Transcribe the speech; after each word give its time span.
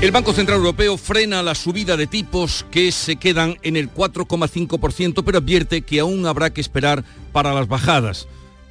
El 0.00 0.12
Banco 0.12 0.32
Central 0.32 0.58
Europeo 0.58 0.96
frena 0.96 1.42
la 1.42 1.56
subida 1.56 1.96
de 1.96 2.06
tipos 2.06 2.64
que 2.70 2.92
se 2.92 3.16
quedan 3.16 3.56
en 3.62 3.76
el 3.76 3.92
4,5%, 3.92 5.24
pero 5.24 5.38
advierte 5.38 5.82
que 5.82 5.98
aún 5.98 6.24
habrá 6.24 6.50
que 6.50 6.60
esperar 6.60 7.02
para 7.32 7.52
las 7.52 7.66
bajadas. 7.66 8.28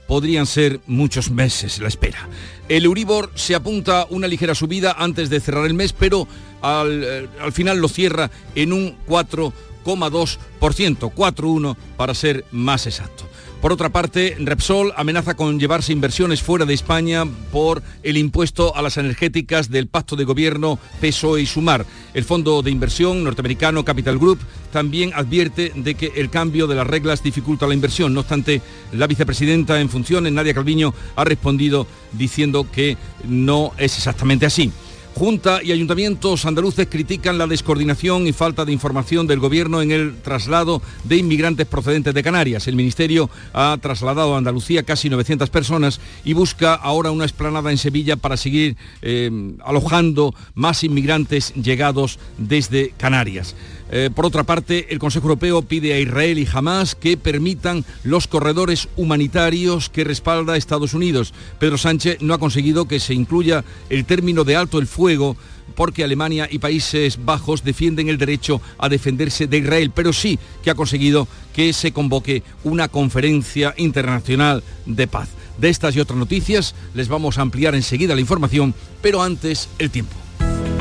Podrían 0.07 0.45
ser 0.45 0.79
muchos 0.87 1.29
meses 1.29 1.79
la 1.79 1.89
espera. 1.89 2.29
El 2.69 2.85
Euribor 2.85 3.29
se 3.35 3.55
apunta 3.55 4.07
una 4.09 4.29
ligera 4.29 4.55
subida 4.55 4.95
antes 4.97 5.29
de 5.29 5.41
cerrar 5.41 5.65
el 5.65 5.73
mes, 5.73 5.91
pero 5.91 6.29
al, 6.61 7.03
eh, 7.03 7.27
al 7.41 7.51
final 7.51 7.79
lo 7.79 7.89
cierra 7.89 8.31
en 8.55 8.71
un 8.71 8.95
4,2%, 9.05 11.11
4,1 11.13 11.75
para 11.97 12.13
ser 12.13 12.45
más 12.53 12.87
exacto. 12.87 13.25
Por 13.61 13.73
otra 13.73 13.89
parte, 13.89 14.37
Repsol 14.39 14.93
amenaza 14.95 15.35
con 15.35 15.59
llevarse 15.59 15.91
inversiones 15.91 16.43
fuera 16.43 16.65
de 16.65 16.75
España 16.75 17.25
por 17.51 17.81
el 18.03 18.17
impuesto 18.17 18.75
a 18.75 18.83
las 18.83 18.97
energéticas 18.97 19.71
del 19.71 19.87
pacto 19.87 20.15
de 20.15 20.25
gobierno 20.25 20.77
PSOE 21.01 21.41
y 21.41 21.47
Sumar. 21.47 21.83
El 22.13 22.23
fondo 22.23 22.61
de 22.61 22.69
inversión 22.69 23.23
norteamericano 23.23 23.83
Capital 23.83 24.19
Group 24.19 24.39
también 24.71 25.11
advierte 25.15 25.71
de 25.75 25.95
que 25.95 26.11
el 26.17 26.29
cambio 26.29 26.67
de 26.67 26.75
las 26.75 26.85
reglas 26.85 27.23
dificulta 27.23 27.65
la 27.65 27.73
inversión. 27.73 28.13
No 28.13 28.19
obstante, 28.19 28.61
la 28.93 29.07
vicepresidenta 29.07 29.81
en 29.81 29.89
funciones, 29.89 30.31
Nadia 30.31 30.53
Calviño, 30.53 30.93
ha 31.15 31.23
respondido 31.23 31.87
diciendo 32.13 32.67
que 32.71 32.95
no 33.27 33.73
es 33.79 33.97
exactamente 33.97 34.45
así. 34.45 34.71
Junta 35.17 35.63
y 35.63 35.71
ayuntamientos 35.71 36.45
andaluces 36.45 36.85
critican 36.87 37.39
la 37.39 37.47
descoordinación 37.47 38.27
y 38.27 38.33
falta 38.33 38.65
de 38.65 38.71
información 38.71 39.25
del 39.25 39.39
gobierno 39.39 39.81
en 39.81 39.89
el 39.89 40.15
traslado 40.21 40.79
de 41.05 41.17
inmigrantes 41.17 41.65
procedentes 41.65 42.13
de 42.13 42.21
Canarias. 42.21 42.67
El 42.67 42.75
Ministerio 42.75 43.27
ha 43.51 43.75
trasladado 43.81 44.35
a 44.35 44.37
Andalucía 44.37 44.83
casi 44.83 45.09
900 45.09 45.49
personas 45.49 45.99
y 46.23 46.33
busca 46.33 46.75
ahora 46.75 47.09
una 47.09 47.25
esplanada 47.25 47.71
en 47.71 47.79
Sevilla 47.79 48.15
para 48.15 48.37
seguir 48.37 48.77
eh, 49.01 49.55
alojando 49.65 50.35
más 50.53 50.83
inmigrantes 50.83 51.51
llegados 51.55 52.19
desde 52.37 52.91
Canarias. 52.91 53.55
Eh, 53.91 54.09
por 54.13 54.25
otra 54.25 54.43
parte, 54.43 54.87
el 54.89 54.99
Consejo 54.99 55.25
Europeo 55.27 55.61
pide 55.61 55.93
a 55.93 55.99
Israel 55.99 56.39
y 56.39 56.47
Hamas 56.51 56.95
que 56.95 57.17
permitan 57.17 57.85
los 58.03 58.27
corredores 58.27 58.89
humanitarios 58.97 59.89
que 59.89 60.03
respalda 60.03 60.57
Estados 60.57 60.93
Unidos. 60.93 61.33
Pedro 61.59 61.77
Sánchez 61.77 62.21
no 62.21 62.33
ha 62.33 62.39
conseguido 62.39 62.87
que 62.87 62.99
se 62.99 63.13
incluya 63.13 63.63
el 63.89 64.05
término 64.05 64.43
de 64.43 64.55
alto 64.55 64.79
el 64.79 64.87
fuego 64.87 65.37
porque 65.75 66.03
Alemania 66.03 66.47
y 66.49 66.59
Países 66.59 67.23
Bajos 67.23 67.63
defienden 67.63 68.09
el 68.09 68.17
derecho 68.17 68.61
a 68.77 68.89
defenderse 68.89 69.47
de 69.47 69.59
Israel, 69.59 69.91
pero 69.93 70.11
sí 70.11 70.39
que 70.63 70.71
ha 70.71 70.75
conseguido 70.75 71.27
que 71.53 71.71
se 71.71 71.91
convoque 71.91 72.43
una 72.63 72.87
conferencia 72.87 73.73
internacional 73.77 74.63
de 74.85 75.07
paz. 75.07 75.29
De 75.57 75.69
estas 75.69 75.95
y 75.95 75.99
otras 75.99 76.17
noticias 76.17 76.75
les 76.93 77.07
vamos 77.07 77.37
a 77.37 77.41
ampliar 77.41 77.75
enseguida 77.75 78.15
la 78.15 78.21
información, 78.21 78.73
pero 79.01 79.21
antes 79.21 79.69
el 79.79 79.91
tiempo. 79.91 80.15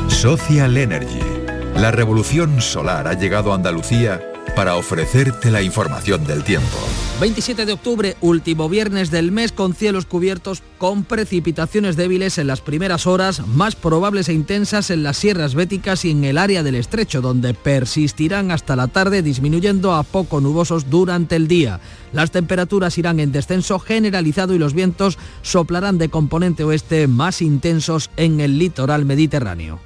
Social 0.08 0.76
Energy. 0.76 1.35
La 1.76 1.90
revolución 1.90 2.62
solar 2.62 3.06
ha 3.06 3.12
llegado 3.12 3.52
a 3.52 3.54
Andalucía 3.54 4.22
para 4.54 4.76
ofrecerte 4.76 5.50
la 5.50 5.60
información 5.60 6.24
del 6.24 6.42
tiempo. 6.42 6.78
27 7.20 7.66
de 7.66 7.72
octubre, 7.74 8.16
último 8.22 8.70
viernes 8.70 9.10
del 9.10 9.30
mes 9.30 9.52
con 9.52 9.74
cielos 9.74 10.06
cubiertos 10.06 10.62
con 10.78 11.04
precipitaciones 11.04 11.96
débiles 11.96 12.38
en 12.38 12.46
las 12.46 12.62
primeras 12.62 13.06
horas, 13.06 13.46
más 13.46 13.76
probables 13.76 14.30
e 14.30 14.32
intensas 14.32 14.90
en 14.90 15.02
las 15.02 15.18
sierras 15.18 15.54
béticas 15.54 16.06
y 16.06 16.12
en 16.12 16.24
el 16.24 16.38
área 16.38 16.62
del 16.62 16.76
estrecho, 16.76 17.20
donde 17.20 17.52
persistirán 17.52 18.52
hasta 18.52 18.74
la 18.74 18.88
tarde 18.88 19.20
disminuyendo 19.20 19.92
a 19.92 20.02
poco 20.02 20.40
nubosos 20.40 20.88
durante 20.88 21.36
el 21.36 21.46
día. 21.46 21.80
Las 22.14 22.30
temperaturas 22.30 22.96
irán 22.96 23.20
en 23.20 23.32
descenso 23.32 23.78
generalizado 23.78 24.54
y 24.54 24.58
los 24.58 24.72
vientos 24.72 25.18
soplarán 25.42 25.98
de 25.98 26.08
componente 26.08 26.64
oeste 26.64 27.06
más 27.06 27.42
intensos 27.42 28.10
en 28.16 28.40
el 28.40 28.58
litoral 28.58 29.04
mediterráneo. 29.04 29.85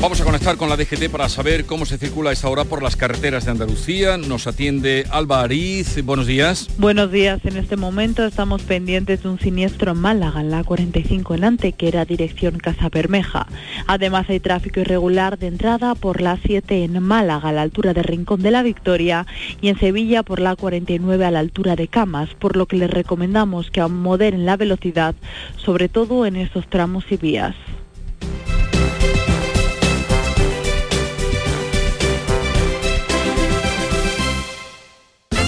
Vamos 0.00 0.20
a 0.20 0.24
conectar 0.24 0.56
con 0.56 0.68
la 0.68 0.76
DGT 0.76 1.10
para 1.10 1.28
saber 1.28 1.66
cómo 1.66 1.84
se 1.84 1.98
circula 1.98 2.30
a 2.30 2.32
esta 2.32 2.48
hora 2.48 2.62
por 2.62 2.84
las 2.84 2.94
carreteras 2.94 3.44
de 3.44 3.50
Andalucía. 3.50 4.16
Nos 4.16 4.46
atiende 4.46 5.04
Alba 5.10 5.40
Ariz. 5.40 6.04
Buenos 6.04 6.28
días. 6.28 6.68
Buenos 6.78 7.10
días. 7.10 7.44
En 7.44 7.56
este 7.56 7.76
momento 7.76 8.24
estamos 8.24 8.62
pendientes 8.62 9.24
de 9.24 9.28
un 9.28 9.40
siniestro 9.40 9.90
en 9.90 9.98
Málaga, 9.98 10.40
en 10.40 10.52
la 10.52 10.62
45 10.62 11.34
en 11.34 11.42
Antequera, 11.42 12.04
dirección 12.04 12.58
Casa 12.58 12.88
Bermeja. 12.88 13.48
Además 13.88 14.30
hay 14.30 14.38
tráfico 14.38 14.78
irregular 14.78 15.36
de 15.36 15.48
entrada 15.48 15.96
por 15.96 16.20
la 16.20 16.38
7 16.46 16.84
en 16.84 17.02
Málaga, 17.02 17.48
a 17.48 17.52
la 17.52 17.62
altura 17.62 17.92
de 17.92 18.04
Rincón 18.04 18.40
de 18.40 18.52
la 18.52 18.62
Victoria, 18.62 19.26
y 19.60 19.68
en 19.68 19.80
Sevilla 19.80 20.22
por 20.22 20.38
la 20.38 20.54
49 20.54 21.24
a 21.24 21.32
la 21.32 21.40
altura 21.40 21.74
de 21.74 21.88
Camas, 21.88 22.28
por 22.38 22.56
lo 22.56 22.66
que 22.66 22.76
les 22.76 22.88
recomendamos 22.88 23.72
que 23.72 23.84
moderen 23.84 24.46
la 24.46 24.56
velocidad, 24.56 25.16
sobre 25.56 25.88
todo 25.88 26.24
en 26.24 26.36
estos 26.36 26.70
tramos 26.70 27.04
y 27.10 27.16
vías. 27.16 27.56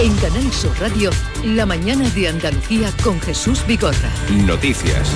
En 0.00 0.14
Canal 0.18 0.52
Sur 0.52 0.78
Radio, 0.78 1.10
la 1.44 1.66
mañana 1.66 2.08
de 2.10 2.28
Andalucía 2.28 2.92
con 3.02 3.20
Jesús 3.20 3.66
Vigorra. 3.66 4.12
Noticias. 4.46 5.12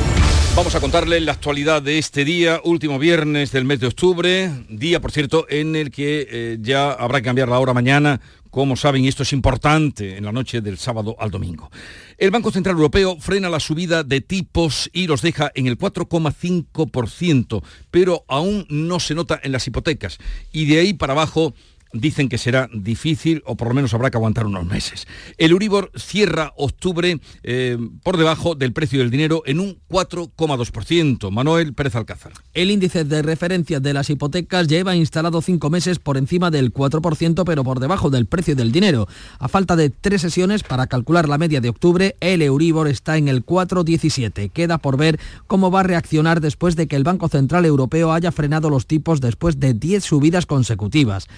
Vamos 0.57 0.75
a 0.75 0.81
contarle 0.81 1.21
la 1.21 1.31
actualidad 1.31 1.81
de 1.83 1.99
este 1.99 2.25
día, 2.25 2.61
último 2.65 2.99
viernes 2.99 3.53
del 3.53 3.65
mes 3.65 3.79
de 3.79 3.87
octubre, 3.87 4.51
día, 4.69 5.01
por 5.01 5.13
cierto, 5.13 5.47
en 5.49 5.77
el 5.77 5.93
que 5.93 6.27
eh, 6.29 6.59
ya 6.61 6.91
habrá 6.91 7.21
que 7.21 7.27
cambiar 7.27 7.49
la 7.49 7.61
hora 7.61 7.73
mañana, 7.73 8.21
como 8.51 8.75
saben, 8.75 9.05
y 9.05 9.09
esto 9.09 9.23
es 9.23 9.33
importante, 9.33 10.17
en 10.17 10.25
la 10.25 10.33
noche 10.33 10.61
del 10.61 10.79
sábado 10.79 11.15
al 11.21 11.31
domingo. 11.31 11.71
El 12.19 12.33
Banco 12.33 12.51
Central 12.51 12.75
Europeo 12.75 13.17
frena 13.21 13.49
la 13.49 13.61
subida 13.61 14.03
de 14.03 14.21
tipos 14.21 14.91
y 14.93 15.07
los 15.07 15.23
deja 15.23 15.53
en 15.55 15.69
el 15.69 15.79
4,5%, 15.79 17.63
pero 17.93 18.25
aún 18.27 18.67
no 18.69 18.99
se 18.99 19.15
nota 19.15 19.41
en 19.43 19.53
las 19.53 19.67
hipotecas. 19.69 20.19
Y 20.53 20.67
de 20.67 20.81
ahí 20.81 20.93
para 20.93 21.13
abajo 21.13 21.55
dicen 21.93 22.29
que 22.29 22.39
será 22.39 22.69
difícil 22.73 23.43
o 23.47 23.57
por 23.57 23.69
lo 23.69 23.75
menos 23.75 23.95
habrá 23.95 24.11
que 24.11 24.17
aguantar 24.17 24.47
unos 24.47 24.67
meses. 24.67 25.07
El 25.39 25.55
Uribor 25.55 25.91
cierra 25.97 26.53
octubre 26.57 27.21
eh, 27.43 27.79
por 28.03 28.17
debajo 28.17 28.55
del 28.55 28.73
precio 28.73 29.01
del 29.01 29.11
dinero 29.11 29.43
en 29.47 29.61
un 29.61 29.79
4,2%. 29.89 31.31
Manuel 31.31 31.75
Pérez 31.75 31.97
Alcázar. 31.97 32.33
El 32.55 32.71
índice 32.71 33.05
de 33.05 33.23
referencia 33.23 33.81
de 33.81 33.93
las 33.93 34.11
hipotecas 34.11 34.69
lleva 34.69 34.97
instalado 34.97 35.43
cinco 35.43 35.71
meses 35.71 35.99
por 35.99 36.17
encima 36.17 36.51
del 36.51 36.73
4%, 36.73 37.45
pero 37.45 37.65
por 37.65 37.81
debajo 37.81 38.11
del 38.11 38.27
precio 38.27 38.57
del 38.57 38.73
dinero. 38.73 39.09
A 39.39 39.49
falta 39.49 39.77
de 39.77 39.91
tres 39.91 40.23
sesiones 40.23 40.63
para 40.63 40.87
calcular 40.87 41.29
la 41.29 41.39
media 41.39 41.61
de 41.61 41.69
octubre, 41.69 42.17
el 42.21 42.43
Euribor 42.43 42.89
está 42.89 43.17
en 43.17 43.29
el 43.29 43.45
4,17. 43.45 44.51
Queda 44.51 44.79
por 44.79 44.97
ver 44.97 45.19
cómo 45.47 45.71
va 45.71 45.81
a 45.81 45.85
reaccionar 45.85 46.41
después 46.41 46.77
de 46.77 46.87
que 46.87 46.97
el 46.97 47.05
Banco 47.05 47.29
Central 47.29 47.65
Europeo 47.65 48.13
haya 48.13 48.33
frenado 48.33 48.71
los 48.71 48.87
tipos 48.87 49.21
después 49.21 49.61
de 49.61 49.75
10 49.75 50.05
subidas 50.05 50.47
consecutivas. 50.47 51.29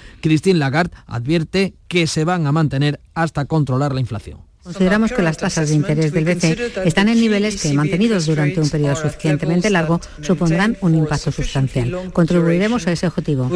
Christine 0.44 0.58
Lagarde 0.58 0.94
advierte 1.06 1.74
que 1.88 2.06
se 2.06 2.26
van 2.26 2.46
a 2.46 2.52
mantener 2.52 3.00
hasta 3.14 3.46
controlar 3.46 3.94
la 3.94 4.00
inflación. 4.00 4.40
Consideramos 4.64 5.12
que 5.12 5.20
las 5.20 5.36
tasas 5.36 5.68
de 5.68 5.74
interés 5.74 6.10
del 6.10 6.24
BCE 6.24 6.72
están 6.86 7.08
en 7.10 7.20
niveles 7.20 7.60
que, 7.60 7.74
mantenidos 7.74 8.24
durante 8.24 8.62
un 8.62 8.70
periodo 8.70 8.96
suficientemente 8.96 9.68
largo, 9.68 10.00
supondrán 10.22 10.78
un 10.80 10.94
impacto 10.94 11.30
sustancial. 11.30 12.10
Contribuiremos 12.14 12.86
a 12.86 12.92
ese 12.92 13.06
objetivo. 13.06 13.50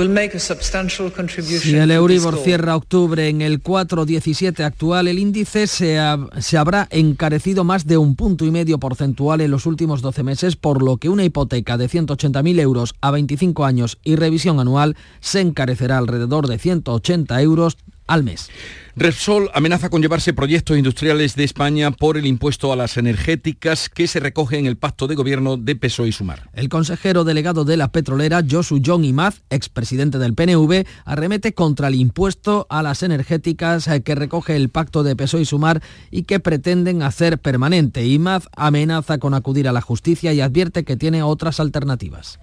Si 1.39 1.75
el 1.75 1.91
Euribor 1.91 2.39
cierra 2.39 2.77
octubre 2.77 3.27
en 3.27 3.41
el 3.41 3.63
4,17 3.63 4.63
actual, 4.63 5.09
el 5.09 5.19
índice 5.19 5.67
se, 5.67 5.99
se 6.41 6.59
habrá 6.59 6.87
encarecido 6.91 7.65
más 7.65 7.87
de 7.87 7.97
un 7.97 8.15
punto 8.15 8.45
y 8.45 8.51
medio 8.51 8.77
porcentual 8.79 9.41
en 9.41 9.51
los 9.51 9.65
últimos 9.65 10.03
12 10.03 10.23
meses, 10.23 10.57
por 10.57 10.83
lo 10.83 10.99
que 10.99 11.09
una 11.09 11.25
hipoteca 11.25 11.79
de 11.79 11.89
180.000 11.89 12.61
euros 12.61 12.95
a 13.01 13.11
25 13.13 13.65
años 13.65 13.97
y 14.05 14.17
revisión 14.17 14.61
anual 14.61 14.95
se 15.21 15.41
encarecerá 15.41 15.97
alrededor 15.97 16.49
de 16.49 16.59
180 16.59 17.41
euros 17.41 17.79
al 18.07 18.25
mes. 18.25 18.51
Repsol 19.01 19.49
amenaza 19.55 19.91
con 19.91 20.03
llevarse 20.03 20.33
proyectos 20.33 20.77
industriales 20.77 21.37
de 21.37 21.45
España 21.45 21.93
por 21.93 22.17
el 22.17 22.27
impuesto 22.27 22.73
a 22.73 22.77
las 22.77 22.97
energéticas 22.97 23.89
que 23.89 24.09
se 24.09 24.19
recoge 24.19 24.59
en 24.59 24.67
el 24.67 24.77
pacto 24.77 25.07
de 25.07 25.15
gobierno 25.15 25.57
de 25.57 25.77
PSOE 25.77 26.09
y 26.09 26.13
Sumar. 26.13 26.51
El 26.53 26.69
consejero 26.69 27.23
delegado 27.23 27.65
de 27.65 27.77
la 27.77 27.93
petrolera, 27.93 28.43
Josu 28.43 28.83
John 28.85 29.05
Imaz, 29.05 29.43
expresidente 29.51 30.19
del 30.19 30.35
PNV, 30.35 30.85
arremete 31.05 31.55
contra 31.55 31.87
el 31.87 31.95
impuesto 31.95 32.67
a 32.71 32.83
las 32.83 33.05
energéticas 33.05 33.87
eh, 33.87 34.03
que 34.03 34.17
recoge 34.17 34.57
el 34.57 34.69
pacto 34.69 35.05
de 35.05 35.15
PSOE 35.15 35.43
y 35.43 35.45
Sumar 35.45 35.81
y 36.11 36.25
que 36.25 36.41
pretenden 36.41 37.03
hacer 37.03 37.39
permanente. 37.39 38.05
Imaz 38.05 38.49
amenaza 38.57 39.19
con 39.19 39.33
acudir 39.33 39.69
a 39.69 39.73
la 39.73 39.81
justicia 39.81 40.33
y 40.33 40.41
advierte 40.41 40.83
que 40.83 40.97
tiene 40.97 41.23
otras 41.23 41.61
alternativas. 41.61 42.41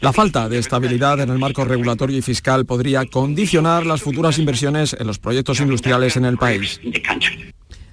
La 0.00 0.12
falta 0.12 0.50
de 0.50 0.58
estabilidad 0.58 1.20
en 1.20 1.30
el 1.30 1.38
marco 1.38 1.64
regulatorio 1.64 2.18
y 2.18 2.22
fiscal 2.22 2.66
podría 2.66 3.06
condicionar 3.06 3.86
las 3.86 4.02
futuras 4.02 4.38
inversiones 4.38 4.94
en 4.98 5.06
los 5.06 5.18
proyectos 5.18 5.60
industriales 5.70 6.16
en 6.16 6.24
el 6.24 6.36
país. 6.36 6.80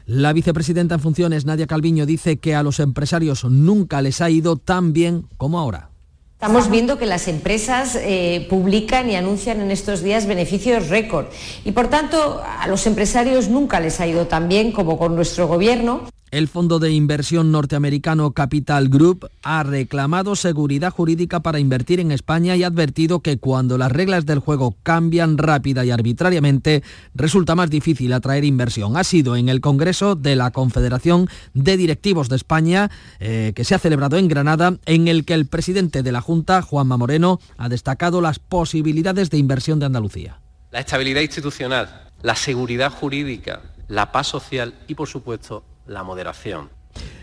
La 0.05 0.33
vicepresidenta 0.33 0.95
en 0.95 1.01
funciones, 1.01 1.45
Nadia 1.45 1.67
Calviño, 1.67 2.05
dice 2.05 2.37
que 2.37 2.55
a 2.55 2.63
los 2.63 2.79
empresarios 2.79 3.43
nunca 3.45 4.01
les 4.01 4.21
ha 4.21 4.29
ido 4.29 4.55
tan 4.55 4.93
bien 4.93 5.25
como 5.37 5.59
ahora. 5.59 5.89
Estamos 6.33 6.69
viendo 6.69 6.99
que 6.99 7.07
las 7.07 7.27
empresas 7.27 7.95
eh, 7.95 8.45
publican 8.47 9.09
y 9.09 9.15
anuncian 9.15 9.59
en 9.59 9.71
estos 9.71 10.03
días 10.03 10.27
beneficios 10.27 10.87
récord 10.87 11.25
y 11.65 11.71
por 11.71 11.87
tanto 11.87 12.43
a 12.45 12.67
los 12.67 12.85
empresarios 12.85 13.49
nunca 13.49 13.79
les 13.79 13.99
ha 13.99 14.05
ido 14.05 14.27
tan 14.27 14.47
bien 14.47 14.71
como 14.71 14.99
con 14.99 15.15
nuestro 15.15 15.47
gobierno. 15.47 16.03
El 16.29 16.49
fondo 16.49 16.79
de 16.79 16.91
inversión 16.91 17.53
norteamericano 17.53 18.31
Capital 18.31 18.89
Group 18.89 19.29
ha 19.43 19.63
reclamado 19.63 20.35
seguridad 20.35 20.91
jurídica 20.91 21.39
para 21.39 21.59
invertir 21.59 22.01
en 22.01 22.11
España 22.11 22.57
y 22.57 22.63
ha 22.63 22.67
advertido 22.67 23.21
que 23.21 23.37
cuando 23.37 23.77
las 23.77 23.93
reglas 23.93 24.25
del 24.25 24.39
juego 24.39 24.75
cambian 24.83 25.37
rápida 25.37 25.85
y 25.85 25.91
arbitrariamente, 25.91 26.83
resulta 27.15 27.55
más 27.55 27.69
difícil 27.69 28.11
atraer 28.11 28.43
inversión. 28.43 28.97
Ha 28.97 29.05
sido 29.05 29.37
en 29.37 29.47
el 29.47 29.61
Congreso 29.61 30.15
de 30.15 30.35
la 30.35 30.51
Confederación 30.51 31.29
de 31.53 31.77
Directivos 31.77 32.27
de 32.27 32.35
España, 32.35 32.91
eh, 33.21 33.53
que 33.55 33.63
se 33.63 33.75
ha 33.75 33.79
celebrado 33.79 34.17
en 34.17 34.27
Granada, 34.27 34.77
en 34.85 35.07
el 35.07 35.23
que 35.23 35.33
el 35.33 35.45
presidente 35.45 36.03
de 36.03 36.11
la 36.11 36.19
Junta, 36.19 36.61
Juanma 36.61 36.97
Moreno, 36.97 37.39
ha 37.57 37.69
destacado 37.69 38.19
las 38.19 38.39
posibilidades 38.39 39.29
de 39.29 39.37
inversión 39.37 39.79
de 39.79 39.85
Andalucía. 39.85 40.41
La 40.71 40.81
estabilidad 40.81 41.21
institucional, 41.21 42.09
la 42.21 42.35
seguridad 42.35 42.91
jurídica, 42.91 43.61
la 43.87 44.11
paz 44.11 44.27
social 44.27 44.73
y, 44.89 44.95
por 44.95 45.07
supuesto, 45.07 45.63
la 45.87 46.03
moderación. 46.03 46.69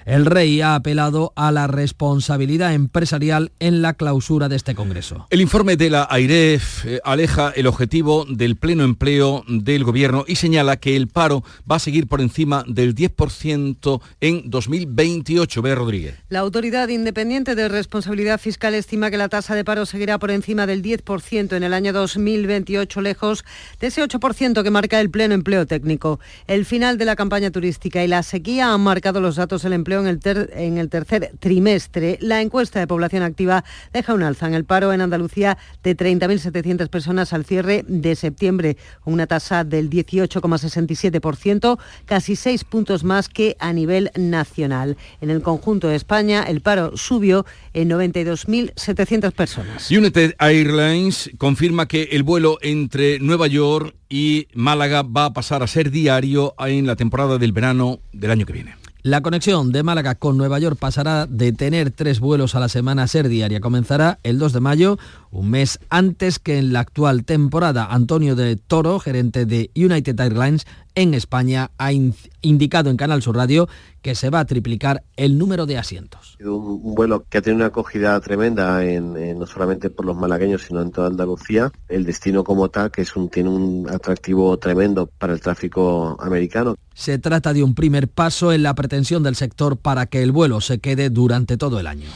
El 0.04 0.26
rey 0.26 0.60
ha 0.60 0.74
apelado 0.74 1.32
a 1.34 1.50
la 1.50 1.66
responsabilidad 1.66 2.74
empresarial 2.74 3.52
en 3.58 3.80
la 3.80 3.94
clausura 3.94 4.50
de 4.50 4.56
este 4.56 4.74
Congreso. 4.74 5.26
El 5.30 5.40
informe 5.40 5.76
de 5.76 5.88
la 5.88 6.06
AIREF 6.10 6.84
eh, 6.84 7.00
aleja 7.04 7.52
el 7.56 7.66
objetivo 7.66 8.26
del 8.28 8.56
pleno 8.56 8.84
empleo 8.84 9.44
del 9.48 9.82
gobierno 9.82 10.24
y 10.28 10.36
señala 10.36 10.76
que 10.76 10.94
el 10.94 11.08
paro 11.08 11.42
va 11.70 11.76
a 11.76 11.78
seguir 11.78 12.06
por 12.06 12.20
encima 12.20 12.64
del 12.66 12.94
10% 12.94 14.02
en 14.20 14.50
2028. 14.50 15.62
Bea 15.62 15.74
Rodríguez. 15.74 16.16
La 16.28 16.40
Autoridad 16.40 16.88
Independiente 16.88 17.54
de 17.54 17.68
Responsabilidad 17.68 18.38
Fiscal 18.38 18.74
estima 18.74 19.10
que 19.10 19.16
la 19.16 19.30
tasa 19.30 19.54
de 19.54 19.64
paro 19.64 19.86
seguirá 19.86 20.18
por 20.18 20.30
encima 20.30 20.66
del 20.66 20.82
10% 20.82 21.56
en 21.56 21.62
el 21.62 21.72
año 21.72 21.94
2028, 21.94 23.00
lejos 23.00 23.42
de 23.80 23.86
ese 23.86 24.04
8% 24.04 24.62
que 24.62 24.70
marca 24.70 25.00
el 25.00 25.08
pleno 25.08 25.32
empleo 25.32 25.66
técnico. 25.66 26.20
El 26.46 26.66
final 26.66 26.98
de 26.98 27.06
la 27.06 27.16
campaña 27.16 27.50
turística 27.50 28.04
y 28.04 28.08
la 28.08 28.22
sequía 28.22 28.74
han 28.74 28.82
marcado 28.82 29.22
los 29.22 29.36
datos 29.36 29.62
del 29.62 29.72
empleo 29.72 29.93
en 30.00 30.78
el, 30.78 30.88
tercer 30.88 31.32
trimestre. 31.40 32.18
La 32.20 32.40
encuesta 32.40 32.80
de 32.80 32.86
población 32.86 33.22
activa 33.22 33.64
deja 33.92 34.14
un 34.14 34.22
alza 34.22 34.46
en 34.46 34.54
el 34.54 34.64
paro 34.64 34.92
en 34.92 35.00
Andalucía 35.00 35.58
de 35.82 35.96
30.700 35.96 36.88
personas 36.88 37.32
al 37.32 37.44
cierre 37.44 37.84
de 37.86 38.16
septiembre, 38.16 38.76
una 39.04 39.26
tasa 39.26 39.64
del 39.64 39.90
18,67%, 39.90 41.78
casi 42.04 42.36
seis 42.36 42.64
puntos 42.64 43.04
más 43.04 43.28
que 43.28 43.56
a 43.58 43.72
nivel 43.72 44.10
nacional. 44.16 44.96
En 45.20 45.30
el 45.30 45.42
conjunto 45.42 45.88
de 45.88 45.96
España, 45.96 46.42
el 46.42 46.60
paro 46.60 46.96
subió 46.96 47.46
en 47.72 47.90
92.700 47.90 49.32
personas. 49.32 49.90
United 49.90 50.34
Airlines 50.38 51.30
confirma 51.38 51.88
que 51.88 52.04
el 52.12 52.22
vuelo 52.22 52.58
entre 52.62 53.18
Nueva 53.20 53.46
York 53.46 53.94
y 54.08 54.48
Málaga 54.54 55.02
va 55.02 55.26
a 55.26 55.32
pasar 55.32 55.62
a 55.62 55.66
ser 55.66 55.90
diario 55.90 56.54
en 56.58 56.86
la 56.86 56.96
temporada 56.96 57.38
del 57.38 57.52
verano 57.52 58.00
del 58.12 58.30
año 58.30 58.46
que 58.46 58.52
viene. 58.52 58.83
La 59.06 59.20
conexión 59.20 59.70
de 59.70 59.82
Málaga 59.82 60.14
con 60.14 60.38
Nueva 60.38 60.58
York 60.58 60.78
pasará 60.80 61.26
de 61.26 61.52
tener 61.52 61.90
tres 61.90 62.20
vuelos 62.20 62.54
a 62.54 62.58
la 62.58 62.70
semana 62.70 63.02
a 63.02 63.06
ser 63.06 63.28
diaria. 63.28 63.60
Comenzará 63.60 64.18
el 64.22 64.38
2 64.38 64.54
de 64.54 64.60
mayo, 64.60 64.98
un 65.30 65.50
mes 65.50 65.78
antes 65.90 66.38
que 66.38 66.56
en 66.56 66.72
la 66.72 66.80
actual 66.80 67.26
temporada. 67.26 67.84
Antonio 67.84 68.34
de 68.34 68.56
Toro, 68.56 68.98
gerente 69.00 69.44
de 69.44 69.70
United 69.76 70.18
Airlines 70.18 70.66
en 70.94 71.14
España, 71.14 71.70
ha 71.78 71.92
indicado 71.92 72.90
en 72.90 72.96
Canal 72.96 73.22
Sur 73.22 73.36
Radio 73.36 73.68
que 74.02 74.14
se 74.14 74.30
va 74.30 74.40
a 74.40 74.44
triplicar 74.44 75.02
el 75.16 75.38
número 75.38 75.66
de 75.66 75.78
asientos. 75.78 76.36
Un, 76.40 76.94
vuelo 76.94 77.24
que 77.28 77.38
ha 77.38 77.42
tenido 77.42 77.56
una 77.56 77.66
acogida 77.66 78.20
tremenda 78.20 78.82
no 78.82 79.46
solamente 79.46 79.90
por 79.90 80.04
los 80.04 80.16
malagueños, 80.16 80.62
sino 80.62 80.82
en 80.82 80.90
toda 80.90 81.08
Andalucía. 81.08 81.72
El 81.88 82.04
destino 82.04 82.44
como 82.44 82.68
tal, 82.68 82.90
que 82.90 83.02
es 83.02 83.16
un, 83.16 83.28
tiene 83.28 83.48
un 83.48 83.88
atractivo 83.90 84.56
tremendo 84.58 85.06
para 85.06 85.32
el 85.32 85.40
tráfico 85.40 86.16
americano. 86.20 86.76
Se 86.94 87.18
trata 87.18 87.52
de 87.52 87.62
un 87.62 87.74
primer 87.74 88.08
paso 88.08 88.52
en 88.52 88.62
la 88.62 88.74
pretensión 88.74 89.22
del 89.22 89.36
sector 89.36 89.76
para 89.76 90.06
que 90.06 90.22
el 90.22 90.32
vuelo 90.32 90.60
se 90.60 90.78
quede 90.78 91.10
durante 91.10 91.56
todo 91.56 91.80
el 91.80 91.86
año. 91.86 92.08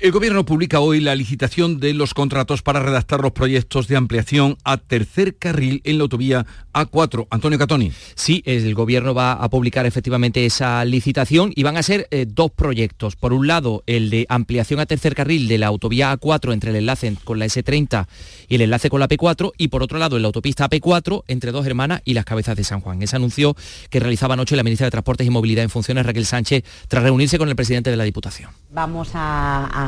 El 0.00 0.10
Gobierno 0.10 0.44
publica 0.44 0.80
hoy 0.80 0.98
la 0.98 1.14
licitación 1.14 1.78
de 1.78 1.94
los 1.94 2.14
contratos 2.14 2.62
para 2.62 2.80
redactar 2.80 3.20
los 3.20 3.30
proyectos 3.30 3.86
de 3.86 3.96
ampliación 3.96 4.56
a 4.64 4.76
tercer 4.76 5.36
carril 5.36 5.80
en 5.84 5.98
la 5.98 6.02
autovía 6.02 6.46
A4. 6.72 7.28
Antonio 7.30 7.60
Catoni. 7.60 7.92
Sí, 8.16 8.42
el 8.44 8.74
Gobierno 8.74 9.14
va 9.14 9.34
a 9.34 9.48
publicar 9.48 9.86
efectivamente 9.86 10.44
esa 10.46 10.84
licitación 10.84 11.52
y 11.54 11.62
van 11.62 11.76
a 11.76 11.82
ser 11.84 12.08
eh, 12.10 12.26
dos 12.28 12.50
proyectos. 12.50 13.14
Por 13.14 13.32
un 13.32 13.46
lado, 13.46 13.84
el 13.86 14.10
de 14.10 14.26
ampliación 14.28 14.80
a 14.80 14.86
tercer 14.86 15.14
carril 15.14 15.46
de 15.46 15.58
la 15.58 15.68
autovía 15.68 16.12
A4 16.18 16.52
entre 16.52 16.70
el 16.70 16.76
enlace 16.76 17.16
con 17.22 17.38
la 17.38 17.46
S30 17.46 18.06
y 18.48 18.56
el 18.56 18.62
enlace 18.62 18.90
con 18.90 18.98
la 18.98 19.08
P4 19.08 19.52
y 19.56 19.68
por 19.68 19.84
otro 19.84 19.98
lado, 19.98 20.16
en 20.16 20.22
la 20.22 20.26
autopista 20.26 20.68
P4 20.68 21.22
entre 21.28 21.52
Dos 21.52 21.66
Hermanas 21.66 22.02
y 22.04 22.14
las 22.14 22.24
Cabezas 22.24 22.56
de 22.56 22.64
San 22.64 22.80
Juan. 22.80 23.00
Ese 23.00 23.14
anuncio 23.14 23.56
que 23.90 24.00
realizaba 24.00 24.34
anoche 24.34 24.56
la 24.56 24.64
ministra 24.64 24.86
de 24.86 24.90
Transportes 24.90 25.26
y 25.26 25.30
Movilidad 25.30 25.62
en 25.62 25.70
funciones, 25.70 26.04
Raquel 26.04 26.26
Sánchez, 26.26 26.64
tras 26.88 27.04
reunirse 27.04 27.38
con 27.38 27.48
el 27.48 27.54
presidente 27.54 27.90
de 27.90 27.96
la 27.96 28.04
Diputación. 28.04 28.50
Vamos 28.72 29.10
a 29.14 29.83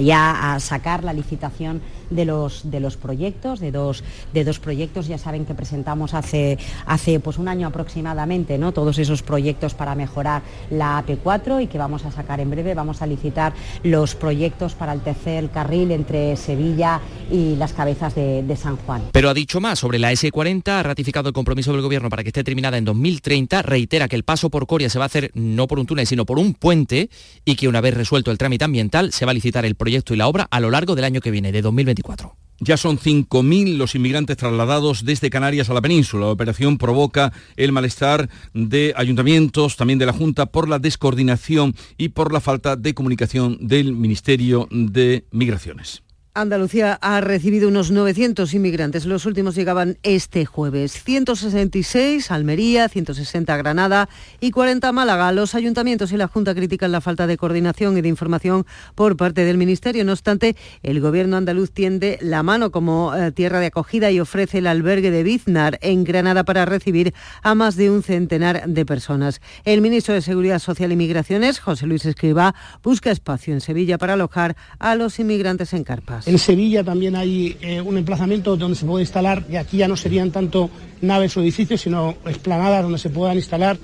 ya 0.00 0.54
a 0.54 0.60
sacar 0.60 1.04
la 1.04 1.12
licitación 1.12 1.80
de 2.10 2.24
los, 2.24 2.70
de 2.70 2.80
los 2.80 2.96
proyectos, 2.96 3.60
de 3.60 3.72
dos, 3.72 4.04
de 4.32 4.44
dos 4.44 4.58
proyectos. 4.58 5.06
Ya 5.08 5.18
saben 5.18 5.44
que 5.44 5.54
presentamos 5.54 6.14
hace, 6.14 6.58
hace 6.86 7.20
pues 7.20 7.38
un 7.38 7.48
año 7.48 7.66
aproximadamente 7.66 8.58
¿no? 8.58 8.72
todos 8.72 8.98
esos 8.98 9.22
proyectos 9.22 9.74
para 9.74 9.94
mejorar 9.94 10.42
la 10.70 11.04
AP4 11.04 11.62
y 11.62 11.66
que 11.66 11.78
vamos 11.78 12.04
a 12.04 12.12
sacar 12.12 12.40
en 12.40 12.50
breve. 12.50 12.74
Vamos 12.74 13.02
a 13.02 13.06
licitar 13.06 13.54
los 13.82 14.14
proyectos 14.14 14.74
para 14.74 14.92
el 14.92 15.00
tercer 15.00 15.50
carril 15.50 15.90
entre 15.90 16.36
Sevilla 16.36 17.00
y 17.30 17.56
las 17.56 17.72
cabezas 17.72 18.14
de, 18.14 18.42
de 18.42 18.56
San 18.56 18.76
Juan. 18.76 19.02
Pero 19.12 19.30
ha 19.30 19.34
dicho 19.34 19.60
más 19.60 19.78
sobre 19.78 19.98
la 19.98 20.12
S40, 20.12 20.68
ha 20.68 20.82
ratificado 20.82 21.28
el 21.28 21.34
compromiso 21.34 21.72
del 21.72 21.82
Gobierno 21.82 22.10
para 22.10 22.22
que 22.22 22.28
esté 22.28 22.44
terminada 22.44 22.78
en 22.78 22.84
2030, 22.84 23.62
reitera 23.62 24.08
que 24.08 24.16
el 24.16 24.24
paso 24.24 24.50
por 24.50 24.66
Coria 24.66 24.90
se 24.90 24.98
va 24.98 25.04
a 25.04 25.06
hacer 25.06 25.30
no 25.34 25.66
por 25.66 25.78
un 25.78 25.86
túnel, 25.86 26.06
sino 26.06 26.26
por 26.26 26.38
un 26.38 26.54
puente 26.54 27.10
y 27.44 27.56
que 27.56 27.68
una 27.68 27.80
vez 27.80 27.94
resuelto 27.94 28.30
el 28.30 28.38
trámite 28.38 28.64
ambiental 28.64 29.12
se 29.12 29.24
va 29.24 29.31
licitar 29.34 29.64
el 29.64 29.74
proyecto 29.74 30.14
y 30.14 30.16
la 30.16 30.28
obra 30.28 30.46
a 30.50 30.60
lo 30.60 30.70
largo 30.70 30.94
del 30.94 31.04
año 31.04 31.20
que 31.20 31.30
viene, 31.30 31.52
de 31.52 31.62
2024. 31.62 32.36
Ya 32.60 32.76
son 32.76 32.96
5.000 32.96 33.76
los 33.76 33.96
inmigrantes 33.96 34.36
trasladados 34.36 35.04
desde 35.04 35.30
Canarias 35.30 35.68
a 35.68 35.74
la 35.74 35.80
península. 35.80 36.26
La 36.26 36.32
operación 36.32 36.78
provoca 36.78 37.32
el 37.56 37.72
malestar 37.72 38.28
de 38.54 38.94
ayuntamientos, 38.96 39.76
también 39.76 39.98
de 39.98 40.06
la 40.06 40.12
Junta, 40.12 40.46
por 40.46 40.68
la 40.68 40.78
descoordinación 40.78 41.74
y 41.98 42.10
por 42.10 42.32
la 42.32 42.40
falta 42.40 42.76
de 42.76 42.94
comunicación 42.94 43.58
del 43.60 43.94
Ministerio 43.94 44.68
de 44.70 45.24
Migraciones. 45.32 46.02
Andalucía 46.34 46.98
ha 47.02 47.20
recibido 47.20 47.68
unos 47.68 47.90
900 47.90 48.54
inmigrantes. 48.54 49.04
Los 49.04 49.26
últimos 49.26 49.54
llegaban 49.54 49.98
este 50.02 50.46
jueves. 50.46 50.92
166 51.04 52.30
Almería, 52.30 52.88
160 52.88 53.54
Granada 53.58 54.08
y 54.40 54.50
40 54.50 54.92
Málaga. 54.92 55.30
Los 55.32 55.54
ayuntamientos 55.54 56.10
y 56.10 56.16
la 56.16 56.28
Junta 56.28 56.54
critican 56.54 56.90
la 56.90 57.02
falta 57.02 57.26
de 57.26 57.36
coordinación 57.36 57.98
y 57.98 58.00
de 58.00 58.08
información 58.08 58.64
por 58.94 59.18
parte 59.18 59.44
del 59.44 59.58
Ministerio. 59.58 60.06
No 60.06 60.12
obstante, 60.12 60.56
el 60.82 61.02
Gobierno 61.02 61.36
andaluz 61.36 61.70
tiende 61.70 62.18
la 62.22 62.42
mano 62.42 62.70
como 62.70 63.14
eh, 63.14 63.30
tierra 63.32 63.60
de 63.60 63.66
acogida 63.66 64.10
y 64.10 64.18
ofrece 64.18 64.58
el 64.58 64.68
albergue 64.68 65.10
de 65.10 65.24
Biznar 65.24 65.78
en 65.82 66.02
Granada 66.02 66.44
para 66.44 66.64
recibir 66.64 67.12
a 67.42 67.54
más 67.54 67.76
de 67.76 67.90
un 67.90 68.02
centenar 68.02 68.66
de 68.66 68.86
personas. 68.86 69.42
El 69.64 69.82
ministro 69.82 70.14
de 70.14 70.22
Seguridad 70.22 70.60
Social 70.60 70.92
y 70.92 70.96
Migraciones, 70.96 71.60
José 71.60 71.86
Luis 71.86 72.06
Escriba, 72.06 72.54
busca 72.82 73.10
espacio 73.10 73.52
en 73.52 73.60
Sevilla 73.60 73.98
para 73.98 74.14
alojar 74.14 74.56
a 74.78 74.94
los 74.94 75.18
inmigrantes 75.18 75.74
en 75.74 75.84
carpas. 75.84 76.21
En 76.24 76.38
Sevilla 76.38 76.84
también 76.84 77.16
hay 77.16 77.56
eh, 77.60 77.80
un 77.80 77.98
emplazamiento 77.98 78.56
donde 78.56 78.76
se 78.76 78.86
puede 78.86 79.02
instalar, 79.02 79.44
y 79.50 79.56
aquí 79.56 79.78
ya 79.78 79.88
no 79.88 79.96
serían 79.96 80.30
tanto 80.30 80.70
naves 81.00 81.36
o 81.36 81.42
edificios, 81.42 81.80
sino 81.80 82.16
esplanadas 82.26 82.82
donde 82.82 82.98
se 82.98 83.10
puedan 83.10 83.36
instalar 83.36 83.76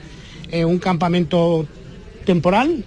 eh, 0.50 0.64
un 0.64 0.78
campamento 0.78 1.66
temporal. 2.25 2.85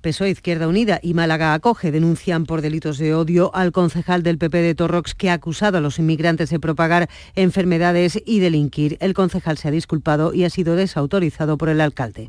PSOE 0.00 0.30
Izquierda 0.30 0.68
Unida 0.68 1.00
y 1.02 1.14
Málaga 1.14 1.52
Acoge 1.52 1.90
denuncian 1.90 2.46
por 2.46 2.62
delitos 2.62 2.96
de 2.96 3.14
odio 3.14 3.50
al 3.54 3.72
concejal 3.72 4.22
del 4.22 4.38
PP 4.38 4.58
de 4.58 4.74
Torrox 4.74 5.14
que 5.14 5.30
ha 5.30 5.34
acusado 5.34 5.78
a 5.78 5.80
los 5.80 5.98
inmigrantes 5.98 6.50
de 6.50 6.60
propagar 6.60 7.08
enfermedades 7.34 8.22
y 8.24 8.38
delinquir. 8.38 8.98
El 9.00 9.14
concejal 9.14 9.58
se 9.58 9.68
ha 9.68 9.72
disculpado 9.72 10.32
y 10.32 10.44
ha 10.44 10.50
sido 10.50 10.76
desautorizado 10.76 11.58
por 11.58 11.68
el 11.68 11.80
alcalde. 11.80 12.28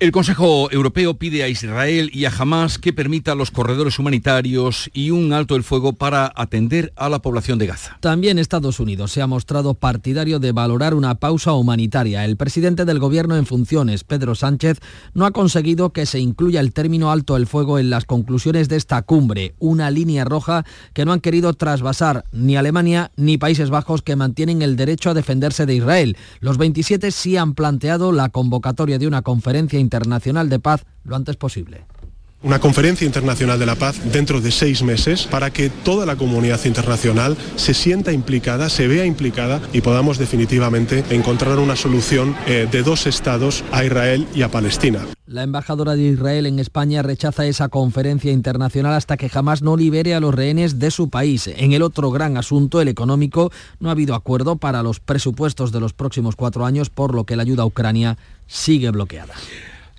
El 0.00 0.12
Consejo 0.12 0.70
Europeo 0.70 1.14
pide 1.14 1.42
a 1.42 1.48
Israel 1.48 2.08
y 2.14 2.24
a 2.24 2.30
Hamas 2.30 2.78
que 2.78 2.92
permita 2.92 3.34
los 3.34 3.50
corredores 3.50 3.98
humanitarios 3.98 4.90
y 4.94 5.10
un 5.10 5.32
alto 5.32 5.56
el 5.56 5.64
fuego 5.64 5.92
para 5.92 6.32
atender 6.36 6.92
a 6.94 7.08
la 7.08 7.18
población 7.18 7.58
de 7.58 7.66
Gaza. 7.66 7.98
También 7.98 8.38
Estados 8.38 8.78
Unidos 8.78 9.10
se 9.10 9.22
ha 9.22 9.26
mostrado 9.26 9.74
partidario 9.74 10.38
de 10.38 10.52
valorar 10.52 10.94
una 10.94 11.16
pausa 11.16 11.52
humanitaria. 11.54 12.24
El 12.24 12.36
presidente 12.36 12.84
del 12.84 13.00
gobierno 13.00 13.34
en 13.34 13.44
funciones, 13.44 14.04
Pedro 14.04 14.36
Sánchez, 14.36 14.78
no 15.14 15.26
ha 15.26 15.32
conseguido 15.32 15.90
que 15.92 16.06
se 16.06 16.20
incluya 16.20 16.60
el 16.60 16.72
término 16.72 17.10
alto 17.10 17.36
el 17.36 17.48
fuego 17.48 17.80
en 17.80 17.90
las 17.90 18.04
conclusiones 18.04 18.68
de 18.68 18.76
esta 18.76 19.02
cumbre, 19.02 19.56
una 19.58 19.90
línea 19.90 20.24
roja 20.24 20.64
que 20.92 21.04
no 21.04 21.12
han 21.12 21.18
querido 21.18 21.54
trasvasar 21.54 22.24
ni 22.30 22.56
Alemania 22.56 23.10
ni 23.16 23.36
Países 23.36 23.68
Bajos 23.68 24.02
que 24.02 24.14
mantienen 24.14 24.62
el 24.62 24.76
derecho 24.76 25.10
a 25.10 25.14
defenderse 25.14 25.66
de 25.66 25.74
Israel. 25.74 26.16
Los 26.38 26.56
27 26.56 27.10
sí 27.10 27.36
han 27.36 27.54
planteado 27.54 28.12
la 28.12 28.28
convocatoria 28.28 29.00
de 29.00 29.08
una 29.08 29.22
conferencia 29.22 29.80
internacional 29.88 30.48
de 30.48 30.58
paz 30.58 30.84
lo 31.04 31.16
antes 31.16 31.36
posible 31.36 31.86
una 32.42 32.60
conferencia 32.60 33.04
internacional 33.04 33.58
de 33.58 33.66
la 33.66 33.74
paz 33.74 34.00
dentro 34.12 34.40
de 34.40 34.52
seis 34.52 34.82
meses 34.82 35.26
para 35.26 35.50
que 35.50 35.70
toda 35.70 36.06
la 36.06 36.14
comunidad 36.14 36.64
internacional 36.66 37.36
se 37.56 37.74
sienta 37.74 38.12
implicada, 38.12 38.68
se 38.68 38.86
vea 38.86 39.04
implicada 39.04 39.60
y 39.72 39.80
podamos 39.80 40.18
definitivamente 40.18 41.04
encontrar 41.10 41.58
una 41.58 41.74
solución 41.74 42.36
eh, 42.46 42.68
de 42.70 42.82
dos 42.84 43.06
estados 43.06 43.64
a 43.72 43.84
Israel 43.84 44.26
y 44.34 44.42
a 44.42 44.50
Palestina. 44.50 45.04
La 45.26 45.42
embajadora 45.42 45.96
de 45.96 46.04
Israel 46.04 46.46
en 46.46 46.60
España 46.60 47.02
rechaza 47.02 47.44
esa 47.44 47.68
conferencia 47.68 48.30
internacional 48.30 48.94
hasta 48.94 49.16
que 49.16 49.28
jamás 49.28 49.60
no 49.60 49.76
libere 49.76 50.14
a 50.14 50.20
los 50.20 50.34
rehenes 50.34 50.78
de 50.78 50.92
su 50.92 51.10
país. 51.10 51.48
En 51.48 51.72
el 51.72 51.82
otro 51.82 52.10
gran 52.10 52.36
asunto, 52.36 52.80
el 52.80 52.88
económico, 52.88 53.50
no 53.80 53.88
ha 53.88 53.92
habido 53.92 54.14
acuerdo 54.14 54.56
para 54.56 54.82
los 54.82 55.00
presupuestos 55.00 55.72
de 55.72 55.80
los 55.80 55.92
próximos 55.92 56.36
cuatro 56.36 56.64
años, 56.64 56.88
por 56.88 57.14
lo 57.14 57.24
que 57.24 57.36
la 57.36 57.42
ayuda 57.42 57.64
a 57.64 57.66
Ucrania 57.66 58.16
sigue 58.46 58.90
bloqueada. 58.90 59.34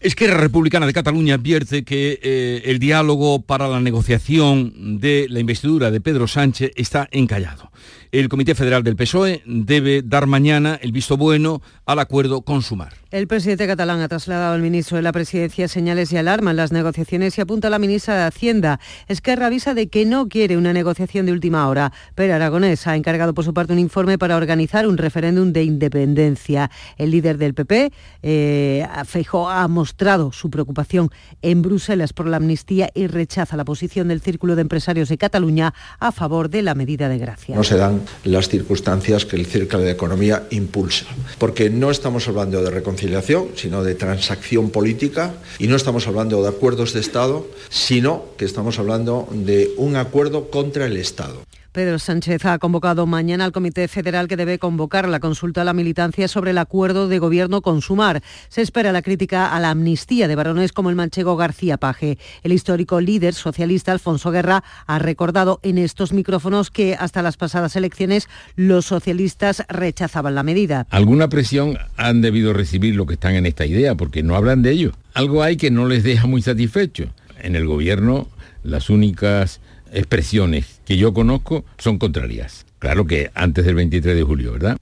Esquerra 0.02 0.38
Republicana 0.38 0.86
de 0.86 0.94
Cataluña 0.94 1.36
advierte 1.36 1.84
que 1.84 2.20
eh, 2.24 2.62
el 2.66 2.80
diálogo 2.80 3.42
para 3.42 3.68
la 3.68 3.82
negociación 3.82 5.00
de 5.00 5.28
la 5.30 5.42
investidura 5.42 5.92
de 5.92 6.00
Pedro 6.00 6.26
Sánchez 6.28 6.72
está 6.76 7.10
encallado. 7.12 7.70
El 8.12 8.28
Comité 8.28 8.56
Federal 8.56 8.82
del 8.84 8.96
PSOE 8.96 9.44
debe 9.46 10.02
dar 10.02 10.26
mañana 10.26 10.80
el 10.82 10.92
visto 10.92 11.16
bueno 11.16 11.62
al 11.86 12.00
acuerdo 12.00 12.42
con 12.42 12.64
Sumar. 12.64 12.94
El 13.12 13.28
presidente 13.28 13.68
catalán 13.68 14.02
ha 14.02 14.08
trasladado 14.08 14.54
al 14.54 14.62
ministro 14.62 14.98
de 14.98 15.04
la 15.04 15.12
Presidencia 15.12 15.68
señales 15.68 16.12
y 16.12 16.18
alarma 16.18 16.52
en 16.52 16.58
las 16.58 16.72
negociaciones 16.72 17.38
y 17.38 17.42
apunta 17.42 17.68
a 17.68 17.72
la 17.72 17.78
ministra 17.78 18.16
de 18.16 18.24
Hacienda. 18.24 18.80
Esquerra 19.08 19.48
avisa 19.48 19.76
de 19.76 19.90
que 19.90 20.06
no 20.06 20.28
quiere 20.28 20.58
una 20.58 20.74
negociación 20.74 21.28
de 21.28 21.32
última 21.32 21.68
hora, 21.68 21.92
pero 22.16 22.34
Aragonés 22.34 22.88
ha 22.88 22.96
encargado 22.96 23.36
por 23.36 23.46
su 23.46 23.54
parte 23.54 23.74
un 23.74 23.80
informe 23.80 24.18
para 24.18 24.38
organizar 24.38 24.88
un 24.88 24.98
referéndum 24.98 25.54
de 25.54 25.64
independencia. 25.64 26.72
El 26.98 27.12
líder 27.12 27.38
del 27.38 27.54
PP, 27.54 27.92
eh, 28.24 28.88
Feijó, 29.06 29.50
ha 29.50 29.68
mostrado 29.68 30.32
su 30.32 30.50
preocupación 30.50 31.10
en 31.44 31.62
Bruselas 31.62 32.14
por 32.14 32.28
la 32.28 32.38
amnistía 32.38 32.90
y 32.96 33.06
rechaza 33.06 33.56
la 33.56 33.66
posición 33.66 34.08
del 34.08 34.22
Círculo 34.22 34.56
de 34.56 34.62
Empresarios 34.62 35.10
de 35.10 35.18
Cataluña 35.18 35.76
a 36.00 36.12
favor 36.12 36.50
de 36.50 36.64
la 36.64 36.74
medida 36.74 37.08
de 37.08 37.20
gracia. 37.20 37.56
No 37.56 37.64
se 37.64 37.78
dan 37.78 37.99
las 38.24 38.50
circunstancias 38.50 39.26
que 39.26 39.36
el 39.36 39.46
Círculo 39.46 39.84
de 39.84 39.92
Economía 39.92 40.48
impulsa. 40.52 41.06
Porque 41.38 41.70
no 41.70 41.92
estamos 41.92 42.28
hablando 42.28 42.62
de 42.64 42.72
reconciliación, 42.72 43.50
sino 43.56 43.84
de 43.84 43.96
transacción 43.96 44.70
política, 44.70 45.34
y 45.58 45.68
no 45.68 45.76
estamos 45.76 46.08
hablando 46.08 46.42
de 46.42 46.50
acuerdos 46.50 46.94
de 46.94 47.00
Estado, 47.00 47.48
sino 47.70 48.26
que 48.38 48.46
estamos 48.46 48.80
hablando 48.80 49.28
de 49.32 49.72
un 49.78 49.96
acuerdo 49.96 50.50
contra 50.50 50.86
el 50.86 50.98
Estado. 50.98 51.42
Pedro 51.72 52.00
Sánchez 52.00 52.46
ha 52.46 52.58
convocado 52.58 53.06
mañana 53.06 53.46
al 53.46 53.52
Comité 53.52 53.88
Federal 53.88 54.28
que 54.28 54.36
debe 54.36 54.58
convocar 54.58 55.08
la 55.08 55.20
consulta 55.20 55.62
a 55.62 55.64
la 55.64 55.74
militancia 55.74 56.28
sobre 56.28 56.50
el 56.52 56.58
acuerdo 56.58 57.08
de 57.08 57.20
gobierno 57.20 57.62
con 57.62 57.84
Sumar. 57.84 58.24
Se 58.48 58.64
espera 58.64 58.92
la 58.92 59.04
crítica 59.04 59.54
a 59.56 59.60
la 59.60 59.70
amnistía 59.70 60.28
de 60.28 60.36
varones 60.36 60.72
como 60.72 60.90
el 60.90 60.96
manchego 60.96 61.38
García 61.38 61.78
Paje. 61.78 62.18
El 62.42 62.54
histórico 62.54 63.00
líder 63.02 63.36
socialista 63.36 63.92
Alfonso 63.92 64.32
Guerra 64.32 64.64
ha 64.88 64.98
recordado 64.98 65.60
en 65.62 65.78
estos 65.78 66.12
micrófonos 66.12 66.72
que 66.72 66.96
hasta 66.96 67.22
las 67.22 67.38
pasadas 67.38 67.76
elecciones 67.76 68.28
los 68.56 68.88
socialistas 68.88 69.64
rechazaban 69.70 70.34
la 70.34 70.42
medida. 70.42 70.88
Alguna 70.90 71.30
presión 71.30 71.78
han 71.98 72.22
debido 72.22 72.52
recibir 72.52 72.96
los 72.96 73.06
que 73.06 73.14
están 73.14 73.36
en 73.36 73.46
esta 73.46 73.68
idea 73.68 73.94
porque 73.94 74.24
no 74.24 74.36
hablan 74.36 74.64
de 74.64 74.72
ello. 74.72 74.94
Algo 75.14 75.44
hay 75.44 75.56
que 75.56 75.70
no 75.70 75.88
les 75.88 76.04
deja 76.04 76.26
muy 76.26 76.42
satisfechos. 76.42 77.10
En 77.42 77.56
el 77.56 77.68
gobierno 77.68 78.28
las 78.64 78.90
únicas 78.90 79.62
expresiones 79.94 80.80
que 80.86 80.98
yo 80.98 81.14
conozco 81.14 81.66
son 81.78 81.98
contrarias. 82.00 82.66
Claro 82.80 83.06
que 83.06 83.32
antes 83.34 83.66
del 83.66 83.76
23 83.76 84.16
de 84.16 84.24
julio, 84.24 84.54
¿verdad? 84.54 84.78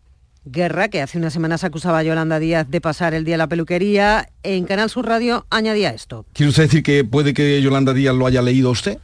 Guerra, 0.45 0.87
que 0.87 1.01
hace 1.01 1.17
unas 1.17 1.33
semanas 1.33 1.63
acusaba 1.63 1.99
a 1.99 2.03
Yolanda 2.03 2.39
Díaz 2.39 2.69
de 2.69 2.79
pasar 2.79 3.13
el 3.13 3.25
día 3.25 3.35
a 3.35 3.37
la 3.37 3.47
peluquería, 3.47 4.29
en 4.43 4.65
Canal 4.65 4.89
Sur 4.89 5.05
Radio 5.05 5.45
añadía 5.49 5.89
esto. 5.89 6.25
¿Quiere 6.33 6.49
usted 6.51 6.63
decir 6.63 6.83
que 6.83 7.03
puede 7.03 7.33
que 7.33 7.61
Yolanda 7.61 7.93
Díaz 7.93 8.15
lo 8.15 8.25
haya 8.25 8.41
leído 8.41 8.71
usted? 8.71 8.97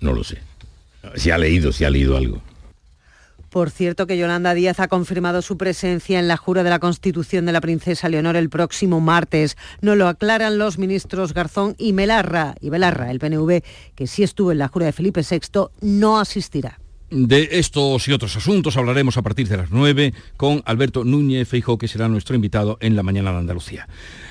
No 0.00 0.12
lo 0.12 0.24
sé. 0.24 0.38
Si 1.16 1.30
ha 1.30 1.38
leído, 1.38 1.72
si 1.72 1.84
ha 1.84 1.90
leído 1.90 2.16
algo. 2.16 2.40
Por 3.56 3.70
cierto 3.70 4.06
que 4.06 4.18
Yolanda 4.18 4.52
Díaz 4.52 4.80
ha 4.80 4.88
confirmado 4.88 5.40
su 5.40 5.56
presencia 5.56 6.18
en 6.18 6.28
la 6.28 6.36
jura 6.36 6.62
de 6.62 6.68
la 6.68 6.78
Constitución 6.78 7.46
de 7.46 7.52
la 7.52 7.62
princesa 7.62 8.10
Leonor 8.10 8.36
el 8.36 8.50
próximo 8.50 9.00
martes. 9.00 9.56
No 9.80 9.96
lo 9.96 10.08
aclaran 10.08 10.58
los 10.58 10.76
ministros 10.76 11.32
Garzón 11.32 11.74
y 11.78 11.94
Melarra. 11.94 12.54
Y 12.60 12.68
Belarra, 12.68 13.10
el 13.10 13.18
PNV, 13.18 13.62
que 13.94 14.06
sí 14.06 14.22
estuvo 14.22 14.52
en 14.52 14.58
la 14.58 14.68
jura 14.68 14.84
de 14.84 14.92
Felipe 14.92 15.22
VI, 15.22 15.68
no 15.80 16.20
asistirá. 16.20 16.78
De 17.08 17.48
estos 17.52 18.06
y 18.08 18.12
otros 18.12 18.36
asuntos 18.36 18.76
hablaremos 18.76 19.16
a 19.16 19.22
partir 19.22 19.48
de 19.48 19.56
las 19.56 19.70
9 19.70 20.12
con 20.36 20.60
Alberto 20.66 21.04
Núñez 21.04 21.48
Feijó, 21.48 21.78
que 21.78 21.88
será 21.88 22.08
nuestro 22.08 22.34
invitado 22.34 22.76
en 22.80 22.94
la 22.94 23.02
mañana 23.02 23.32
de 23.32 23.38
Andalucía. 23.38 23.88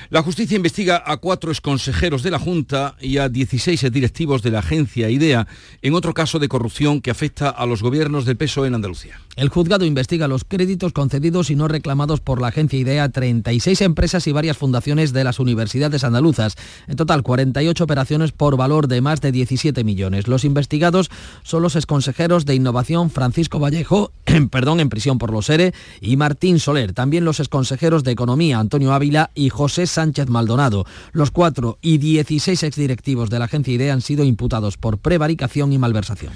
La 0.09 0.21
justicia 0.21 0.55
investiga 0.55 1.01
a 1.03 1.17
cuatro 1.17 1.51
exconsejeros 1.51 2.21
de 2.21 2.29
la 2.29 2.37
Junta 2.37 2.95
y 3.01 3.17
a 3.17 3.27
16 3.27 3.91
directivos 3.91 4.43
de 4.43 4.51
la 4.51 4.59
agencia 4.59 5.09
IDEA 5.09 5.47
en 5.81 5.95
otro 5.95 6.13
caso 6.13 6.37
de 6.37 6.47
corrupción 6.47 7.01
que 7.01 7.09
afecta 7.09 7.49
a 7.49 7.65
los 7.65 7.81
gobiernos 7.81 8.25
del 8.25 8.37
PSOE 8.37 8.67
en 8.67 8.75
Andalucía. 8.75 9.19
El 9.35 9.49
juzgado 9.49 9.83
investiga 9.83 10.27
los 10.27 10.43
créditos 10.43 10.93
concedidos 10.93 11.49
y 11.49 11.55
no 11.55 11.67
reclamados 11.67 12.21
por 12.21 12.39
la 12.39 12.49
agencia 12.49 12.79
IDEA 12.79 13.05
a 13.05 13.09
36 13.09 13.81
empresas 13.81 14.27
y 14.27 14.31
varias 14.31 14.57
fundaciones 14.57 15.11
de 15.11 15.23
las 15.23 15.39
universidades 15.39 16.03
andaluzas. 16.03 16.55
En 16.87 16.95
total, 16.95 17.23
48 17.23 17.83
operaciones 17.83 18.31
por 18.31 18.57
valor 18.57 18.87
de 18.87 19.01
más 19.01 19.21
de 19.21 19.31
17 19.31 19.83
millones. 19.83 20.27
Los 20.27 20.45
investigados 20.45 21.09
son 21.43 21.63
los 21.63 21.75
exconsejeros 21.75 22.45
de 22.45 22.55
Innovación 22.55 23.09
Francisco 23.09 23.59
Vallejo, 23.59 24.11
perdón, 24.51 24.79
en 24.79 24.89
prisión 24.89 25.17
por 25.17 25.31
los 25.31 25.49
ERE, 25.49 25.73
y 25.99 26.15
Martín 26.15 26.59
Soler. 26.59 26.93
También 26.93 27.25
los 27.25 27.39
exconsejeros 27.39 28.03
de 28.03 28.11
Economía 28.11 28.59
Antonio 28.59 28.93
Ávila 28.93 29.31
y 29.33 29.49
José 29.49 29.87
Sánchez 29.87 30.04
Maldonado. 30.27 30.85
Los 31.11 31.31
cuatro 31.31 31.77
y 31.81 31.97
16 31.97 32.63
exdirectivos 32.63 33.29
de 33.29 33.39
la 33.39 33.45
agencia 33.45 33.73
IDEA 33.73 33.93
han 33.93 34.01
sido 34.01 34.23
imputados 34.23 34.77
por 34.77 34.97
prevaricación 34.97 35.73
y 35.73 35.77
malversación. 35.77 36.33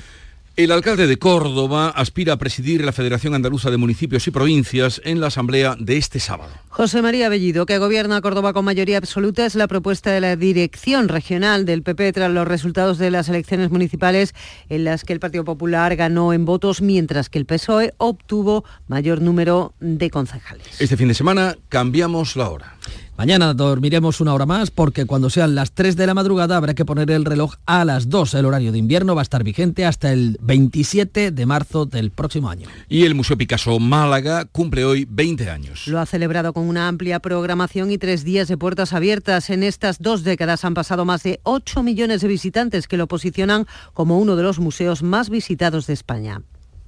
El 0.59 0.73
alcalde 0.73 1.07
de 1.07 1.17
Córdoba 1.17 1.87
aspira 1.87 2.33
a 2.33 2.37
presidir 2.37 2.83
la 2.83 2.91
Federación 2.91 3.33
Andaluza 3.33 3.71
de 3.71 3.77
Municipios 3.77 4.27
y 4.27 4.31
Provincias 4.31 4.99
en 5.05 5.21
la 5.21 5.27
asamblea 5.27 5.77
de 5.79 5.95
este 5.95 6.19
sábado. 6.19 6.51
José 6.67 7.01
María 7.01 7.29
Bellido, 7.29 7.65
que 7.65 7.77
gobierna 7.77 8.19
Córdoba 8.19 8.51
con 8.51 8.65
mayoría 8.65 8.97
absoluta, 8.97 9.45
es 9.45 9.55
la 9.55 9.69
propuesta 9.69 10.11
de 10.11 10.19
la 10.19 10.35
dirección 10.35 11.07
regional 11.07 11.65
del 11.65 11.81
PP 11.81 12.11
tras 12.11 12.29
los 12.29 12.45
resultados 12.45 12.97
de 12.97 13.09
las 13.09 13.29
elecciones 13.29 13.71
municipales 13.71 14.35
en 14.67 14.83
las 14.83 15.05
que 15.05 15.13
el 15.13 15.21
Partido 15.21 15.45
Popular 15.45 15.95
ganó 15.95 16.33
en 16.33 16.43
votos, 16.43 16.81
mientras 16.81 17.29
que 17.29 17.39
el 17.39 17.45
PSOE 17.45 17.93
obtuvo 17.95 18.65
mayor 18.89 19.21
número 19.21 19.73
de 19.79 20.09
concejales. 20.09 20.81
Este 20.81 20.97
fin 20.97 21.07
de 21.07 21.13
semana 21.13 21.55
cambiamos 21.69 22.35
la 22.35 22.49
hora. 22.49 22.75
Mañana 23.19 23.53
dormiremos 23.53 24.21
una 24.21 24.33
hora 24.33 24.45
más 24.45 24.71
porque 24.71 25.05
cuando 25.05 25.29
sean 25.29 25.53
las 25.53 25.73
3 25.73 25.97
de 25.97 26.07
la 26.07 26.13
madrugada 26.13 26.55
habrá 26.55 26.73
que 26.73 26.85
poner 26.85 27.11
el 27.11 27.25
reloj 27.25 27.55
a 27.65 27.83
las 27.83 28.07
2. 28.07 28.33
El 28.35 28.45
horario 28.45 28.71
de 28.71 28.77
invierno 28.77 29.13
va 29.13 29.19
a 29.19 29.23
estar 29.23 29.43
vigente 29.43 29.85
hasta 29.85 30.13
el 30.13 30.37
27 30.39 31.31
de 31.31 31.45
marzo 31.45 31.85
del 31.85 32.11
próximo 32.11 32.49
año. 32.49 32.69
Y 32.87 33.03
el 33.03 33.15
Museo 33.15 33.37
Picasso 33.37 33.77
Málaga 33.77 34.45
cumple 34.45 34.85
hoy 34.85 35.05
20 35.09 35.49
años. 35.49 35.85
Lo 35.87 35.99
ha 35.99 36.05
celebrado 36.05 36.53
con 36.53 36.63
una 36.63 36.87
amplia 36.87 37.19
programación 37.19 37.91
y 37.91 37.97
tres 37.97 38.23
días 38.23 38.47
de 38.47 38.55
puertas 38.55 38.93
abiertas. 38.93 39.49
En 39.49 39.63
estas 39.63 39.99
dos 39.99 40.23
décadas 40.23 40.63
han 40.63 40.73
pasado 40.73 41.03
más 41.03 41.21
de 41.23 41.41
8 41.43 41.83
millones 41.83 42.21
de 42.21 42.29
visitantes 42.29 42.87
que 42.87 42.95
lo 42.95 43.09
posicionan 43.09 43.67
como 43.93 44.17
uno 44.17 44.37
de 44.37 44.43
los 44.43 44.59
museos 44.59 45.03
más 45.03 45.29
visitados 45.29 45.87
de 45.87 45.93
España. 45.93 46.41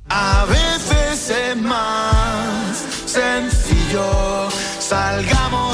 A 0.08 0.46
veces 0.46 1.30
es 1.30 1.58
más 1.58 2.78
sencillo, 3.06 4.50
salgamos 4.80 5.71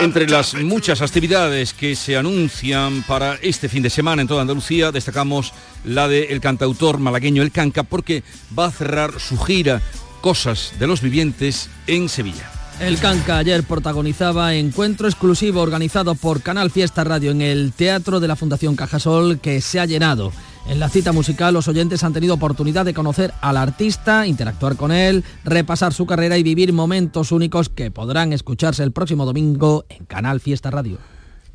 Entre 0.00 0.28
las 0.28 0.54
muchas 0.54 1.02
actividades 1.02 1.72
que 1.72 1.94
se 1.96 2.16
anuncian 2.16 3.02
para 3.06 3.34
este 3.42 3.68
fin 3.68 3.82
de 3.82 3.90
semana 3.90 4.22
en 4.22 4.28
toda 4.28 4.42
Andalucía, 4.42 4.92
destacamos 4.92 5.52
la 5.84 6.08
del 6.08 6.40
cantautor 6.40 6.98
malagueño 6.98 7.42
El 7.42 7.52
Canca, 7.52 7.82
porque 7.82 8.22
va 8.56 8.66
a 8.66 8.70
cerrar 8.70 9.20
su 9.20 9.38
gira 9.38 9.82
Cosas 10.20 10.72
de 10.78 10.86
los 10.86 11.00
Vivientes 11.00 11.68
en 11.86 12.08
Sevilla. 12.08 12.50
El 12.80 12.98
Canca 12.98 13.38
ayer 13.38 13.62
protagonizaba 13.62 14.54
encuentro 14.54 15.06
exclusivo 15.06 15.60
organizado 15.60 16.14
por 16.14 16.42
Canal 16.42 16.70
Fiesta 16.70 17.04
Radio 17.04 17.30
en 17.30 17.42
el 17.42 17.72
Teatro 17.72 18.20
de 18.20 18.28
la 18.28 18.36
Fundación 18.36 18.74
Cajasol 18.74 19.38
que 19.38 19.60
se 19.60 19.78
ha 19.78 19.86
llenado. 19.86 20.32
En 20.66 20.80
la 20.80 20.88
cita 20.88 21.12
musical 21.12 21.52
los 21.52 21.68
oyentes 21.68 22.02
han 22.04 22.14
tenido 22.14 22.32
oportunidad 22.34 22.86
de 22.86 22.94
conocer 22.94 23.34
al 23.42 23.58
artista, 23.58 24.26
interactuar 24.26 24.76
con 24.76 24.92
él, 24.92 25.22
repasar 25.44 25.92
su 25.92 26.06
carrera 26.06 26.38
y 26.38 26.42
vivir 26.42 26.72
momentos 26.72 27.32
únicos 27.32 27.68
que 27.68 27.90
podrán 27.90 28.32
escucharse 28.32 28.82
el 28.82 28.92
próximo 28.92 29.26
domingo 29.26 29.84
en 29.90 30.06
Canal 30.06 30.40
Fiesta 30.40 30.70
Radio. 30.70 30.96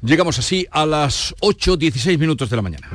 Llegamos 0.04 0.38
así 0.39 0.68
a 0.72 0.86
las 0.86 1.34
8.16 1.42 2.20
minutos 2.20 2.50
de 2.50 2.56
la 2.56 2.62
mañana. 2.62 2.88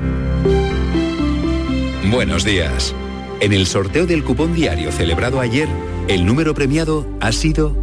Buenos 2.10 2.44
días. 2.44 2.94
En 3.40 3.52
el 3.52 3.66
sorteo 3.66 4.06
del 4.06 4.22
cupón 4.22 4.54
diario 4.54 4.92
celebrado 4.92 5.40
ayer, 5.40 5.68
el 6.06 6.24
número 6.24 6.54
premiado 6.54 7.04
ha 7.20 7.32
sido 7.32 7.76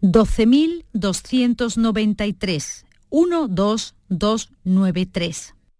12.293. 0.00 2.84
12293. 3.10 5.55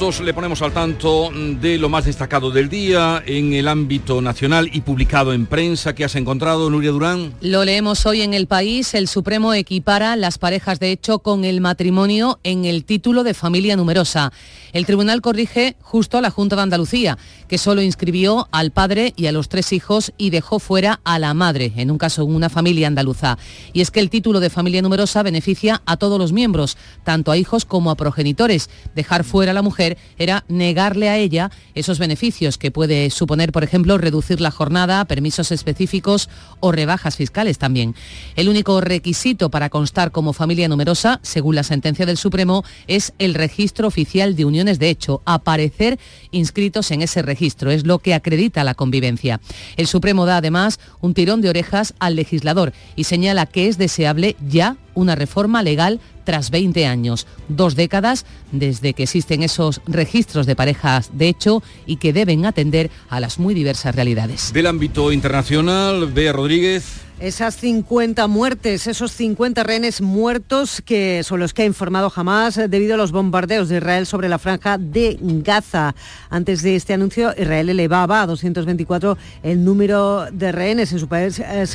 Minutos 0.00 0.24
le 0.24 0.32
ponemos 0.32 0.62
al 0.62 0.72
tanto 0.72 1.30
de 1.30 1.76
lo 1.76 1.90
más 1.90 2.06
destacado 2.06 2.50
del 2.50 2.70
día 2.70 3.22
en 3.26 3.52
el 3.52 3.68
ámbito 3.68 4.22
nacional 4.22 4.70
y 4.72 4.80
publicado 4.80 5.34
en 5.34 5.44
prensa. 5.44 5.94
¿Qué 5.94 6.06
has 6.06 6.16
encontrado, 6.16 6.70
Nuria 6.70 6.90
Durán? 6.90 7.34
Lo 7.42 7.66
leemos 7.66 8.06
hoy 8.06 8.22
en 8.22 8.32
El 8.32 8.46
País. 8.46 8.94
El 8.94 9.08
Supremo 9.08 9.52
equipara 9.52 10.16
las 10.16 10.38
parejas 10.38 10.80
de 10.80 10.90
hecho 10.90 11.18
con 11.18 11.44
el 11.44 11.60
matrimonio 11.60 12.40
en 12.44 12.64
el 12.64 12.86
título 12.86 13.24
de 13.24 13.34
familia 13.34 13.76
numerosa. 13.76 14.32
El 14.72 14.86
tribunal 14.86 15.20
corrige 15.20 15.76
justo 15.82 16.16
a 16.16 16.22
la 16.22 16.30
Junta 16.30 16.56
de 16.56 16.62
Andalucía, 16.62 17.18
que 17.46 17.58
solo 17.58 17.82
inscribió 17.82 18.48
al 18.52 18.70
padre 18.70 19.12
y 19.16 19.26
a 19.26 19.32
los 19.32 19.50
tres 19.50 19.72
hijos 19.72 20.12
y 20.16 20.30
dejó 20.30 20.60
fuera 20.60 21.00
a 21.04 21.18
la 21.18 21.34
madre, 21.34 21.72
en 21.76 21.90
un 21.90 21.98
caso 21.98 22.24
una 22.24 22.48
familia 22.48 22.86
andaluza. 22.86 23.36
Y 23.74 23.82
es 23.82 23.90
que 23.90 24.00
el 24.00 24.08
título 24.08 24.40
de 24.40 24.48
familia 24.48 24.80
numerosa 24.80 25.22
beneficia 25.22 25.82
a 25.84 25.98
todos 25.98 26.18
los 26.18 26.32
miembros, 26.32 26.78
tanto 27.04 27.32
a 27.32 27.36
hijos 27.36 27.66
como 27.66 27.90
a 27.90 27.96
progenitores. 27.96 28.70
Dejar 28.94 29.24
fuera 29.24 29.50
a 29.50 29.54
la 29.54 29.62
mujer 29.62 29.89
era 30.18 30.44
negarle 30.48 31.08
a 31.08 31.16
ella 31.16 31.50
esos 31.74 31.98
beneficios 31.98 32.58
que 32.58 32.70
puede 32.70 33.10
suponer, 33.10 33.52
por 33.52 33.64
ejemplo, 33.64 33.98
reducir 33.98 34.40
la 34.40 34.50
jornada, 34.50 35.04
permisos 35.04 35.52
específicos 35.52 36.28
o 36.60 36.72
rebajas 36.72 37.16
fiscales 37.16 37.58
también. 37.58 37.94
El 38.36 38.48
único 38.48 38.80
requisito 38.80 39.50
para 39.50 39.68
constar 39.70 40.10
como 40.10 40.32
familia 40.32 40.68
numerosa, 40.68 41.20
según 41.22 41.54
la 41.54 41.62
sentencia 41.62 42.06
del 42.06 42.16
Supremo, 42.16 42.64
es 42.86 43.12
el 43.18 43.34
registro 43.34 43.88
oficial 43.88 44.36
de 44.36 44.44
uniones 44.44 44.78
de 44.78 44.90
hecho, 44.90 45.22
aparecer 45.24 45.98
inscritos 46.30 46.90
en 46.90 47.02
ese 47.02 47.22
registro. 47.22 47.70
Es 47.70 47.86
lo 47.86 47.98
que 47.98 48.14
acredita 48.14 48.64
la 48.64 48.74
convivencia. 48.74 49.40
El 49.76 49.86
Supremo 49.86 50.26
da 50.26 50.38
además 50.38 50.80
un 51.00 51.14
tirón 51.14 51.40
de 51.40 51.48
orejas 51.48 51.94
al 51.98 52.16
legislador 52.16 52.72
y 52.96 53.04
señala 53.04 53.46
que 53.46 53.68
es 53.68 53.78
deseable 53.78 54.36
ya 54.46 54.76
una 55.00 55.14
reforma 55.14 55.62
legal 55.62 56.00
tras 56.24 56.50
20 56.50 56.86
años, 56.86 57.26
dos 57.48 57.74
décadas 57.74 58.26
desde 58.52 58.92
que 58.92 59.04
existen 59.04 59.42
esos 59.42 59.80
registros 59.86 60.46
de 60.46 60.56
parejas 60.56 61.10
de 61.12 61.28
hecho 61.28 61.62
y 61.86 61.96
que 61.96 62.12
deben 62.12 62.46
atender 62.46 62.90
a 63.08 63.20
las 63.20 63.38
muy 63.38 63.54
diversas 63.54 63.94
realidades. 63.94 64.52
Del 64.52 64.66
ámbito 64.66 65.12
internacional, 65.12 66.06
Bea 66.12 66.32
Rodríguez. 66.32 66.84
Esas 67.20 67.54
50 67.56 68.26
muertes, 68.28 68.86
esos 68.86 69.12
50 69.12 69.62
rehenes 69.62 70.00
muertos 70.00 70.80
que 70.82 71.22
son 71.22 71.38
los 71.38 71.52
que 71.52 71.60
ha 71.60 71.66
informado 71.66 72.10
Hamas 72.16 72.58
debido 72.70 72.94
a 72.94 72.96
los 72.96 73.12
bombardeos 73.12 73.68
de 73.68 73.76
Israel 73.76 74.06
sobre 74.06 74.30
la 74.30 74.38
franja 74.38 74.78
de 74.78 75.18
Gaza. 75.20 75.94
Antes 76.30 76.62
de 76.62 76.76
este 76.76 76.94
anuncio, 76.94 77.34
Israel 77.36 77.68
elevaba 77.68 78.22
a 78.22 78.26
224 78.26 79.18
el 79.42 79.62
número 79.62 80.30
de 80.32 80.50
rehenes 80.50 80.92
en 80.92 80.98
su 80.98 81.08
país 81.08 81.38
eh, 81.40 81.66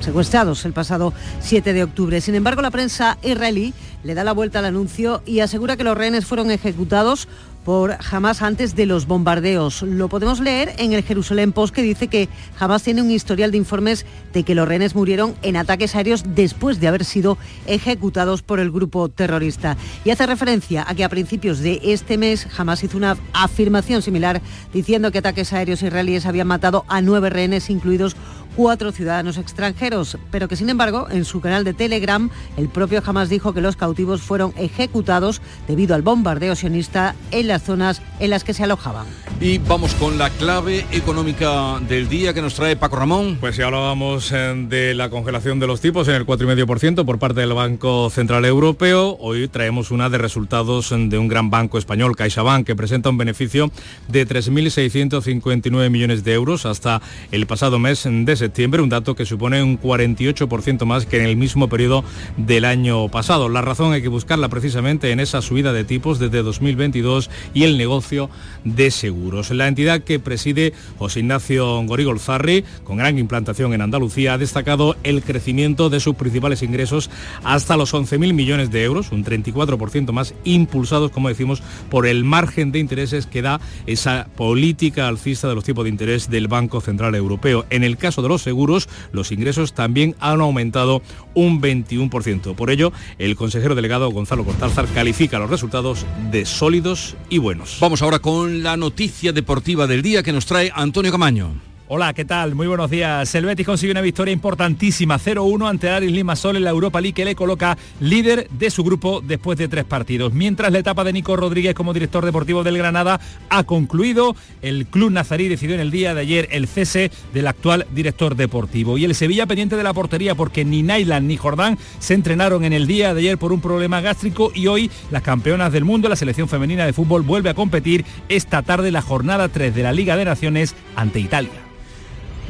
secuestrados 0.00 0.64
el 0.64 0.72
pasado 0.72 1.12
7 1.40 1.74
de 1.74 1.82
octubre. 1.82 2.22
Sin 2.22 2.34
embargo, 2.34 2.62
la 2.62 2.70
prensa 2.70 3.18
israelí 3.22 3.74
le 4.02 4.14
da 4.14 4.24
la 4.24 4.32
vuelta 4.32 4.60
al 4.60 4.64
anuncio 4.64 5.20
y 5.26 5.40
asegura 5.40 5.76
que 5.76 5.84
los 5.84 5.98
rehenes 5.98 6.24
fueron 6.24 6.50
ejecutados 6.50 7.28
por 7.66 7.98
Hamas 8.12 8.42
antes 8.42 8.76
de 8.76 8.86
los 8.86 9.08
bombardeos. 9.08 9.82
Lo 9.82 10.08
podemos 10.08 10.38
leer 10.38 10.72
en 10.78 10.92
el 10.92 11.02
Jerusalén 11.02 11.50
Post 11.50 11.74
que 11.74 11.82
dice 11.82 12.06
que 12.06 12.28
Hamas 12.60 12.84
tiene 12.84 13.02
un 13.02 13.10
historial 13.10 13.50
de 13.50 13.56
informes 13.56 14.06
de 14.32 14.44
que 14.44 14.54
los 14.54 14.68
rehenes 14.68 14.94
murieron 14.94 15.34
en 15.42 15.56
ataques 15.56 15.96
aéreos 15.96 16.22
después 16.36 16.78
de 16.78 16.86
haber 16.86 17.04
sido 17.04 17.38
ejecutados 17.66 18.42
por 18.42 18.60
el 18.60 18.70
grupo 18.70 19.08
terrorista. 19.08 19.76
Y 20.04 20.10
hace 20.10 20.26
referencia 20.26 20.84
a 20.86 20.94
que 20.94 21.02
a 21.02 21.08
principios 21.08 21.58
de 21.58 21.80
este 21.82 22.16
mes 22.18 22.46
Hamas 22.56 22.84
hizo 22.84 22.96
una 22.96 23.16
afirmación 23.32 24.00
similar 24.00 24.40
diciendo 24.72 25.10
que 25.10 25.18
ataques 25.18 25.52
aéreos 25.52 25.82
israelíes 25.82 26.24
habían 26.24 26.46
matado 26.46 26.84
a 26.86 27.02
nueve 27.02 27.30
rehenes, 27.30 27.68
incluidos 27.68 28.14
cuatro 28.56 28.90
ciudadanos 28.90 29.36
extranjeros, 29.36 30.16
pero 30.30 30.48
que 30.48 30.56
sin 30.56 30.70
embargo 30.70 31.08
en 31.10 31.24
su 31.24 31.40
canal 31.40 31.62
de 31.62 31.74
Telegram 31.74 32.30
el 32.56 32.68
propio 32.68 33.02
Hamas 33.04 33.28
dijo 33.28 33.52
que 33.52 33.60
los 33.60 33.76
cautivos 33.76 34.22
fueron 34.22 34.54
ejecutados 34.56 35.42
debido 35.68 35.94
al 35.94 36.02
bombardeo 36.02 36.56
sionista 36.56 37.14
en 37.30 37.48
las 37.48 37.62
zonas 37.62 38.00
en 38.18 38.30
las 38.30 38.44
que 38.44 38.54
se 38.54 38.64
alojaban. 38.64 39.06
Y 39.40 39.58
vamos 39.58 39.94
con 39.94 40.16
la 40.16 40.30
clave 40.30 40.86
económica 40.92 41.78
del 41.86 42.08
día 42.08 42.32
que 42.32 42.40
nos 42.40 42.54
trae 42.54 42.76
Paco 42.76 42.96
Ramón. 42.96 43.36
Pues 43.38 43.56
ya 43.56 43.66
hablábamos 43.66 44.32
eh, 44.32 44.54
de 44.68 44.94
la 44.94 45.10
congelación 45.10 45.60
de 45.60 45.66
los 45.66 45.82
tipos 45.82 46.08
en 46.08 46.14
el 46.14 46.24
4,5% 46.24 47.04
por 47.04 47.18
parte 47.18 47.40
del 47.40 47.52
Banco 47.52 48.08
Central 48.08 48.46
Europeo. 48.46 49.18
Hoy 49.20 49.48
traemos 49.48 49.90
una 49.90 50.08
de 50.08 50.16
resultados 50.16 50.90
de 50.90 51.18
un 51.18 51.28
gran 51.28 51.50
banco 51.50 51.76
español, 51.76 52.16
CaixaBank, 52.16 52.66
que 52.66 52.74
presenta 52.74 53.10
un 53.10 53.18
beneficio 53.18 53.70
de 54.08 54.26
3.659 54.26 55.90
millones 55.90 56.24
de 56.24 56.32
euros 56.32 56.64
hasta 56.64 57.02
el 57.30 57.46
pasado 57.46 57.78
mes 57.78 58.04
de 58.06 58.36
septiembre, 58.36 58.45
un 58.80 58.88
dato 58.88 59.14
que 59.14 59.24
supone 59.24 59.62
un 59.62 59.80
48% 59.80 60.84
más 60.84 61.06
que 61.06 61.18
en 61.18 61.26
el 61.26 61.36
mismo 61.36 61.68
periodo 61.68 62.04
del 62.36 62.64
año 62.64 63.08
pasado. 63.08 63.48
La 63.48 63.62
razón 63.62 63.92
hay 63.92 64.02
que 64.02 64.08
buscarla 64.08 64.48
precisamente 64.48 65.10
en 65.12 65.20
esa 65.20 65.42
subida 65.42 65.72
de 65.72 65.84
tipos 65.84 66.18
desde 66.18 66.42
2022 66.42 67.30
y 67.54 67.64
el 67.64 67.78
negocio 67.78 68.28
de 68.64 68.90
seguros. 68.90 69.50
La 69.50 69.68
entidad 69.68 70.02
que 70.02 70.18
preside 70.18 70.72
José 70.98 71.20
Ignacio 71.20 71.82
Gorigolzarri, 71.84 72.64
con 72.84 72.96
gran 72.96 73.18
implantación 73.18 73.72
en 73.72 73.82
Andalucía, 73.82 74.34
ha 74.34 74.38
destacado 74.38 74.96
el 75.04 75.22
crecimiento 75.22 75.90
de 75.90 76.00
sus 76.00 76.16
principales 76.16 76.62
ingresos 76.62 77.10
hasta 77.44 77.76
los 77.76 77.94
11.000 77.94 78.32
millones 78.32 78.70
de 78.70 78.84
euros, 78.84 79.12
un 79.12 79.24
34% 79.24 80.12
más, 80.12 80.34
impulsados, 80.44 81.10
como 81.10 81.28
decimos, 81.28 81.62
por 81.90 82.06
el 82.06 82.24
margen 82.24 82.72
de 82.72 82.78
intereses 82.78 83.26
que 83.26 83.42
da 83.42 83.60
esa 83.86 84.28
política 84.36 85.08
alcista 85.08 85.48
de 85.48 85.54
los 85.54 85.64
tipos 85.64 85.84
de 85.84 85.90
interés 85.90 86.28
del 86.30 86.48
Banco 86.48 86.80
Central 86.80 87.14
Europeo. 87.14 87.66
En 87.70 87.84
el 87.84 87.96
caso 87.96 88.22
de 88.22 88.28
los 88.28 88.35
los 88.36 88.42
seguros, 88.42 88.88
los 89.12 89.32
ingresos 89.32 89.72
también 89.72 90.14
han 90.20 90.42
aumentado 90.42 91.00
un 91.32 91.62
21%. 91.62 92.54
Por 92.54 92.70
ello, 92.70 92.92
el 93.18 93.34
consejero 93.34 93.74
delegado 93.74 94.10
Gonzalo 94.10 94.44
Cortázar 94.44 94.86
califica 94.88 95.38
los 95.38 95.48
resultados 95.48 96.04
de 96.30 96.44
sólidos 96.44 97.16
y 97.30 97.38
buenos. 97.38 97.78
Vamos 97.80 98.02
ahora 98.02 98.18
con 98.18 98.62
la 98.62 98.76
noticia 98.76 99.32
deportiva 99.32 99.86
del 99.86 100.02
día 100.02 100.22
que 100.22 100.32
nos 100.32 100.44
trae 100.44 100.70
Antonio 100.74 101.10
Camaño. 101.10 101.75
Hola, 101.88 102.12
¿qué 102.14 102.24
tal? 102.24 102.56
Muy 102.56 102.66
buenos 102.66 102.90
días. 102.90 103.32
El 103.36 103.44
Betis 103.44 103.64
consigue 103.64 103.92
una 103.92 104.00
victoria 104.00 104.32
importantísima, 104.32 105.20
0-1 105.20 105.70
ante 105.70 105.88
Aris 105.88 106.10
Limassol 106.10 106.56
en 106.56 106.64
la 106.64 106.70
Europa 106.70 107.00
League 107.00 107.14
que 107.14 107.24
le 107.24 107.36
coloca 107.36 107.78
líder 108.00 108.48
de 108.50 108.70
su 108.70 108.82
grupo 108.82 109.20
después 109.20 109.56
de 109.56 109.68
tres 109.68 109.84
partidos. 109.84 110.32
Mientras 110.32 110.72
la 110.72 110.80
etapa 110.80 111.04
de 111.04 111.12
Nico 111.12 111.36
Rodríguez 111.36 111.76
como 111.76 111.94
director 111.94 112.24
deportivo 112.24 112.64
del 112.64 112.76
Granada 112.76 113.20
ha 113.50 113.62
concluido, 113.62 114.34
el 114.62 114.86
club 114.86 115.12
nazarí 115.12 115.46
decidió 115.46 115.76
en 115.76 115.80
el 115.80 115.92
día 115.92 116.12
de 116.12 116.22
ayer 116.22 116.48
el 116.50 116.66
cese 116.66 117.12
del 117.32 117.46
actual 117.46 117.86
director 117.92 118.34
deportivo. 118.34 118.98
Y 118.98 119.04
el 119.04 119.14
Sevilla 119.14 119.46
pendiente 119.46 119.76
de 119.76 119.84
la 119.84 119.94
portería 119.94 120.34
porque 120.34 120.64
ni 120.64 120.82
Nailan 120.82 121.28
ni 121.28 121.36
Jordán 121.36 121.78
se 122.00 122.14
entrenaron 122.14 122.64
en 122.64 122.72
el 122.72 122.88
día 122.88 123.14
de 123.14 123.20
ayer 123.20 123.38
por 123.38 123.52
un 123.52 123.60
problema 123.60 124.00
gástrico 124.00 124.50
y 124.52 124.66
hoy 124.66 124.90
las 125.12 125.22
campeonas 125.22 125.72
del 125.72 125.84
mundo, 125.84 126.08
la 126.08 126.16
selección 126.16 126.48
femenina 126.48 126.84
de 126.84 126.92
fútbol, 126.92 127.22
vuelve 127.22 127.50
a 127.50 127.54
competir 127.54 128.04
esta 128.28 128.62
tarde 128.62 128.90
la 128.90 129.02
jornada 129.02 129.48
3 129.48 129.72
de 129.72 129.84
la 129.84 129.92
Liga 129.92 130.16
de 130.16 130.24
Naciones 130.24 130.74
ante 130.96 131.20
Italia. 131.20 131.66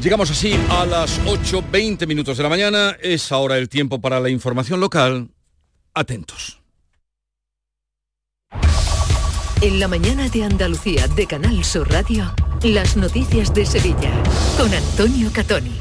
Llegamos 0.00 0.30
así 0.30 0.52
a 0.70 0.84
las 0.84 1.20
8.20 1.22 2.06
minutos 2.06 2.36
de 2.36 2.42
la 2.42 2.48
mañana. 2.48 2.96
Es 3.00 3.32
ahora 3.32 3.56
el 3.56 3.68
tiempo 3.68 4.00
para 4.00 4.20
la 4.20 4.28
información 4.28 4.78
local. 4.80 5.30
Atentos. 5.94 6.60
En 9.62 9.80
la 9.80 9.88
mañana 9.88 10.28
de 10.28 10.44
Andalucía 10.44 11.08
de 11.08 11.26
Canal 11.26 11.64
Sur 11.64 11.90
Radio, 11.90 12.30
las 12.62 12.96
noticias 12.98 13.54
de 13.54 13.64
Sevilla 13.64 14.12
con 14.58 14.72
Antonio 14.72 15.30
Catoni. 15.32 15.72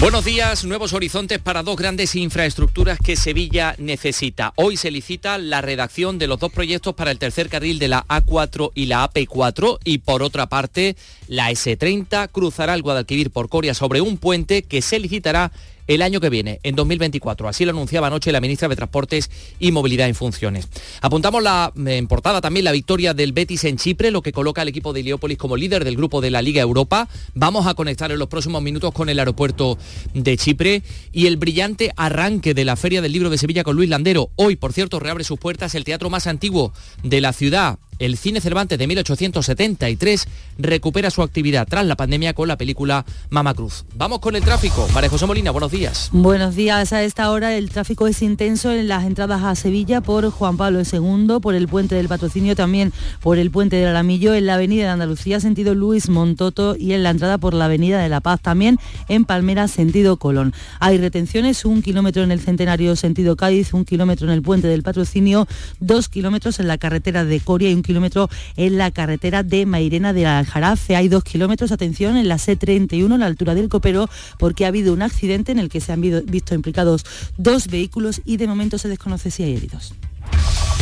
Buenos 0.00 0.24
días, 0.24 0.64
nuevos 0.64 0.92
horizontes 0.92 1.38
para 1.38 1.62
dos 1.62 1.76
grandes 1.76 2.14
infraestructuras 2.16 2.98
que 2.98 3.16
Sevilla 3.16 3.74
necesita. 3.78 4.52
Hoy 4.56 4.76
se 4.76 4.90
licita 4.90 5.38
la 5.38 5.62
redacción 5.62 6.18
de 6.18 6.26
los 6.26 6.38
dos 6.40 6.52
proyectos 6.52 6.94
para 6.94 7.10
el 7.10 7.18
tercer 7.18 7.48
carril 7.48 7.78
de 7.78 7.88
la 7.88 8.04
A4 8.08 8.72
y 8.74 8.86
la 8.86 9.08
AP4 9.08 9.78
y 9.84 9.98
por 9.98 10.22
otra 10.22 10.48
parte 10.48 10.96
la 11.28 11.50
S30 11.50 12.28
cruzará 12.30 12.74
el 12.74 12.82
Guadalquivir 12.82 13.30
por 13.30 13.48
Coria 13.48 13.72
sobre 13.72 14.00
un 14.00 14.18
puente 14.18 14.62
que 14.62 14.82
se 14.82 14.98
licitará 14.98 15.52
el 15.86 16.02
año 16.02 16.20
que 16.20 16.30
viene, 16.30 16.60
en 16.62 16.74
2024. 16.76 17.48
Así 17.48 17.64
lo 17.64 17.70
anunciaba 17.70 18.06
anoche 18.06 18.32
la 18.32 18.40
ministra 18.40 18.68
de 18.68 18.76
Transportes 18.76 19.30
y 19.58 19.72
Movilidad 19.72 20.08
en 20.08 20.14
Funciones. 20.14 20.68
Apuntamos 21.00 21.42
la, 21.42 21.72
en 21.76 22.06
portada 22.06 22.40
también 22.40 22.64
la 22.64 22.72
victoria 22.72 23.14
del 23.14 23.32
Betis 23.32 23.64
en 23.64 23.76
Chipre, 23.76 24.10
lo 24.10 24.22
que 24.22 24.32
coloca 24.32 24.62
al 24.62 24.68
equipo 24.68 24.92
de 24.92 25.00
Heliópolis 25.00 25.38
como 25.38 25.56
líder 25.56 25.84
del 25.84 25.96
grupo 25.96 26.20
de 26.20 26.30
la 26.30 26.42
Liga 26.42 26.62
Europa. 26.62 27.08
Vamos 27.34 27.66
a 27.66 27.74
conectar 27.74 28.10
en 28.10 28.18
los 28.18 28.28
próximos 28.28 28.62
minutos 28.62 28.92
con 28.92 29.08
el 29.08 29.18
aeropuerto 29.18 29.78
de 30.14 30.36
Chipre 30.36 30.82
y 31.12 31.26
el 31.26 31.36
brillante 31.36 31.92
arranque 31.96 32.54
de 32.54 32.64
la 32.64 32.76
Feria 32.76 33.02
del 33.02 33.12
Libro 33.12 33.30
de 33.30 33.38
Sevilla 33.38 33.64
con 33.64 33.76
Luis 33.76 33.88
Landero. 33.88 34.30
Hoy, 34.36 34.56
por 34.56 34.72
cierto, 34.72 35.00
reabre 35.00 35.24
sus 35.24 35.38
puertas 35.38 35.74
el 35.74 35.84
teatro 35.84 36.10
más 36.10 36.26
antiguo 36.26 36.72
de 37.02 37.20
la 37.20 37.32
ciudad, 37.32 37.78
el 37.98 38.16
cine 38.16 38.40
Cervantes 38.40 38.78
de 38.78 38.86
1873 38.86 40.28
recupera 40.58 41.10
su 41.10 41.22
actividad 41.22 41.66
tras 41.68 41.86
la 41.86 41.96
pandemia 41.96 42.34
con 42.34 42.48
la 42.48 42.56
película 42.56 43.04
Mama 43.30 43.54
Cruz. 43.54 43.84
Vamos 43.94 44.20
con 44.20 44.36
el 44.36 44.42
tráfico. 44.42 44.88
María 44.92 45.10
José 45.10 45.26
Molina, 45.26 45.50
buenos 45.50 45.70
días. 45.70 46.10
Buenos 46.12 46.56
días. 46.56 46.92
A 46.92 47.02
esta 47.02 47.30
hora 47.30 47.56
el 47.56 47.70
tráfico 47.70 48.06
es 48.06 48.22
intenso 48.22 48.72
en 48.72 48.88
las 48.88 49.04
entradas 49.04 49.42
a 49.42 49.54
Sevilla 49.54 50.00
por 50.00 50.30
Juan 50.30 50.56
Pablo 50.56 50.80
II, 50.80 51.40
por 51.40 51.54
el 51.54 51.68
puente 51.68 51.94
del 51.94 52.08
patrocinio, 52.08 52.56
también 52.56 52.92
por 53.20 53.38
el 53.38 53.50
puente 53.50 53.76
del 53.76 53.88
Alamillo, 53.88 54.34
en 54.34 54.46
la 54.46 54.54
avenida 54.54 54.84
de 54.84 54.90
Andalucía, 54.90 55.40
sentido 55.40 55.74
Luis 55.74 56.08
Montoto 56.08 56.76
y 56.78 56.92
en 56.92 57.02
la 57.02 57.10
entrada 57.10 57.38
por 57.38 57.54
la 57.54 57.66
avenida 57.66 58.02
de 58.02 58.08
La 58.08 58.20
Paz, 58.20 58.40
también 58.40 58.78
en 59.08 59.24
Palmera, 59.24 59.68
sentido 59.68 60.16
Colón. 60.16 60.52
Hay 60.80 60.98
retenciones, 60.98 61.64
un 61.64 61.82
kilómetro 61.82 62.22
en 62.22 62.30
el 62.30 62.40
Centenario, 62.40 62.96
sentido 62.96 63.36
Cádiz, 63.36 63.72
un 63.72 63.84
kilómetro 63.84 64.26
en 64.26 64.32
el 64.32 64.42
puente 64.42 64.68
del 64.68 64.82
patrocinio, 64.82 65.46
dos 65.80 66.08
kilómetros 66.08 66.60
en 66.60 66.68
la 66.68 66.78
carretera 66.78 67.24
de 67.24 67.40
Coria 67.40 67.70
y 67.70 67.83
kilómetro 67.84 68.28
en 68.56 68.78
la 68.78 68.90
carretera 68.90 69.44
de 69.44 69.66
Mairena 69.66 70.12
de 70.12 70.26
Aljarafe. 70.26 70.96
Hay 70.96 71.08
dos 71.08 71.22
kilómetros, 71.22 71.70
atención, 71.70 72.16
en 72.16 72.28
la 72.28 72.36
C31, 72.36 73.14
a 73.14 73.18
la 73.18 73.26
altura 73.26 73.54
del 73.54 73.68
Copero, 73.68 74.08
porque 74.38 74.64
ha 74.64 74.68
habido 74.68 74.92
un 74.92 75.02
accidente 75.02 75.52
en 75.52 75.60
el 75.60 75.68
que 75.68 75.80
se 75.80 75.92
han 75.92 76.00
visto 76.00 76.54
implicados 76.54 77.04
dos 77.36 77.68
vehículos 77.68 78.20
y 78.24 78.36
de 78.38 78.48
momento 78.48 78.78
se 78.78 78.88
desconoce 78.88 79.30
si 79.30 79.44
hay 79.44 79.54
heridos. 79.54 79.94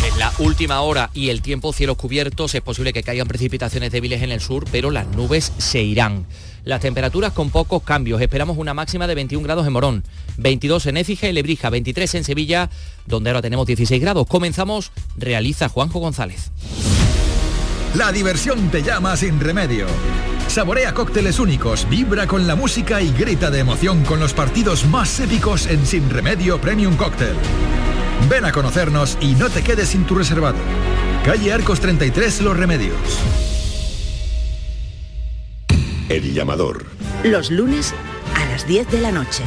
En 0.05 0.19
la 0.19 0.33
última 0.39 0.81
hora 0.81 1.11
y 1.15 1.29
el 1.29 1.43
tiempo 1.43 1.73
cielos 1.73 1.97
cubiertos 1.97 2.55
es 2.55 2.61
posible 2.61 2.93
que 2.93 3.03
caigan 3.03 3.29
precipitaciones 3.29 3.93
débiles 3.93 4.23
en 4.23 4.33
el 4.33 4.41
sur, 4.41 4.65
pero 4.71 4.91
las 4.91 5.07
nubes 5.09 5.53
se 5.59 5.83
irán. 5.83 6.27
Las 6.65 6.81
temperaturas 6.81 7.33
con 7.33 7.51
pocos 7.51 7.83
cambios. 7.83 8.21
Esperamos 8.21 8.57
una 8.57 8.75
máxima 8.75 9.07
de 9.07 9.15
21 9.15 9.45
grados 9.45 9.67
en 9.67 9.73
Morón, 9.73 10.05
22 10.39 10.87
en 10.87 10.97
Écija 10.97 11.29
y 11.29 11.33
Lebrija, 11.33 11.71
23 11.71 12.15
en 12.17 12.25
Sevilla, 12.25 12.71
donde 13.07 13.31
ahora 13.31 13.43
tenemos 13.43 13.67
16 13.67 14.01
grados. 14.01 14.27
Comenzamos, 14.27 14.93
realiza 15.17 15.69
Juanjo 15.69 16.01
González. 16.01 16.51
La 17.95 18.11
diversión 18.11 18.71
te 18.71 18.83
llama 18.83 19.15
sin 19.19 19.39
remedio. 19.39 19.87
Saborea 20.49 20.95
cócteles 20.95 21.39
únicos, 21.39 21.87
vibra 21.91 22.27
con 22.27 22.47
la 22.47 22.55
música 22.55 23.03
y 23.03 23.13
grita 23.13 23.51
de 23.51 23.59
emoción 23.59 24.03
con 24.05 24.19
los 24.19 24.33
partidos 24.33 24.87
más 24.87 25.21
épicos 25.21 25.67
en 25.67 25.85
Sin 25.87 26.09
Remedio 26.09 26.59
Premium 26.59 26.97
Cóctel. 26.97 27.35
Ven 28.31 28.47
a 28.47 28.53
conocernos 28.53 29.19
y 29.21 29.35
no 29.35 29.51
te 29.51 29.63
quedes 29.63 29.91
sin 29.91 30.05
tu 30.05 30.15
reservado. 30.15 30.57
Calle 31.23 31.53
Arcos 31.53 31.81
33 31.81 32.41
Los 32.41 32.57
Remedios. 32.57 32.97
El 36.09 36.33
llamador. 36.33 36.87
Los 37.25 37.51
lunes 37.51 37.93
a 38.35 38.47
las 38.47 38.67
10 38.67 38.91
de 38.91 39.01
la 39.01 39.13
noche. 39.13 39.43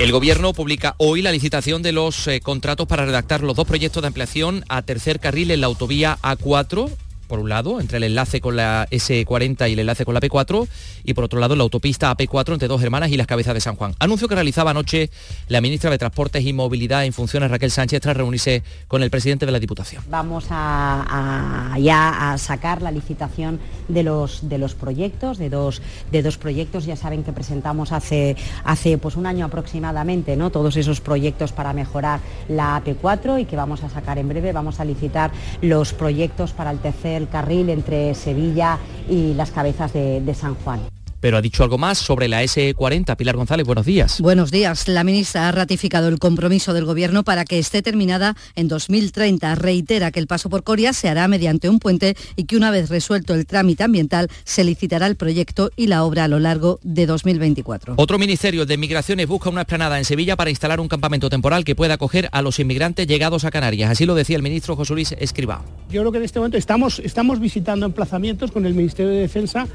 El 0.00 0.10
Gobierno 0.10 0.52
publica 0.52 0.96
hoy 0.98 1.22
la 1.22 1.30
licitación 1.30 1.80
de 1.82 1.92
los 1.92 2.26
eh, 2.26 2.40
contratos 2.40 2.88
para 2.88 3.06
redactar 3.06 3.42
los 3.42 3.54
dos 3.54 3.66
proyectos 3.66 4.02
de 4.02 4.08
ampliación 4.08 4.64
a 4.68 4.82
tercer 4.82 5.20
carril 5.20 5.52
en 5.52 5.60
la 5.60 5.68
autovía 5.68 6.18
A4 6.20 6.90
por 7.34 7.42
un 7.42 7.48
lado, 7.48 7.80
entre 7.80 7.96
el 7.96 8.04
enlace 8.04 8.40
con 8.40 8.54
la 8.54 8.86
S40 8.92 9.68
y 9.68 9.72
el 9.72 9.80
enlace 9.80 10.04
con 10.04 10.14
la 10.14 10.20
P4, 10.20 10.68
y 11.02 11.14
por 11.14 11.24
otro 11.24 11.40
lado 11.40 11.56
la 11.56 11.64
autopista 11.64 12.16
AP4 12.16 12.52
entre 12.52 12.68
dos 12.68 12.80
hermanas 12.80 13.10
y 13.10 13.16
las 13.16 13.26
cabezas 13.26 13.54
de 13.54 13.60
San 13.60 13.74
Juan. 13.74 13.92
Anuncio 13.98 14.28
que 14.28 14.36
realizaba 14.36 14.70
anoche 14.70 15.10
la 15.48 15.60
ministra 15.60 15.90
de 15.90 15.98
Transportes 15.98 16.44
y 16.46 16.52
Movilidad 16.52 17.04
en 17.04 17.12
funciones 17.12 17.50
Raquel 17.50 17.72
Sánchez 17.72 18.00
tras 18.02 18.16
reunirse 18.16 18.62
con 18.86 19.02
el 19.02 19.10
presidente 19.10 19.46
de 19.46 19.50
la 19.50 19.58
Diputación. 19.58 20.04
Vamos 20.08 20.46
a, 20.50 21.74
ya 21.80 22.30
a 22.30 22.38
sacar 22.38 22.82
la 22.82 22.92
licitación 22.92 23.58
de 23.88 24.04
los, 24.04 24.48
de 24.48 24.58
los 24.58 24.76
proyectos, 24.76 25.36
de 25.36 25.50
dos, 25.50 25.82
de 26.12 26.22
dos 26.22 26.38
proyectos, 26.38 26.86
ya 26.86 26.94
saben 26.94 27.24
que 27.24 27.32
presentamos 27.32 27.90
hace, 27.90 28.36
hace 28.62 28.96
pues 28.96 29.16
un 29.16 29.26
año 29.26 29.44
aproximadamente, 29.44 30.36
¿no? 30.36 30.50
todos 30.50 30.76
esos 30.76 31.00
proyectos 31.00 31.50
para 31.50 31.72
mejorar 31.72 32.20
la 32.46 32.80
AP4 32.80 33.40
y 33.40 33.44
que 33.46 33.56
vamos 33.56 33.82
a 33.82 33.90
sacar 33.90 34.18
en 34.18 34.28
breve, 34.28 34.52
vamos 34.52 34.78
a 34.78 34.84
licitar 34.84 35.32
los 35.62 35.92
proyectos 35.92 36.52
para 36.52 36.70
el 36.70 36.78
tercer 36.78 37.23
el 37.24 37.30
carril 37.30 37.70
entre 37.70 38.14
Sevilla 38.14 38.78
y 39.08 39.34
las 39.34 39.50
cabezas 39.50 39.92
de, 39.92 40.20
de 40.20 40.34
San 40.34 40.54
Juan 40.56 40.93
pero 41.24 41.38
ha 41.38 41.40
dicho 41.40 41.62
algo 41.62 41.78
más 41.78 41.96
sobre 41.96 42.28
la 42.28 42.42
S40. 42.42 43.16
Pilar 43.16 43.34
González, 43.34 43.64
buenos 43.64 43.86
días. 43.86 44.20
Buenos 44.20 44.50
días. 44.50 44.88
La 44.88 45.04
ministra 45.04 45.48
ha 45.48 45.52
ratificado 45.52 46.08
el 46.08 46.18
compromiso 46.18 46.74
del 46.74 46.84
Gobierno 46.84 47.24
para 47.24 47.46
que 47.46 47.58
esté 47.58 47.80
terminada 47.80 48.36
en 48.56 48.68
2030. 48.68 49.54
Reitera 49.54 50.10
que 50.10 50.20
el 50.20 50.26
paso 50.26 50.50
por 50.50 50.64
Coria 50.64 50.92
se 50.92 51.08
hará 51.08 51.26
mediante 51.26 51.70
un 51.70 51.78
puente 51.78 52.14
y 52.36 52.44
que 52.44 52.58
una 52.58 52.70
vez 52.70 52.90
resuelto 52.90 53.32
el 53.32 53.46
trámite 53.46 53.84
ambiental 53.84 54.28
se 54.44 54.64
licitará 54.64 55.06
el 55.06 55.16
proyecto 55.16 55.70
y 55.76 55.86
la 55.86 56.04
obra 56.04 56.24
a 56.24 56.28
lo 56.28 56.40
largo 56.40 56.78
de 56.82 57.06
2024. 57.06 57.94
Otro 57.96 58.18
ministerio 58.18 58.66
de 58.66 58.76
Migraciones 58.76 59.26
busca 59.26 59.48
una 59.48 59.62
esplanada 59.62 59.96
en 59.96 60.04
Sevilla 60.04 60.36
para 60.36 60.50
instalar 60.50 60.78
un 60.78 60.88
campamento 60.88 61.30
temporal 61.30 61.64
que 61.64 61.74
pueda 61.74 61.94
acoger 61.94 62.28
a 62.32 62.42
los 62.42 62.58
inmigrantes 62.58 63.06
llegados 63.06 63.46
a 63.46 63.50
Canarias. 63.50 63.90
Así 63.90 64.04
lo 64.04 64.14
decía 64.14 64.36
el 64.36 64.42
ministro 64.42 64.76
José 64.76 64.92
Luis 64.92 65.14
Escribá. 65.18 65.64
Yo 65.88 66.02
creo 66.02 66.12
que 66.12 66.18
en 66.18 66.24
este 66.24 66.38
momento 66.38 66.58
estamos, 66.58 66.98
estamos 66.98 67.40
visitando 67.40 67.86
emplazamientos 67.86 68.52
con 68.52 68.66
el 68.66 68.74
Ministerio 68.74 69.10
de 69.10 69.20
Defensa 69.20 69.66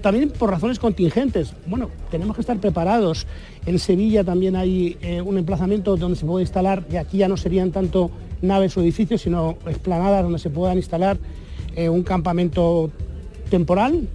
también 0.00 0.30
por 0.30 0.50
razones 0.50 0.78
contingentes. 0.78 1.54
Bueno, 1.66 1.90
tenemos 2.10 2.36
que 2.36 2.42
estar 2.42 2.58
preparados. 2.58 3.26
En 3.66 3.78
Sevilla 3.78 4.24
también 4.24 4.56
hay 4.56 4.96
eh, 5.02 5.20
un 5.20 5.38
emplazamiento 5.38 5.96
donde 5.96 6.16
se 6.16 6.26
puede 6.26 6.42
instalar, 6.42 6.84
y 6.90 6.96
aquí 6.96 7.18
ya 7.18 7.28
no 7.28 7.36
serían 7.36 7.70
tanto 7.70 8.10
naves 8.42 8.76
o 8.76 8.80
edificios, 8.80 9.22
sino 9.22 9.56
esplanadas 9.66 10.22
donde 10.22 10.38
se 10.38 10.50
puedan 10.50 10.76
instalar 10.76 11.18
eh, 11.76 11.88
un 11.88 12.02
campamento 12.02 12.90
temporal 13.50 14.08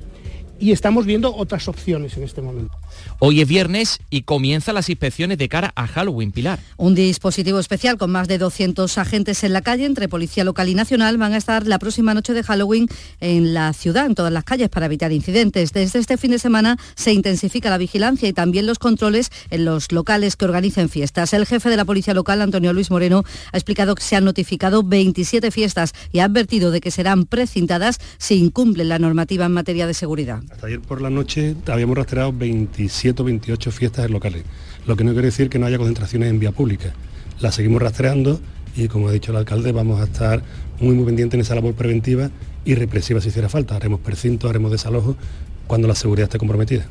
y 0.59 0.71
estamos 0.71 1.05
viendo 1.05 1.35
otras 1.35 1.67
opciones 1.67 2.17
en 2.17 2.23
este 2.23 2.41
momento. 2.41 2.75
Hoy 3.19 3.39
es 3.39 3.47
viernes 3.47 3.99
y 4.09 4.23
comienzan 4.23 4.75
las 4.75 4.89
inspecciones 4.89 5.37
de 5.37 5.47
cara 5.47 5.71
a 5.77 5.87
Halloween, 5.87 6.33
Pilar. 6.33 6.59
Un 6.75 6.95
dispositivo 6.95 7.59
especial 7.59 7.97
con 7.97 8.11
más 8.11 8.27
de 8.27 8.37
200 8.37 8.97
agentes 8.97 9.45
en 9.45 9.53
la 9.53 9.61
calle 9.61 9.85
entre 9.85 10.09
Policía 10.09 10.43
Local 10.43 10.67
y 10.67 10.75
Nacional 10.75 11.17
van 11.17 11.31
a 11.31 11.37
estar 11.37 11.65
la 11.65 11.79
próxima 11.79 12.13
noche 12.13 12.33
de 12.33 12.43
Halloween 12.43 12.87
en 13.21 13.53
la 13.53 13.71
ciudad, 13.71 14.07
en 14.07 14.15
todas 14.15 14.33
las 14.33 14.43
calles, 14.43 14.67
para 14.67 14.87
evitar 14.87 15.13
incidentes. 15.13 15.71
Desde 15.71 15.99
este 15.99 16.17
fin 16.17 16.31
de 16.31 16.39
semana 16.39 16.77
se 16.95 17.13
intensifica 17.13 17.69
la 17.69 17.77
vigilancia 17.77 18.27
y 18.27 18.33
también 18.33 18.65
los 18.67 18.79
controles 18.79 19.31
en 19.49 19.63
los 19.63 19.93
locales 19.93 20.35
que 20.35 20.43
organicen 20.43 20.89
fiestas. 20.89 21.31
El 21.31 21.45
jefe 21.45 21.69
de 21.69 21.77
la 21.77 21.85
Policía 21.85 22.13
Local, 22.13 22.41
Antonio 22.41 22.73
Luis 22.73 22.91
Moreno, 22.91 23.23
ha 23.53 23.57
explicado 23.57 23.95
que 23.95 24.03
se 24.03 24.17
han 24.17 24.25
notificado 24.25 24.83
27 24.83 25.51
fiestas 25.51 25.93
y 26.11 26.19
ha 26.19 26.25
advertido 26.25 26.69
de 26.69 26.81
que 26.81 26.91
serán 26.91 27.25
precintadas 27.25 27.99
si 28.17 28.35
incumplen 28.35 28.89
la 28.89 28.99
normativa 28.99 29.45
en 29.45 29.53
materia 29.53 29.87
de 29.87 29.93
seguridad. 29.93 30.41
Hasta 30.51 30.67
ayer 30.67 30.81
por 30.81 31.01
la 31.01 31.09
noche 31.09 31.55
habíamos 31.67 31.95
rastreado 31.95 32.33
27 32.33 33.04
o 33.09 33.23
28 33.23 33.71
fiestas 33.71 34.05
en 34.05 34.13
locales, 34.13 34.43
lo 34.87 34.95
que 34.95 35.03
no 35.03 35.11
quiere 35.11 35.27
decir 35.27 35.49
que 35.49 35.59
no 35.59 35.65
haya 35.65 35.77
concentraciones 35.77 36.29
en 36.29 36.39
vía 36.39 36.51
pública. 36.51 36.93
Las 37.39 37.55
seguimos 37.55 37.81
rastreando 37.81 38.39
y 38.75 38.87
como 38.87 39.09
ha 39.09 39.11
dicho 39.11 39.31
el 39.31 39.37
alcalde 39.37 39.71
vamos 39.71 40.01
a 40.01 40.05
estar 40.05 40.41
muy 40.79 40.95
muy 40.95 41.05
pendientes 41.05 41.35
en 41.35 41.41
esa 41.41 41.55
labor 41.55 41.73
preventiva 41.75 42.29
y 42.65 42.75
represiva 42.75 43.21
si 43.21 43.29
hiciera 43.29 43.49
falta. 43.49 43.75
Haremos 43.75 43.99
precinto, 43.99 44.49
haremos 44.49 44.71
desalojo 44.71 45.15
cuando 45.67 45.87
la 45.87 45.95
seguridad 45.95 46.25
esté 46.25 46.37
comprometida. 46.37 46.87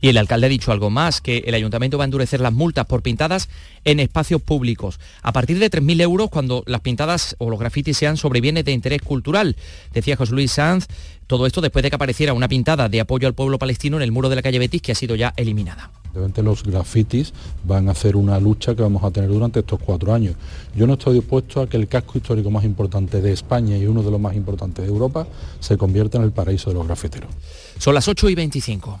Y 0.00 0.08
el 0.08 0.16
alcalde 0.16 0.46
ha 0.46 0.50
dicho 0.50 0.72
algo 0.72 0.90
más, 0.90 1.20
que 1.20 1.38
el 1.46 1.54
ayuntamiento 1.54 1.98
va 1.98 2.04
a 2.04 2.06
endurecer 2.06 2.40
las 2.40 2.52
multas 2.52 2.86
por 2.86 3.02
pintadas 3.02 3.48
en 3.84 4.00
espacios 4.00 4.40
públicos. 4.40 4.98
A 5.22 5.32
partir 5.32 5.58
de 5.58 5.70
3.000 5.70 6.00
euros 6.00 6.30
cuando 6.30 6.62
las 6.66 6.80
pintadas 6.80 7.36
o 7.38 7.50
los 7.50 7.58
grafitis 7.58 7.96
sean 7.96 8.16
sobre 8.16 8.40
bienes 8.40 8.64
de 8.64 8.72
interés 8.72 9.02
cultural. 9.02 9.56
Decía 9.92 10.16
José 10.16 10.32
Luis 10.32 10.52
Sanz, 10.52 10.86
todo 11.26 11.46
esto 11.46 11.60
después 11.60 11.82
de 11.82 11.90
que 11.90 11.96
apareciera 11.96 12.32
una 12.32 12.48
pintada 12.48 12.88
de 12.88 13.00
apoyo 13.00 13.28
al 13.28 13.34
pueblo 13.34 13.58
palestino 13.58 13.96
en 13.96 14.02
el 14.02 14.12
muro 14.12 14.28
de 14.28 14.36
la 14.36 14.42
calle 14.42 14.58
Betis 14.58 14.82
que 14.82 14.92
ha 14.92 14.96
sido 14.96 15.14
ya 15.14 15.32
eliminada. 15.36 15.90
Los 16.12 16.64
grafitis 16.64 17.32
van 17.64 17.88
a 17.88 17.92
hacer 17.92 18.16
una 18.16 18.40
lucha 18.40 18.74
que 18.74 18.82
vamos 18.82 19.04
a 19.04 19.10
tener 19.10 19.30
durante 19.30 19.60
estos 19.60 19.78
cuatro 19.80 20.12
años. 20.12 20.34
Yo 20.74 20.86
no 20.86 20.94
estoy 20.94 21.14
dispuesto 21.14 21.60
a 21.60 21.68
que 21.68 21.76
el 21.76 21.86
casco 21.86 22.18
histórico 22.18 22.50
más 22.50 22.64
importante 22.64 23.20
de 23.20 23.32
España 23.32 23.76
y 23.76 23.86
uno 23.86 24.02
de 24.02 24.10
los 24.10 24.20
más 24.20 24.34
importantes 24.34 24.84
de 24.84 24.90
Europa 24.90 25.26
se 25.60 25.76
convierta 25.76 26.18
en 26.18 26.24
el 26.24 26.32
paraíso 26.32 26.70
de 26.70 26.74
los 26.74 26.86
grafiteros. 26.86 27.30
Son 27.78 27.94
las 27.94 28.08
8 28.08 28.28
y 28.28 28.34
25. 28.34 29.00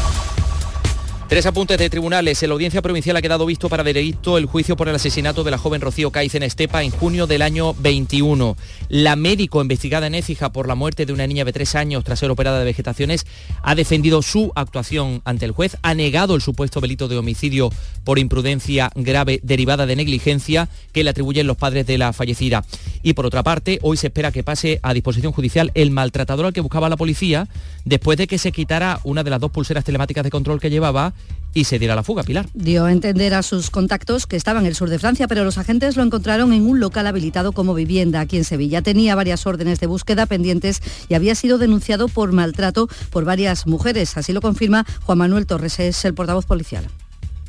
Tres 1.31 1.45
apuntes 1.45 1.77
de 1.77 1.89
tribunales. 1.89 2.43
En 2.43 2.49
la 2.49 2.55
audiencia 2.55 2.81
provincial 2.81 3.15
ha 3.15 3.21
quedado 3.21 3.45
visto 3.45 3.69
para 3.69 3.83
veredicto 3.83 4.37
el 4.37 4.47
juicio 4.47 4.75
por 4.75 4.89
el 4.89 4.95
asesinato 4.95 5.45
de 5.45 5.51
la 5.51 5.57
joven 5.57 5.79
Rocío 5.79 6.11
Caiz 6.11 6.35
en 6.35 6.43
Estepa 6.43 6.83
en 6.83 6.91
junio 6.91 7.25
del 7.25 7.41
año 7.41 7.73
21. 7.75 8.57
La 8.89 9.15
médico 9.15 9.61
investigada 9.61 10.07
en 10.07 10.15
Écija 10.15 10.51
por 10.51 10.67
la 10.67 10.75
muerte 10.75 11.05
de 11.05 11.13
una 11.13 11.25
niña 11.27 11.45
de 11.45 11.53
tres 11.53 11.75
años 11.75 12.03
tras 12.03 12.19
ser 12.19 12.31
operada 12.31 12.59
de 12.59 12.65
vegetaciones 12.65 13.25
ha 13.63 13.75
defendido 13.75 14.21
su 14.21 14.51
actuación 14.55 15.21
ante 15.23 15.45
el 15.45 15.53
juez, 15.53 15.77
ha 15.83 15.93
negado 15.93 16.35
el 16.35 16.41
supuesto 16.41 16.81
delito 16.81 17.07
de 17.07 17.17
homicidio 17.17 17.69
por 18.03 18.19
imprudencia 18.19 18.91
grave 18.95 19.39
derivada 19.41 19.85
de 19.85 19.95
negligencia 19.95 20.67
que 20.91 21.05
le 21.05 21.11
atribuyen 21.11 21.47
los 21.47 21.55
padres 21.55 21.87
de 21.87 21.97
la 21.97 22.11
fallecida. 22.11 22.65
Y 23.03 23.13
por 23.13 23.25
otra 23.25 23.41
parte, 23.41 23.79
hoy 23.83 23.95
se 23.95 24.07
espera 24.07 24.33
que 24.33 24.43
pase 24.43 24.81
a 24.83 24.93
disposición 24.93 25.31
judicial 25.31 25.71
el 25.75 25.91
maltratador 25.91 26.47
al 26.47 26.53
que 26.53 26.59
buscaba 26.59 26.89
la 26.89 26.97
policía 26.97 27.47
después 27.85 28.17
de 28.17 28.27
que 28.27 28.37
se 28.37 28.51
quitara 28.51 28.99
una 29.05 29.23
de 29.23 29.29
las 29.29 29.39
dos 29.39 29.51
pulseras 29.51 29.85
telemáticas 29.85 30.25
de 30.25 30.29
control 30.29 30.59
que 30.59 30.69
llevaba 30.69 31.13
y 31.53 31.65
se 31.65 31.79
diera 31.79 31.95
la 31.95 32.03
fuga, 32.03 32.23
Pilar. 32.23 32.47
Dio 32.53 32.85
a 32.85 32.91
entender 32.91 33.33
a 33.33 33.43
sus 33.43 33.69
contactos 33.69 34.25
que 34.25 34.37
estaba 34.37 34.59
en 34.59 34.65
el 34.65 34.75
sur 34.75 34.89
de 34.89 34.99
Francia, 34.99 35.27
pero 35.27 35.43
los 35.43 35.57
agentes 35.57 35.97
lo 35.97 36.03
encontraron 36.03 36.53
en 36.53 36.65
un 36.65 36.79
local 36.79 37.07
habilitado 37.07 37.51
como 37.51 37.73
vivienda 37.73 38.21
aquí 38.21 38.37
en 38.37 38.45
Sevilla. 38.45 38.81
Tenía 38.81 39.15
varias 39.15 39.45
órdenes 39.45 39.79
de 39.79 39.87
búsqueda 39.87 40.25
pendientes 40.25 40.81
y 41.09 41.13
había 41.13 41.35
sido 41.35 41.57
denunciado 41.57 42.07
por 42.07 42.31
maltrato 42.31 42.87
por 43.09 43.25
varias 43.25 43.67
mujeres. 43.67 44.15
Así 44.17 44.31
lo 44.33 44.41
confirma 44.41 44.85
Juan 45.03 45.17
Manuel 45.17 45.45
Torres, 45.45 45.79
es 45.79 46.05
el 46.05 46.13
portavoz 46.13 46.45
policial. 46.45 46.87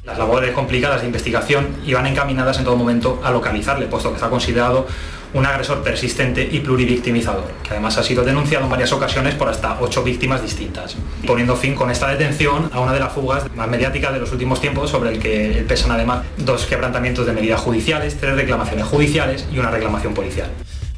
Las 0.04 0.18
labores 0.18 0.52
complicadas 0.52 1.02
de 1.02 1.06
investigación 1.06 1.68
iban 1.86 2.06
encaminadas 2.06 2.58
en 2.58 2.64
todo 2.64 2.76
momento 2.76 3.20
a 3.22 3.30
localizarle, 3.30 3.86
puesto 3.86 4.08
que 4.08 4.16
está 4.16 4.28
considerado 4.28 4.88
un 5.34 5.46
agresor 5.46 5.82
persistente 5.82 6.48
y 6.50 6.60
pluririctimizador, 6.60 7.44
que 7.62 7.70
además 7.70 7.96
ha 7.98 8.02
sido 8.02 8.24
denunciado 8.24 8.64
en 8.64 8.70
varias 8.70 8.92
ocasiones 8.92 9.34
por 9.34 9.48
hasta 9.48 9.78
ocho 9.80 10.02
víctimas 10.02 10.42
distintas, 10.42 10.96
poniendo 11.26 11.56
fin 11.56 11.74
con 11.74 11.90
esta 11.90 12.08
detención 12.08 12.70
a 12.72 12.80
una 12.80 12.92
de 12.92 13.00
las 13.00 13.12
fugas 13.12 13.44
más 13.54 13.68
mediáticas 13.68 14.12
de 14.12 14.20
los 14.20 14.32
últimos 14.32 14.60
tiempos, 14.60 14.90
sobre 14.90 15.10
el 15.10 15.18
que 15.18 15.64
pesan 15.66 15.90
además 15.90 16.24
dos 16.38 16.66
quebrantamientos 16.66 17.26
de 17.26 17.32
medidas 17.32 17.60
judiciales, 17.60 18.16
tres 18.18 18.34
reclamaciones 18.36 18.86
judiciales 18.86 19.46
y 19.52 19.58
una 19.58 19.70
reclamación 19.70 20.14
policial. 20.14 20.50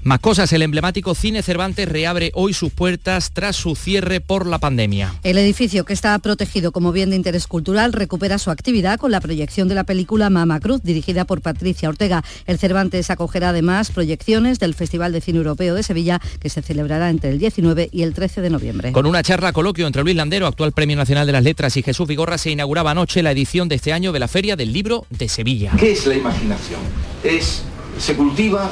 Más 0.04 0.20
cosas, 0.20 0.52
el 0.52 0.60
emblemático 0.60 1.14
Cine 1.14 1.42
Cervantes 1.42 1.88
reabre 1.88 2.30
hoy 2.34 2.52
sus 2.52 2.70
puertas 2.70 3.30
tras 3.32 3.56
su 3.56 3.74
cierre 3.74 4.20
por 4.20 4.46
la 4.46 4.58
pandemia. 4.58 5.14
El 5.22 5.38
edificio, 5.38 5.86
que 5.86 5.94
está 5.94 6.18
protegido 6.18 6.72
como 6.72 6.92
bien 6.92 7.08
de 7.08 7.16
interés 7.16 7.46
cultural, 7.46 7.94
recupera 7.94 8.36
su 8.36 8.50
actividad 8.50 8.98
con 8.98 9.10
la 9.10 9.22
proyección 9.22 9.66
de 9.66 9.74
la 9.74 9.84
película 9.84 10.28
Mama 10.28 10.60
Cruz, 10.60 10.82
dirigida 10.82 11.24
por 11.24 11.40
Patricia 11.40 11.88
Ortega. 11.88 12.22
El 12.44 12.58
Cervantes 12.58 13.08
acogerá 13.08 13.48
además 13.48 13.90
proyecciones 13.92 14.58
del 14.58 14.74
Festival 14.74 15.10
de 15.10 15.22
Cine 15.22 15.38
Europeo 15.38 15.74
de 15.74 15.82
Sevilla, 15.82 16.20
que 16.38 16.50
se 16.50 16.60
celebrará 16.60 17.08
entre 17.08 17.30
el 17.30 17.38
19 17.38 17.88
y 17.90 18.02
el 18.02 18.12
13 18.12 18.42
de 18.42 18.50
noviembre. 18.50 18.92
Con 18.92 19.06
una 19.06 19.22
charla 19.22 19.54
coloquio 19.54 19.86
entre 19.86 20.02
Luis 20.02 20.16
Landero, 20.16 20.46
actual 20.46 20.72
Premio 20.72 20.98
Nacional 20.98 21.26
de 21.26 21.32
las 21.32 21.44
Letras, 21.44 21.78
y 21.78 21.82
Jesús 21.82 22.06
Vigorra, 22.06 22.36
se 22.36 22.50
inauguraba 22.50 22.90
anoche 22.90 23.22
la 23.22 23.32
edición 23.32 23.68
de 23.68 23.76
este 23.76 23.94
año 23.94 24.12
de 24.12 24.18
la 24.18 24.28
Feria 24.28 24.54
del 24.54 24.70
Libro 24.70 25.06
de 25.08 25.30
Sevilla. 25.30 25.72
¿Qué 25.78 25.92
es 25.92 26.06
la 26.06 26.14
imaginación? 26.14 26.80
Es, 27.22 27.62
se 27.98 28.14
cultiva 28.14 28.70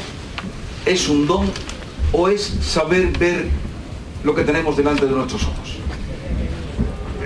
¿Es 0.84 1.08
un 1.08 1.26
don 1.26 1.46
o 2.12 2.28
es 2.28 2.42
saber 2.42 3.16
ver 3.16 3.46
lo 4.24 4.34
que 4.34 4.42
tenemos 4.42 4.76
delante 4.76 5.06
de 5.06 5.12
nuestros 5.12 5.44
ojos? 5.44 5.78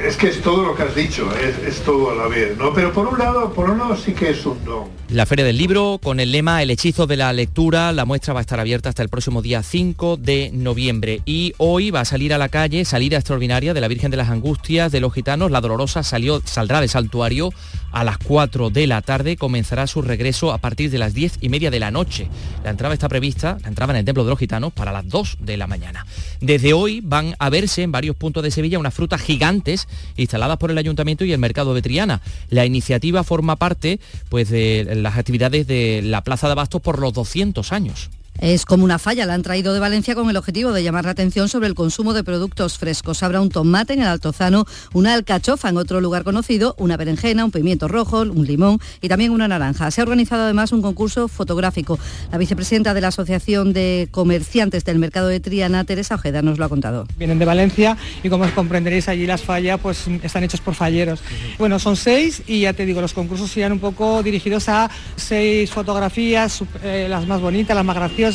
Es 0.04 0.16
que 0.16 0.28
es 0.28 0.42
todo 0.42 0.62
lo 0.62 0.74
que 0.74 0.82
has 0.82 0.94
dicho, 0.94 1.28
es, 1.66 1.80
todo 1.80 2.10
a 2.10 2.14
la 2.14 2.28
vez, 2.28 2.56
¿no? 2.58 2.72
Pero 2.74 2.92
por 2.92 3.06
un 3.06 3.18
lado, 3.18 3.52
por 3.52 3.70
un 3.70 3.78
lado 3.78 3.96
sí 3.96 4.12
que 4.12 4.30
es 4.30 4.44
un 4.44 4.62
don. 4.64 4.84
La 5.08 5.24
Feria 5.24 5.44
del 5.44 5.56
Libro, 5.56 6.00
con 6.02 6.18
el 6.18 6.32
lema 6.32 6.64
El 6.64 6.70
hechizo 6.72 7.06
de 7.06 7.16
la 7.16 7.32
lectura, 7.32 7.92
la 7.92 8.04
muestra 8.04 8.34
va 8.34 8.40
a 8.40 8.42
estar 8.42 8.58
abierta 8.58 8.88
hasta 8.88 9.04
el 9.04 9.08
próximo 9.08 9.40
día 9.40 9.62
5 9.62 10.16
de 10.16 10.50
noviembre. 10.52 11.20
Y 11.24 11.54
hoy 11.58 11.92
va 11.92 12.00
a 12.00 12.04
salir 12.04 12.34
a 12.34 12.38
la 12.38 12.48
calle, 12.48 12.84
salida 12.84 13.16
extraordinaria 13.16 13.72
de 13.72 13.80
la 13.80 13.86
Virgen 13.86 14.10
de 14.10 14.16
las 14.16 14.30
Angustias 14.30 14.90
de 14.90 14.98
los 14.98 15.14
Gitanos. 15.14 15.52
La 15.52 15.60
Dolorosa 15.60 16.02
salió, 16.02 16.42
saldrá 16.44 16.80
del 16.80 16.90
santuario 16.90 17.50
a 17.92 18.02
las 18.02 18.18
4 18.18 18.70
de 18.70 18.88
la 18.88 19.00
tarde. 19.00 19.36
Comenzará 19.36 19.86
su 19.86 20.02
regreso 20.02 20.52
a 20.52 20.58
partir 20.58 20.90
de 20.90 20.98
las 20.98 21.14
10 21.14 21.38
y 21.40 21.50
media 21.50 21.70
de 21.70 21.78
la 21.78 21.92
noche. 21.92 22.28
La 22.64 22.70
entrada 22.70 22.92
está 22.92 23.08
prevista, 23.08 23.58
la 23.62 23.68
entrada 23.68 23.92
en 23.92 24.00
el 24.00 24.04
Templo 24.04 24.24
de 24.24 24.30
los 24.30 24.38
Gitanos, 24.40 24.72
para 24.72 24.90
las 24.90 25.08
2 25.08 25.38
de 25.40 25.56
la 25.56 25.68
mañana. 25.68 26.04
Desde 26.40 26.72
hoy 26.72 27.00
van 27.00 27.36
a 27.38 27.48
verse 27.48 27.84
en 27.84 27.92
varios 27.92 28.16
puntos 28.16 28.42
de 28.42 28.50
Sevilla 28.50 28.80
unas 28.80 28.92
frutas 28.92 29.22
gigantes 29.22 29.86
instaladas 30.16 30.56
por 30.56 30.72
el 30.72 30.78
Ayuntamiento 30.78 31.24
y 31.24 31.32
el 31.32 31.38
Mercado 31.38 31.74
de 31.74 31.82
Triana. 31.82 32.22
La 32.50 32.66
iniciativa 32.66 33.22
forma 33.22 33.54
parte 33.54 34.00
pues, 34.30 34.50
de 34.50 34.95
las 35.02 35.16
actividades 35.16 35.66
de 35.66 36.00
la 36.02 36.22
Plaza 36.22 36.46
de 36.46 36.52
Abastos 36.52 36.80
por 36.82 36.98
los 36.98 37.12
200 37.12 37.72
años. 37.72 38.10
Es 38.38 38.66
como 38.66 38.84
una 38.84 38.98
falla, 38.98 39.24
la 39.24 39.34
han 39.34 39.42
traído 39.42 39.72
de 39.72 39.80
Valencia 39.80 40.14
con 40.14 40.28
el 40.28 40.36
objetivo 40.36 40.72
de 40.72 40.82
llamar 40.82 41.06
la 41.06 41.12
atención 41.12 41.48
sobre 41.48 41.68
el 41.68 41.74
consumo 41.74 42.12
de 42.12 42.22
productos 42.22 42.76
frescos. 42.76 43.22
Habrá 43.22 43.40
un 43.40 43.48
tomate 43.48 43.94
en 43.94 44.02
el 44.02 44.08
Altozano, 44.08 44.66
una 44.92 45.14
alcachofa 45.14 45.70
en 45.70 45.78
otro 45.78 46.00
lugar 46.00 46.22
conocido, 46.22 46.74
una 46.78 46.96
berenjena, 46.96 47.44
un 47.44 47.50
pimiento 47.50 47.88
rojo, 47.88 48.20
un 48.20 48.46
limón 48.46 48.78
y 49.00 49.08
también 49.08 49.32
una 49.32 49.48
naranja. 49.48 49.90
Se 49.90 50.00
ha 50.00 50.04
organizado 50.04 50.44
además 50.44 50.72
un 50.72 50.82
concurso 50.82 51.28
fotográfico. 51.28 51.98
La 52.30 52.38
vicepresidenta 52.38 52.92
de 52.92 53.00
la 53.00 53.08
Asociación 53.08 53.72
de 53.72 54.08
Comerciantes 54.10 54.84
del 54.84 54.98
Mercado 54.98 55.28
de 55.28 55.40
Triana, 55.40 55.84
Teresa 55.84 56.16
Ojeda, 56.16 56.42
nos 56.42 56.58
lo 56.58 56.66
ha 56.66 56.68
contado. 56.68 57.06
Vienen 57.16 57.38
de 57.38 57.46
Valencia 57.46 57.96
y 58.22 58.28
como 58.28 58.44
os 58.44 58.52
comprenderéis 58.52 59.08
allí 59.08 59.26
las 59.26 59.42
fallas 59.42 59.80
pues 59.80 60.04
están 60.22 60.44
hechos 60.44 60.60
por 60.60 60.74
falleros. 60.74 61.20
Bueno, 61.58 61.78
son 61.78 61.96
seis 61.96 62.42
y 62.46 62.60
ya 62.60 62.74
te 62.74 62.84
digo, 62.84 63.00
los 63.00 63.14
concursos 63.14 63.56
irán 63.56 63.72
un 63.72 63.80
poco 63.80 64.22
dirigidos 64.22 64.68
a 64.68 64.90
seis 65.16 65.70
fotografías, 65.70 66.62
eh, 66.82 67.06
las 67.08 67.26
más 67.26 67.40
bonitas, 67.40 67.74
las 67.74 67.84
más 67.84 67.96
graciosas 67.96 68.25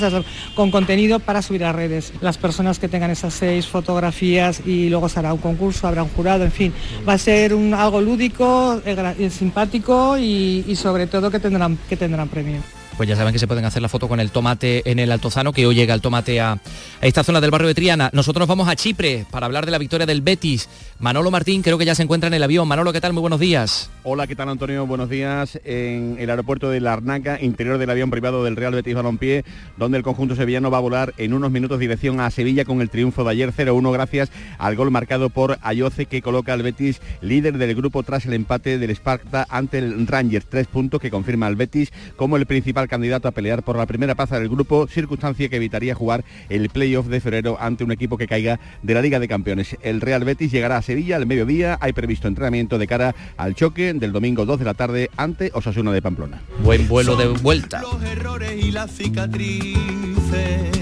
con 0.56 0.72
contenido 0.72 1.20
para 1.20 1.42
subir 1.42 1.64
a 1.64 1.72
redes. 1.72 2.14
Las 2.22 2.38
personas 2.38 2.80
que 2.80 2.88
tengan 2.88 3.12
esas 3.12 3.34
seis 3.34 3.68
fotografías 3.68 4.62
y 4.66 4.90
luego 4.90 5.10
se 5.10 5.20
hará 5.20 5.34
un 5.34 5.40
concurso, 5.40 5.88
habrá 5.88 6.04
un 6.04 6.10
jurado, 6.10 6.44
en 6.44 6.52
fin. 6.52 6.74
Va 7.08 7.14
a 7.14 7.18
ser 7.18 7.54
algo 7.54 8.02
lúdico, 8.02 8.82
eh, 8.86 9.30
simpático 9.30 10.18
y, 10.18 10.64
y 10.68 10.76
sobre 10.76 11.08
todo 11.08 11.30
que 11.32 11.40
tendrán, 11.40 11.78
que 11.90 11.98
tendrán 11.98 12.30
premio. 12.30 12.81
Pues 13.02 13.10
ya 13.10 13.16
saben 13.16 13.34
que 13.34 13.40
se 13.40 13.48
pueden 13.48 13.66
hacer 13.66 13.82
la 13.82 13.90
foto 13.90 14.08
con 14.08 14.20
el 14.20 14.30
tomate 14.30 14.84
en 14.86 15.00
el 15.00 15.12
Altozano, 15.12 15.54
que 15.54 15.66
hoy 15.66 15.74
llega 15.74 15.96
el 15.96 16.02
tomate 16.02 16.40
a, 16.40 16.60
esta 17.02 17.24
zona 17.24 17.42
del 17.42 17.50
barrio 17.50 17.68
de 17.68 17.74
Triana. 17.74 18.12
Nosotros 18.14 18.42
nos 18.42 18.48
vamos 18.48 18.70
a 18.70 18.76
Chipre 18.76 19.26
para 19.32 19.48
hablar 19.48 19.66
de 19.66 19.72
la 19.72 19.80
victoria 19.80 20.06
del 20.06 20.22
Betis. 20.22 20.70
Manolo 21.00 21.32
Martín 21.32 21.64
creo 21.64 21.80
que 21.80 21.86
ya 21.86 21.96
se 21.96 22.04
encuentra 22.04 22.28
en 22.28 22.36
el 22.36 22.44
avión. 22.44 22.68
Manolo, 22.68 22.94
¿qué 22.94 23.02
tal? 23.02 23.14
Muy 23.14 23.22
buenos 23.22 23.40
días. 23.40 23.90
Hola, 24.04 24.28
¿qué 24.28 24.36
tal 24.36 24.50
Antonio? 24.50 24.86
Buenos 24.86 25.10
días. 25.10 25.60
En 25.66 26.18
el 26.20 26.30
aeropuerto 26.30 26.70
de 26.70 26.80
Larnaca, 26.80 27.42
interior 27.42 27.80
del 27.80 27.90
avión 27.90 28.12
privado 28.12 28.44
del 28.44 28.56
Real 28.56 28.76
Betis 28.76 28.94
Balompié, 28.94 29.46
donde 29.78 29.98
el 29.98 30.04
conjunto 30.04 30.36
sevillano 30.36 30.70
va 30.70 30.78
a 30.78 30.82
volar 30.82 31.16
en 31.18 31.34
unos 31.34 31.50
minutos 31.50 31.80
dirección 31.80 32.20
a 32.20 32.30
Sevilla 32.30 32.66
con 32.66 32.82
el 32.82 32.92
triunfo 32.92 33.24
de 33.24 33.32
ayer 33.32 33.52
0-1 33.52 33.92
gracias 33.94 34.32
al 34.60 34.76
gol 34.76 34.92
marcado 34.92 35.32
por 35.32 35.58
Ayoce 35.64 36.06
que 36.06 36.22
coloca 36.22 36.54
al 36.54 36.62
Betis 36.62 37.02
líder 37.22 37.58
del 37.58 37.74
grupo 37.74 38.04
tras 38.04 38.28
el 38.28 38.34
empate 38.34 38.78
del 38.78 38.92
Sparta 38.92 39.48
ante 39.50 39.80
el 39.80 40.06
Rangers. 40.06 40.46
Tres 40.46 40.68
puntos 40.68 41.02
que 41.02 41.10
confirma 41.10 41.48
al 41.48 41.56
Betis 41.56 41.92
como 42.16 42.38
el 42.38 42.46
principal 42.46 42.88
candidato 42.92 43.30
a 43.30 43.32
pelear 43.32 43.64
por 43.64 43.78
la 43.78 43.86
primera 43.86 44.16
plaza 44.16 44.38
del 44.38 44.50
grupo, 44.50 44.86
circunstancia 44.86 45.48
que 45.48 45.56
evitaría 45.56 45.96
jugar 45.96 46.26
el 46.50 46.70
playoff 46.70 47.08
de 47.08 47.22
febrero 47.22 47.58
ante 47.60 47.86
un 47.86 47.92
equipo 47.92 48.18
que 48.18 48.28
caiga 48.28 48.60
de 48.84 48.94
la 48.94 49.02
Liga 49.02 49.20
de 49.20 49.30
Campeones. 49.30 49.78
El 49.82 50.02
Real 50.02 50.26
Betis 50.26 50.52
llegará 50.52 50.76
a 50.78 50.82
Sevilla 50.82 51.16
al 51.16 51.26
mediodía. 51.26 51.78
Hay 51.80 51.94
previsto 51.94 52.28
entrenamiento 52.28 52.78
de 52.78 52.88
cara 52.88 53.16
al 53.38 53.56
choque 53.56 53.94
del 53.94 54.12
domingo 54.12 54.46
2 54.46 54.60
de 54.60 54.66
la 54.66 54.74
tarde 54.74 55.10
ante 55.16 55.52
Osasuna 55.54 55.94
de 55.94 56.02
Pamplona. 56.02 56.42
Buen 56.64 56.88
vuelo 56.90 57.16
de 57.16 57.28
vuelta. 57.30 57.82
Los 57.82 58.04
errores 58.04 58.62
y 58.62 58.72
las 58.72 58.92
cicatrices 58.92 60.81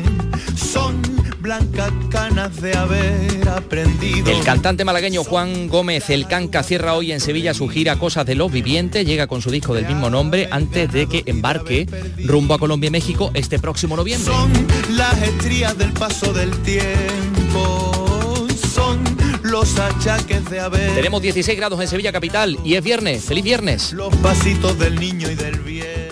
blancas 1.50 1.92
canas 2.12 2.62
de 2.62 2.78
haber 2.78 3.50
aprendido. 3.50 4.30
El 4.30 4.44
cantante 4.44 4.86
malagueño 4.86 5.24
Juan 5.24 5.68
Gómez 5.68 6.12
El 6.12 6.28
Canca 6.28 6.62
cierra 6.62 6.94
hoy 6.94 7.12
en 7.12 7.20
Sevilla 7.20 7.56
su 7.56 7.68
gira 7.68 7.98
Cosas 7.98 8.28
de 8.28 8.36
los 8.36 8.52
Vivientes, 8.52 9.04
llega 9.04 9.26
con 9.26 9.42
su 9.42 9.50
disco 9.50 9.74
del 9.74 9.88
mismo 9.88 10.12
nombre 10.12 10.48
antes 10.52 10.92
de 10.92 11.08
que 11.08 11.24
embarque 11.26 11.88
rumbo 12.24 12.54
a 12.54 12.60
Colombia 12.60 12.90
y 12.90 12.92
México 12.92 13.32
este 13.34 13.58
próximo 13.58 13.96
noviembre. 13.96 14.32
Son 14.32 14.52
las 14.92 15.20
estrías 15.24 15.76
del 15.76 15.92
paso 15.94 16.32
del 16.34 16.52
tiempo. 16.62 18.48
Son 18.72 19.00
los 19.42 19.80
achaques 19.80 20.48
de 20.52 20.60
haber. 20.60 20.94
Tenemos 20.94 21.20
16 21.20 21.58
grados 21.58 21.82
en 21.82 21.88
Sevilla 21.88 22.12
capital 22.12 22.60
y 22.64 22.76
es 22.76 22.84
viernes. 22.84 23.26
¡Feliz 23.26 23.44
viernes! 23.44 23.94
Los 23.94 24.16
pasitos 24.18 24.78
del 24.78 25.00
niño 25.00 25.32
y 25.32 25.34
del 25.34 25.60
viejo. 25.62 26.09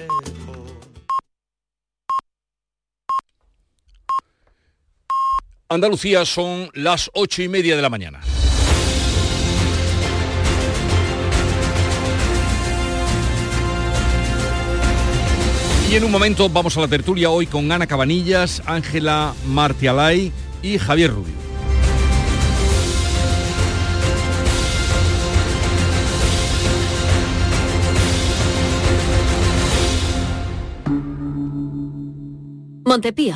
Andalucía 5.69 6.23
son 6.23 6.69
las 6.73 7.11
ocho 7.13 7.41
y 7.43 7.49
media 7.49 7.75
de 7.75 7.81
la 7.81 7.89
mañana. 7.89 8.21
Y 15.91 15.95
en 15.95 16.05
un 16.05 16.11
momento 16.11 16.47
vamos 16.47 16.77
a 16.77 16.81
la 16.81 16.87
tertulia 16.87 17.31
hoy 17.31 17.47
con 17.47 17.69
Ana 17.69 17.85
Cabanillas, 17.85 18.61
Ángela 18.65 19.33
Martialay 19.45 20.31
y 20.61 20.77
Javier 20.77 21.11
Rubio. 21.11 21.35
Montepío, 32.85 33.35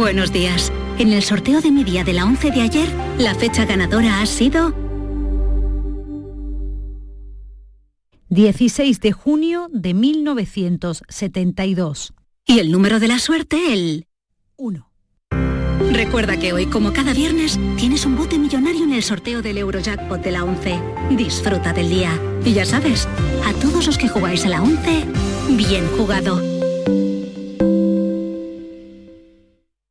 Buenos 0.00 0.32
días. 0.32 0.72
En 0.98 1.12
el 1.12 1.22
sorteo 1.22 1.60
de 1.60 1.70
mi 1.70 1.84
día 1.84 2.02
de 2.04 2.14
la 2.14 2.24
11 2.24 2.52
de 2.52 2.62
ayer, 2.62 2.88
la 3.18 3.34
fecha 3.34 3.66
ganadora 3.66 4.22
ha 4.22 4.26
sido 4.26 4.72
16 8.30 8.98
de 8.98 9.12
junio 9.12 9.68
de 9.70 9.92
1972. 9.92 12.14
y 12.46 12.60
el 12.60 12.72
número 12.72 12.98
de 12.98 13.08
la 13.08 13.18
suerte 13.18 13.74
el 13.74 14.06
1. 14.56 14.90
Recuerda 15.92 16.38
que 16.38 16.54
hoy, 16.54 16.64
como 16.64 16.94
cada 16.94 17.12
viernes, 17.12 17.60
tienes 17.76 18.06
un 18.06 18.16
bote 18.16 18.38
millonario 18.38 18.84
en 18.84 18.94
el 18.94 19.02
sorteo 19.02 19.42
del 19.42 19.58
Eurojackpot 19.58 20.22
de 20.22 20.30
la 20.30 20.44
11. 20.44 20.80
Disfruta 21.10 21.74
del 21.74 21.90
día. 21.90 22.18
Y 22.42 22.54
ya 22.54 22.64
sabes, 22.64 23.06
a 23.44 23.52
todos 23.60 23.86
los 23.86 23.98
que 23.98 24.08
jugáis 24.08 24.46
a 24.46 24.48
la 24.48 24.62
11, 24.62 25.04
bien 25.58 25.86
jugado. 25.98 26.59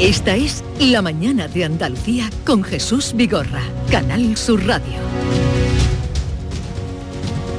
Esta 0.00 0.36
es 0.36 0.62
La 0.78 1.02
mañana 1.02 1.48
de 1.48 1.64
Andalucía 1.64 2.30
con 2.46 2.62
Jesús 2.62 3.14
Vigorra. 3.16 3.62
Canal 3.90 4.36
Sur 4.36 4.64
Radio. 4.64 4.94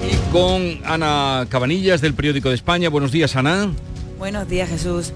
Y 0.09 0.31
con 0.31 0.79
Ana 0.85 1.47
Cabanillas 1.49 1.99
del 1.99 2.13
Periódico 2.13 2.47
de 2.47 2.55
España. 2.55 2.87
Buenos 2.87 3.11
días, 3.11 3.35
Ana. 3.35 3.73
Buenos 4.17 4.47
días, 4.47 4.69
Jesús. 4.69 5.11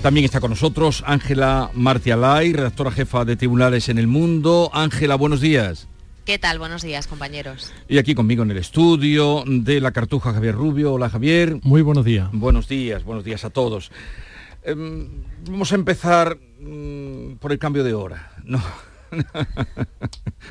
También 0.00 0.24
está 0.24 0.40
con 0.40 0.48
nosotros 0.48 1.04
Ángela 1.06 1.70
Martialay, 1.74 2.54
redactora 2.54 2.90
jefa 2.90 3.26
de 3.26 3.36
Tribunales 3.36 3.90
en 3.90 3.98
el 3.98 4.06
Mundo. 4.06 4.70
Ángela, 4.72 5.16
buenos 5.16 5.42
días. 5.42 5.88
¿Qué 6.24 6.38
tal? 6.38 6.58
Buenos 6.58 6.80
días, 6.80 7.06
compañeros. 7.06 7.70
Y 7.86 7.98
aquí 7.98 8.14
conmigo 8.14 8.44
en 8.44 8.50
el 8.50 8.56
estudio 8.56 9.44
de 9.46 9.82
la 9.82 9.92
Cartuja 9.92 10.32
Javier 10.32 10.54
Rubio. 10.54 10.94
Hola, 10.94 11.10
Javier. 11.10 11.58
Muy 11.64 11.82
buenos 11.82 12.06
días. 12.06 12.30
Buenos 12.32 12.66
días, 12.66 13.04
buenos 13.04 13.24
días 13.24 13.44
a 13.44 13.50
todos. 13.50 13.90
Em, 14.66 15.06
vamos 15.48 15.70
a 15.70 15.76
empezar 15.76 16.38
mm, 16.66 17.36
por 17.36 17.52
el 17.52 17.58
cambio 17.58 17.84
de 17.84 17.94
hora. 17.94 18.32
No. 18.44 18.62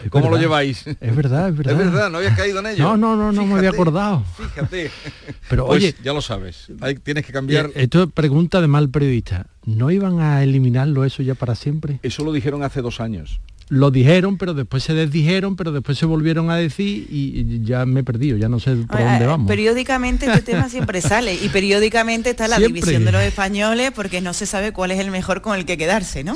¿Cómo 0.10 0.30
lo 0.30 0.38
lleváis? 0.38 0.86
Es 0.88 1.15
verdad, 1.15 1.49
es 1.49 1.58
verdad. 1.58 1.73
Es 1.82 1.91
verdad, 1.91 2.10
no 2.10 2.17
habías 2.17 2.36
caído 2.38 2.60
en 2.60 2.67
ello. 2.67 2.84
No, 2.84 2.97
no, 2.97 3.15
no, 3.15 3.32
no 3.32 3.45
me 3.45 3.56
había 3.58 3.69
acordado. 3.69 4.23
Fíjate. 4.38 4.91
Pero 5.49 5.67
Pues 5.67 5.84
oye, 5.84 5.95
ya 6.04 6.13
lo 6.13 6.21
sabes. 6.21 6.67
Hay- 6.82 6.95
tienes 6.95 7.25
que 7.25 7.34
cambiar. 7.34 7.67
eh, 7.67 7.71
esto 7.75 8.04
es 8.04 8.12
pregunta 8.12 8.62
de 8.62 8.67
mal 8.67 8.89
periodista. 8.89 9.47
¿No 9.65 9.91
iban 9.91 10.19
a 10.19 10.41
eliminarlo 10.43 11.04
eso 11.06 11.21
ya 11.21 11.36
para 11.36 11.54
siempre? 11.56 11.99
Eso 12.04 12.23
lo 12.23 12.32
dijeron 12.32 12.63
hace 12.63 12.82
dos 12.82 12.99
años. 13.01 13.39
Lo 13.69 13.89
dijeron, 13.89 14.38
pero 14.38 14.54
después 14.54 14.84
se 14.84 14.93
desdijeron, 14.93 15.56
pero 15.56 15.71
después 15.71 15.97
se 15.97 16.06
volvieron 16.06 16.51
a 16.51 16.56
decir 16.56 17.08
y 17.10 17.63
ya 17.63 17.86
me 17.88 18.01
he 18.01 18.04
perdido, 18.04 18.38
ya 18.38 18.47
no 18.47 18.60
sé 18.60 18.75
por 18.75 18.95
Oye, 18.97 19.06
dónde 19.06 19.25
eh, 19.25 19.28
vamos. 19.28 19.47
Periódicamente 19.47 20.28
este 20.28 20.41
tema 20.43 20.69
siempre 20.69 21.01
sale 21.01 21.34
y 21.34 21.49
periódicamente 21.49 22.30
está 22.30 22.47
la 22.47 22.58
Siempre. 22.58 22.82
división 22.82 23.06
de 23.06 23.12
los 23.12 23.21
españoles 23.23 23.91
porque 23.95 24.21
no 24.21 24.34
se 24.34 24.45
sabe 24.45 24.71
cuál 24.71 24.91
es 24.91 24.99
el 24.99 25.10
mejor 25.10 25.41
con 25.41 25.58
el 25.58 25.65
que 25.65 25.78
quedarse, 25.78 26.23
¿no? 26.23 26.36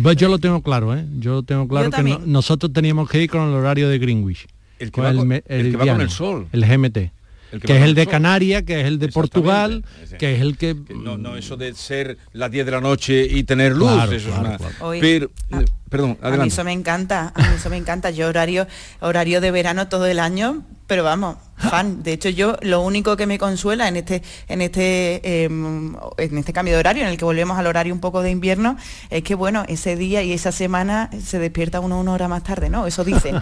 Pues 0.00 0.16
yo 0.16 0.28
lo 0.28 0.38
tengo 0.38 0.62
claro, 0.62 0.96
¿eh? 0.96 1.04
Yo 1.18 1.32
lo 1.32 1.42
tengo 1.42 1.66
claro 1.68 1.90
Yo 1.90 1.96
que 1.96 2.02
no- 2.04 2.20
nosotros 2.24 2.72
teníamos 2.72 3.10
que 3.10 3.22
ir 3.24 3.28
con 3.30 3.42
el 3.48 3.54
horario 3.54 3.88
de 3.88 3.98
Greenwich. 3.98 4.46
El 4.78 4.90
que 4.92 5.00
va 5.00 5.12
con- 5.12 5.26
me- 5.28 5.42
el 5.46 5.70
que 5.72 5.76
va 5.76 5.86
con 5.86 6.00
el 6.00 6.10
sol. 6.10 6.46
El 6.52 6.64
GMT. 6.64 7.10
El 7.52 7.60
que 7.60 7.76
es 7.76 7.82
el 7.82 7.94
de. 7.94 8.06
Canarias, 8.06 8.62
que 8.62 8.80
es 8.80 8.86
el 8.86 8.98
de 8.98 9.08
Portugal, 9.08 9.84
que 10.18 10.34
es 10.36 10.40
el 10.40 10.56
que... 10.56 10.74
No, 10.96 11.18
no, 11.18 11.36
eso 11.36 11.56
de 11.58 11.74
ser 11.74 12.16
las 12.32 12.50
10 12.50 12.64
de 12.64 12.72
la 12.72 12.80
noche 12.80 13.26
y 13.30 13.42
tener 13.44 13.72
luz, 13.76 13.92
Claro, 13.92 14.12
eso 14.12 14.28
claro, 14.28 14.42
es 14.42 14.48
una... 14.48 14.56
claro. 14.56 14.74
Hoy- 14.86 15.00
Pero, 15.00 15.30
Ah, 15.50 15.62
Perdón, 15.92 16.18
A 16.22 16.30
mí 16.30 16.48
eso 16.48 16.64
me 16.64 16.72
encanta, 16.72 17.32
a 17.34 17.38
mí 17.38 17.54
eso 17.56 17.70
me 17.70 17.76
encanta. 17.76 18.10
Yo 18.10 18.26
horario, 18.28 18.66
horario 19.00 19.40
de 19.40 19.50
verano 19.52 19.86
todo 19.88 20.06
el 20.06 20.18
año, 20.18 20.64
pero 20.88 21.04
vamos, 21.04 21.36
fan. 21.56 22.02
De 22.02 22.12
hecho, 22.14 22.28
yo 22.30 22.56
lo 22.62 22.80
único 22.80 23.16
que 23.16 23.26
me 23.26 23.38
consuela 23.38 23.86
en 23.88 23.96
este, 23.96 24.22
en 24.48 24.60
este, 24.62 25.20
eh, 25.22 25.44
en 25.44 26.38
este 26.38 26.52
cambio 26.52 26.74
de 26.74 26.80
horario, 26.80 27.02
en 27.04 27.08
el 27.10 27.16
que 27.16 27.24
volvemos 27.24 27.56
al 27.58 27.66
horario 27.66 27.94
un 27.94 28.00
poco 28.00 28.22
de 28.22 28.30
invierno, 28.30 28.76
es 29.10 29.22
que 29.22 29.34
bueno, 29.36 29.64
ese 29.68 29.94
día 29.96 30.22
y 30.22 30.32
esa 30.32 30.50
semana 30.50 31.10
se 31.22 31.38
despierta 31.38 31.78
uno 31.80 32.00
una 32.00 32.12
hora 32.12 32.26
más 32.26 32.42
tarde, 32.42 32.68
¿no? 32.70 32.86
Eso 32.86 33.04
dicen. 33.04 33.36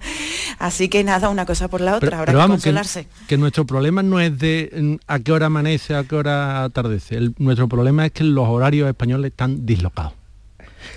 Así 0.58 0.88
que 0.88 1.04
nada, 1.04 1.28
una 1.28 1.44
cosa 1.44 1.68
por 1.68 1.80
la 1.80 1.96
otra, 1.96 2.06
Pero, 2.08 2.16
habrá 2.18 2.26
pero 2.32 2.38
que 2.38 2.42
vamos, 2.42 2.62
que, 2.62 2.70
consolarse. 2.70 3.06
que 3.26 3.36
nuestro 3.36 3.66
problema 3.66 4.02
no 4.02 4.20
es 4.20 4.38
de 4.38 4.70
mm, 4.74 4.94
a 5.06 5.18
qué 5.18 5.32
hora 5.32 5.46
amanece, 5.46 5.94
a 5.94 6.04
qué 6.04 6.14
hora 6.14 6.64
atardece. 6.64 7.16
El- 7.16 7.34
nuestro 7.38 7.68
problema 7.68 8.06
es 8.06 8.12
que 8.12 8.24
los 8.24 8.48
horarios 8.48 8.88
españoles 8.88 9.32
están 9.32 9.66
dislocados. 9.66 10.12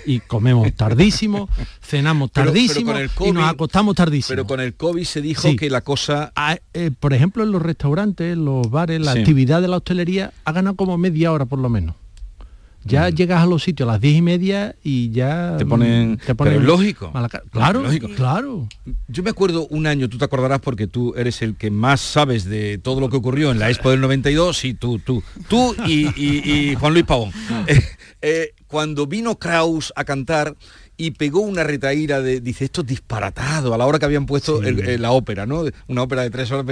Y 0.06 0.20
comemos 0.20 0.72
tardísimo, 0.74 1.48
cenamos 1.82 2.30
Pero- 2.32 2.52
pero 2.52 2.52
tardísimo 2.54 2.92
con 2.92 3.00
el 3.00 3.06
y 3.06 3.08
COVID- 3.10 3.32
nos 3.34 3.50
acostamos 3.50 3.94
tardísimo. 3.94 4.28
Pero 4.34 4.46
con 4.46 4.60
el 4.60 4.74
COVID 4.74 5.04
se 5.04 5.20
dijo 5.22 5.48
Sí. 5.48 5.56
que 5.56 5.70
la 5.70 5.80
cosa... 5.82 6.32
Ah, 6.36 6.56
eh, 6.74 6.90
por 6.98 7.12
ejemplo, 7.14 7.42
en 7.42 7.52
los 7.52 7.62
restaurantes, 7.62 8.36
los 8.36 8.70
bares, 8.70 9.00
la 9.00 9.12
Sí. 9.14 9.18
actividad 9.20 9.60
de 9.62 9.68
la 9.68 9.76
hostelería 9.78 10.32
ha 10.44 10.52
ganado 10.52 10.76
como 10.76 10.96
media 10.98 11.32
hora 11.32 11.44
por 11.46 11.58
lo 11.58 11.68
menos. 11.68 11.94
Ya 12.82 13.10
llegas 13.10 13.42
a 13.42 13.46
los 13.46 13.62
sitios 13.62 13.86
a 13.86 13.92
las 13.92 14.00
diez 14.00 14.16
y 14.16 14.22
media 14.22 14.74
y 14.82 15.10
ya 15.10 15.50
Mm. 15.52 15.58
Te 15.58 15.64
mm, 15.66 15.68
ponen, 15.68 16.16
te 16.24 16.34
ponen 16.34 16.54
pero 16.54 16.64
lógico. 16.66 17.12
Claro, 17.50 17.82
Lógico. 17.82 18.08
claro. 18.16 18.66
Yo 19.06 19.22
me 19.22 19.28
acuerdo 19.28 19.66
un 19.66 19.86
año, 19.86 20.08
tú 20.08 20.16
te 20.16 20.24
acordarás 20.24 20.60
porque 20.60 20.86
tú 20.86 21.12
eres 21.14 21.42
el 21.42 21.56
que 21.56 21.70
más 21.70 22.00
sabes 22.00 22.44
de 22.46 22.78
todo 22.78 23.00
lo 23.00 23.10
que 23.10 23.18
ocurrió 23.18 23.50
en 23.50 23.58
la 23.58 23.68
Expo 23.68 23.90
del 23.90 24.00
92, 24.00 24.56
sí, 24.56 24.72
tú, 24.72 24.98
tú, 24.98 25.22
tú 25.46 25.76
y, 25.86 26.06
y- 26.18 26.70
y 26.70 26.74
Juan 26.76 26.94
Luis 26.94 27.04
Pavón. 27.04 27.30
Eh, 27.66 27.82
eh, 28.22 28.54
cuando 28.70 29.06
vino 29.06 29.36
Kraus 29.36 29.92
a 29.96 30.04
cantar 30.04 30.54
y 31.02 31.12
pegó 31.12 31.40
una 31.40 31.64
retaíra 31.64 32.20
de, 32.20 32.40
dice, 32.40 32.66
esto 32.66 32.82
es 32.82 32.86
disparatado, 32.88 33.72
a 33.72 33.78
la 33.78 33.86
hora 33.86 33.98
que 33.98 34.04
habían 34.04 34.26
puesto 34.26 34.62
el- 34.62 34.80
el- 34.80 35.00
la 35.02 35.12
ópera, 35.12 35.46
¿no? 35.46 35.64
Una 35.88 36.02
ópera 36.02 36.22
de 36.22 36.30
tres 36.30 36.50
horas, 36.50 36.66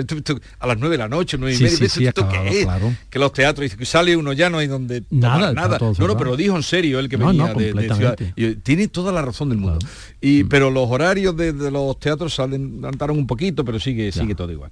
a 0.58 0.66
las 0.66 0.78
nueve 0.78 0.94
de 0.94 0.98
la 0.98 1.08
noche, 1.08 1.36
nueve 1.38 1.54
y 1.54 1.56
Sí, 1.56 1.64
media, 1.64 1.76
sí, 1.78 1.84
¿esto- 1.86 1.98
sí, 2.00 2.06
esto 2.06 2.24
acabado, 2.24 2.50
qué 2.50 2.58
es? 2.60 2.64
claro. 2.66 2.94
Que 3.08 3.18
los 3.18 3.32
teatros, 3.32 3.62
dice 3.64 3.76
que 3.76 3.86
sale 3.86 4.16
uno 4.16 4.32
ya 4.34 4.50
no 4.50 4.58
hay 4.58 4.66
donde 4.66 5.02
Nada, 5.10 5.52
nada. 5.52 5.78
No, 5.80 6.06
no, 6.06 6.16
pero 6.16 6.36
dijo 6.36 6.56
en 6.56 6.62
serio 6.62 6.98
el 6.98 7.08
que 7.08 7.16
No, 7.16 7.28
venía 7.28 7.52
no, 7.52 7.58
de- 7.58 7.72
de, 7.72 7.94
ciudad. 7.94 8.18
Y 8.36 8.42
yo, 8.42 8.58
tiene 8.58 8.88
toda 8.88 9.12
la 9.12 9.22
razón 9.22 9.48
del 9.48 9.58
mundo. 9.58 9.78
Y, 10.20 10.44
Pero 10.44 10.70
los 10.70 10.88
horarios 10.90 11.36
de, 11.36 11.52
de 11.52 11.70
los 11.70 11.98
teatros 11.98 12.34
salen, 12.34 12.74
adelantaron 12.78 13.16
un 13.18 13.26
poquito, 13.26 13.64
pero 13.64 13.78
sigue, 13.80 14.10
sigue 14.12 14.34
todo 14.34 14.50
igual. 14.52 14.70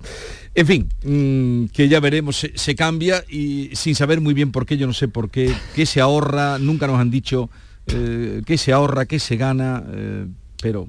En 0.54 0.66
fin, 0.66 0.88
mm, 1.04 1.66
que 1.72 1.88
ya 1.88 2.00
veremos, 2.00 2.36
se, 2.36 2.52
se 2.56 2.74
cambia 2.74 3.24
y 3.28 3.70
sin 3.74 3.94
saber 3.94 4.20
muy 4.20 4.34
bien 4.34 4.52
por 4.52 4.66
qué, 4.66 4.76
yo 4.76 4.86
no 4.86 4.92
sé 4.92 5.08
por 5.08 5.30
qué, 5.30 5.54
qué 5.74 5.86
se 5.86 6.00
ahorra, 6.00 6.58
nunca 6.58 6.86
nos 6.86 6.98
han 7.00 7.10
dicho 7.10 7.48
eh, 7.88 8.42
qué 8.44 8.58
se 8.58 8.72
ahorra, 8.72 9.06
qué 9.06 9.18
se 9.18 9.36
gana, 9.36 9.82
eh, 9.88 10.26
pero 10.62 10.88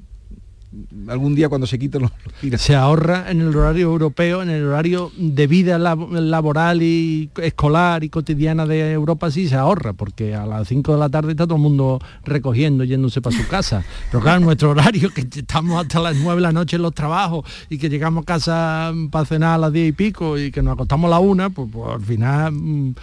algún 1.08 1.34
día 1.34 1.48
cuando 1.48 1.66
se 1.66 1.78
quiten 1.78 2.02
los, 2.02 2.10
los 2.42 2.60
se 2.60 2.74
ahorra 2.76 3.30
en 3.30 3.40
el 3.40 3.56
horario 3.56 3.86
europeo, 3.86 4.42
en 4.42 4.50
el 4.50 4.64
horario 4.66 5.10
de 5.16 5.46
vida 5.46 5.78
lab- 5.78 6.10
laboral 6.20 6.82
y 6.82 7.30
escolar 7.42 8.04
y 8.04 8.10
cotidiana 8.10 8.66
de 8.66 8.92
Europa 8.92 9.30
sí 9.30 9.48
se 9.48 9.54
ahorra, 9.54 9.94
porque 9.94 10.34
a 10.34 10.44
las 10.44 10.68
5 10.68 10.92
de 10.92 10.98
la 10.98 11.08
tarde 11.08 11.30
está 11.30 11.46
todo 11.46 11.56
el 11.56 11.62
mundo 11.62 11.98
recogiendo, 12.22 12.84
yéndose 12.84 13.22
para 13.22 13.34
su 13.34 13.48
casa. 13.48 13.82
Pero 14.10 14.22
claro, 14.22 14.40
nuestro 14.40 14.70
horario, 14.70 15.08
que 15.10 15.22
estamos 15.22 15.80
hasta 15.82 16.00
las 16.00 16.16
9 16.16 16.34
de 16.36 16.42
la 16.42 16.52
noche 16.52 16.76
en 16.76 16.82
los 16.82 16.92
trabajos 16.92 17.46
y 17.70 17.78
que 17.78 17.88
llegamos 17.88 18.22
a 18.24 18.26
casa 18.26 18.92
para 19.10 19.24
cenar 19.24 19.54
a 19.54 19.58
las 19.58 19.72
10 19.72 19.88
y 19.88 19.92
pico 19.92 20.36
y 20.38 20.50
que 20.50 20.60
nos 20.60 20.74
acostamos 20.74 21.08
a 21.08 21.12
la 21.12 21.18
una, 21.18 21.48
pues, 21.48 21.66
pues, 21.72 21.94
al 21.94 22.02
final 22.02 22.52
mm, 22.52 22.94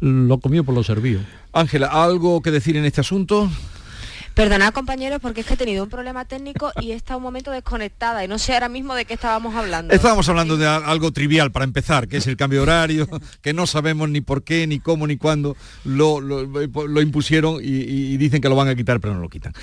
lo 0.00 0.38
comido 0.38 0.64
por 0.64 0.74
lo 0.74 0.82
servido. 0.84 1.20
Ángela, 1.56 1.86
¿algo 1.86 2.42
que 2.42 2.50
decir 2.50 2.76
en 2.76 2.84
este 2.84 3.00
asunto? 3.00 3.48
Perdonad 4.36 4.74
compañeros 4.74 5.18
porque 5.22 5.40
es 5.40 5.46
que 5.46 5.54
he 5.54 5.56
tenido 5.56 5.82
un 5.82 5.88
problema 5.88 6.26
técnico 6.26 6.70
y 6.82 6.90
he 6.90 6.94
estado 6.94 7.16
un 7.16 7.22
momento 7.22 7.50
desconectada 7.52 8.22
y 8.22 8.28
no 8.28 8.38
sé 8.38 8.52
ahora 8.52 8.68
mismo 8.68 8.94
de 8.94 9.06
qué 9.06 9.14
estábamos 9.14 9.54
hablando. 9.54 9.94
Estábamos 9.94 10.28
hablando 10.28 10.58
de 10.58 10.66
algo 10.66 11.10
trivial 11.10 11.50
para 11.52 11.64
empezar, 11.64 12.06
que 12.06 12.18
es 12.18 12.26
el 12.26 12.36
cambio 12.36 12.58
de 12.58 12.62
horario, 12.64 13.08
que 13.40 13.54
no 13.54 13.66
sabemos 13.66 14.10
ni 14.10 14.20
por 14.20 14.44
qué, 14.44 14.66
ni 14.66 14.78
cómo, 14.78 15.06
ni 15.06 15.16
cuándo 15.16 15.56
lo, 15.86 16.20
lo- 16.20 16.44
lo 16.44 17.00
impusieron 17.00 17.60
y, 17.64 17.68
y 17.68 18.16
dicen 18.18 18.42
que 18.42 18.50
lo 18.50 18.56
van 18.56 18.68
a 18.68 18.74
quitar, 18.74 19.00
pero 19.00 19.14
no 19.14 19.20
lo 19.20 19.30
quitan. 19.30 19.54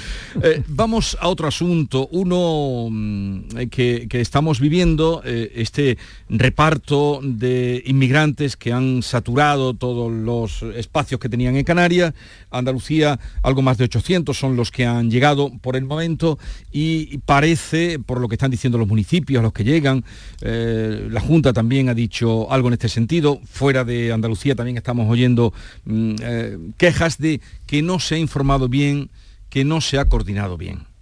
Eh, 0.42 0.64
vamos 0.68 1.16
a 1.22 1.28
otro 1.28 1.48
asunto, 1.48 2.08
uno 2.12 2.88
mm, 2.90 3.68
que, 3.70 4.08
que 4.10 4.22
estamos 4.22 4.60
viviendo, 4.60 5.22
eh, 5.24 5.52
este 5.54 6.00
reparto 6.30 7.20
de 7.24 7.84
inmigrantes 7.86 8.58
que 8.58 8.74
han 8.74 9.04
saturado 9.04 9.76
todos 9.76 10.12
los 10.12 10.64
espacios 10.76 11.20
que 11.20 11.30
tenían 11.30 11.56
en 11.58 11.64
Canarias. 11.64 12.16
Andalucía, 12.50 13.20
algo 13.44 13.62
más 13.62 13.78
de 13.78 13.84
800 13.84 14.36
son 14.36 14.56
los 14.56 14.63
que 14.72 14.86
han 14.86 15.10
llegado 15.10 15.52
por 15.62 15.76
el 15.76 15.86
momento 15.86 16.38
y 16.72 17.18
parece, 17.20 18.00
por 18.00 18.20
lo 18.20 18.28
que 18.28 18.36
están 18.36 18.52
diciendo 18.52 18.78
los 18.78 18.88
municipios, 18.88 19.44
los 19.44 19.54
que 19.54 19.64
llegan, 19.64 20.04
eh, 20.42 21.08
la 21.10 21.22
Junta 21.22 21.54
también 21.54 21.90
ha 21.90 21.94
dicho 21.94 22.52
algo 22.52 22.68
en 22.68 22.74
este 22.74 22.90
sentido. 22.90 23.40
Fuera 23.46 23.84
de 23.84 24.12
Andalucía 24.12 24.56
también 24.56 24.78
estamos 24.78 25.10
oyendo 25.10 25.54
mm, 25.86 26.16
eh, 26.22 26.58
quejas 26.78 27.18
de 27.18 27.42
que 27.66 27.82
no 27.82 28.00
se 28.00 28.16
ha 28.16 28.18
informado 28.18 28.70
bien, 28.70 29.10
que 29.50 29.64
no 29.66 29.82
se 29.82 30.00
ha 30.00 30.06
coordinado 30.06 30.58
bien. 30.58 30.93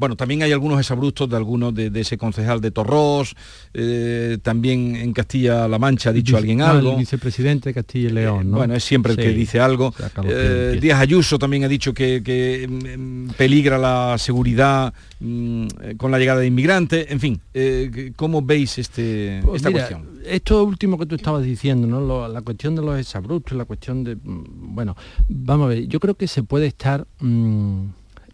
Bueno, 0.00 0.16
también 0.16 0.42
hay 0.42 0.50
algunos 0.52 0.80
exabruptos 0.80 1.28
de 1.28 1.36
algunos 1.36 1.74
de, 1.74 1.90
de 1.90 2.00
ese 2.00 2.16
concejal 2.16 2.60
de 2.62 2.70
Torrós, 2.70 3.34
eh, 3.74 4.38
también 4.42 4.96
en 4.96 5.12
Castilla-La 5.12 5.78
Mancha 5.78 6.08
ha 6.08 6.12
dicho 6.14 6.38
alguien 6.38 6.58
No, 6.58 6.66
algo. 6.66 6.92
El 6.92 6.98
vicepresidente 7.00 7.68
de 7.68 7.74
Castilla 7.74 8.08
y 8.08 8.12
León, 8.12 8.50
¿no? 8.50 8.56
Bueno, 8.56 8.74
es 8.74 8.82
siempre 8.82 9.12
el 9.12 9.18
que 9.18 9.28
dice 9.28 9.60
algo. 9.60 9.92
Eh. 10.24 10.78
Díaz 10.80 10.98
Ayuso 11.00 11.38
también 11.38 11.64
ha 11.64 11.68
dicho 11.68 11.92
que, 11.92 12.22
que, 12.24 12.66
mm, 12.68 13.26
mm, 13.26 13.28
peligra 13.36 13.76
la 13.76 14.16
seguridad 14.18 14.92
mm, 15.20 15.66
eh, 15.82 15.94
con 15.98 16.10
la 16.10 16.18
llegada 16.18 16.40
de 16.40 16.46
inmigrantes. 16.46 17.06
En 17.10 17.20
fin, 17.20 17.38
eh, 17.52 18.12
¿cómo 18.16 18.40
veis 18.42 18.78
este, 18.78 19.40
Pues 19.44 19.56
esta 19.56 19.68
mira, 19.68 19.86
cuestión? 19.86 20.20
Esto 20.24 20.64
último 20.64 20.98
que 20.98 21.04
tú 21.06 21.14
estabas 21.14 21.44
diciendo, 21.44 21.86
¿no? 21.86 22.00
Lo- 22.00 22.26
la 22.26 22.40
cuestión 22.40 22.74
de 22.74 22.82
los 22.82 22.98
exabruptos, 22.98 23.56
la 23.56 23.66
cuestión 23.66 24.02
de... 24.04 24.16
Bueno, 24.22 24.96
vamos 25.28 25.66
a 25.66 25.68
ver, 25.68 25.86
yo 25.88 26.00
creo 26.00 26.14
que 26.14 26.26
se 26.26 26.42
puede 26.42 26.66
estar 26.66 27.06
mm, 27.20 27.84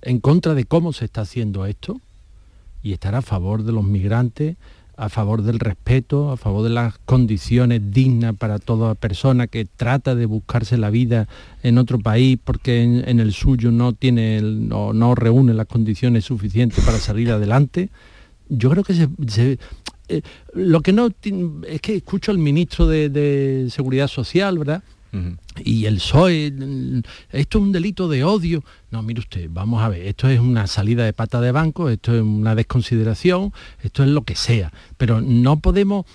en 0.06 0.20
contra 0.20 0.54
de 0.54 0.64
cómo 0.64 0.92
se 0.92 1.04
está 1.04 1.22
haciendo 1.22 1.66
esto 1.66 2.00
y 2.80 2.92
estar 2.92 3.16
a 3.16 3.22
favor 3.22 3.64
de 3.64 3.72
los 3.72 3.84
migrantes, 3.84 4.56
a 4.96 5.08
favor 5.08 5.42
del 5.42 5.58
respeto, 5.58 6.30
a 6.30 6.36
favor 6.36 6.62
de 6.62 6.70
las 6.70 6.96
condiciones 6.98 7.82
dignas 7.90 8.36
para 8.36 8.60
toda 8.60 8.94
persona 8.94 9.48
que 9.48 9.64
trata 9.64 10.14
de 10.14 10.26
buscarse 10.26 10.78
la 10.78 10.90
vida 10.90 11.26
en 11.64 11.76
otro 11.76 11.98
país 11.98 12.38
porque 12.42 12.82
en, 12.82 13.18
el 13.18 13.32
suyo 13.32 13.72
no 13.72 13.94
tiene 13.94 14.40
no, 14.40 14.92
no 14.92 15.16
reúne 15.16 15.54
las 15.54 15.66
condiciones 15.66 16.24
suficientes 16.24 16.84
para 16.84 16.98
salir 16.98 17.32
adelante. 17.32 17.90
Yo 18.48 18.70
creo 18.70 18.84
que 18.84 18.94
se, 18.94 19.58
eh, 20.08 20.22
lo 20.54 20.82
que 20.82 20.92
no 20.92 21.08
es 21.66 21.80
que 21.80 21.96
escucho 21.96 22.30
al 22.30 22.38
ministro 22.38 22.86
de, 22.86 23.08
de 23.08 23.66
Seguridad 23.70 24.06
Social, 24.06 24.56
¿verdad? 24.56 24.84
Y 25.64 25.86
el 25.86 25.96
PSOE, 25.96 26.52
esto 27.30 27.58
es 27.58 27.64
un 27.64 27.72
delito 27.72 28.08
de 28.08 28.24
odio. 28.24 28.62
No, 28.90 29.02
mire 29.02 29.20
usted, 29.20 29.48
vamos 29.50 29.82
a 29.82 29.88
ver, 29.88 30.02
esto 30.02 30.28
es 30.28 30.38
una 30.38 30.66
salida 30.66 31.04
de 31.04 31.12
pata 31.12 31.40
de 31.40 31.52
banco, 31.52 31.88
esto 31.88 32.14
es 32.14 32.22
una 32.22 32.54
desconsideración, 32.54 33.52
esto 33.82 34.02
es 34.02 34.10
lo 34.10 34.22
que 34.22 34.36
sea. 34.36 34.72
Pero 34.96 35.20
no 35.20 35.58
podemos 35.60 36.06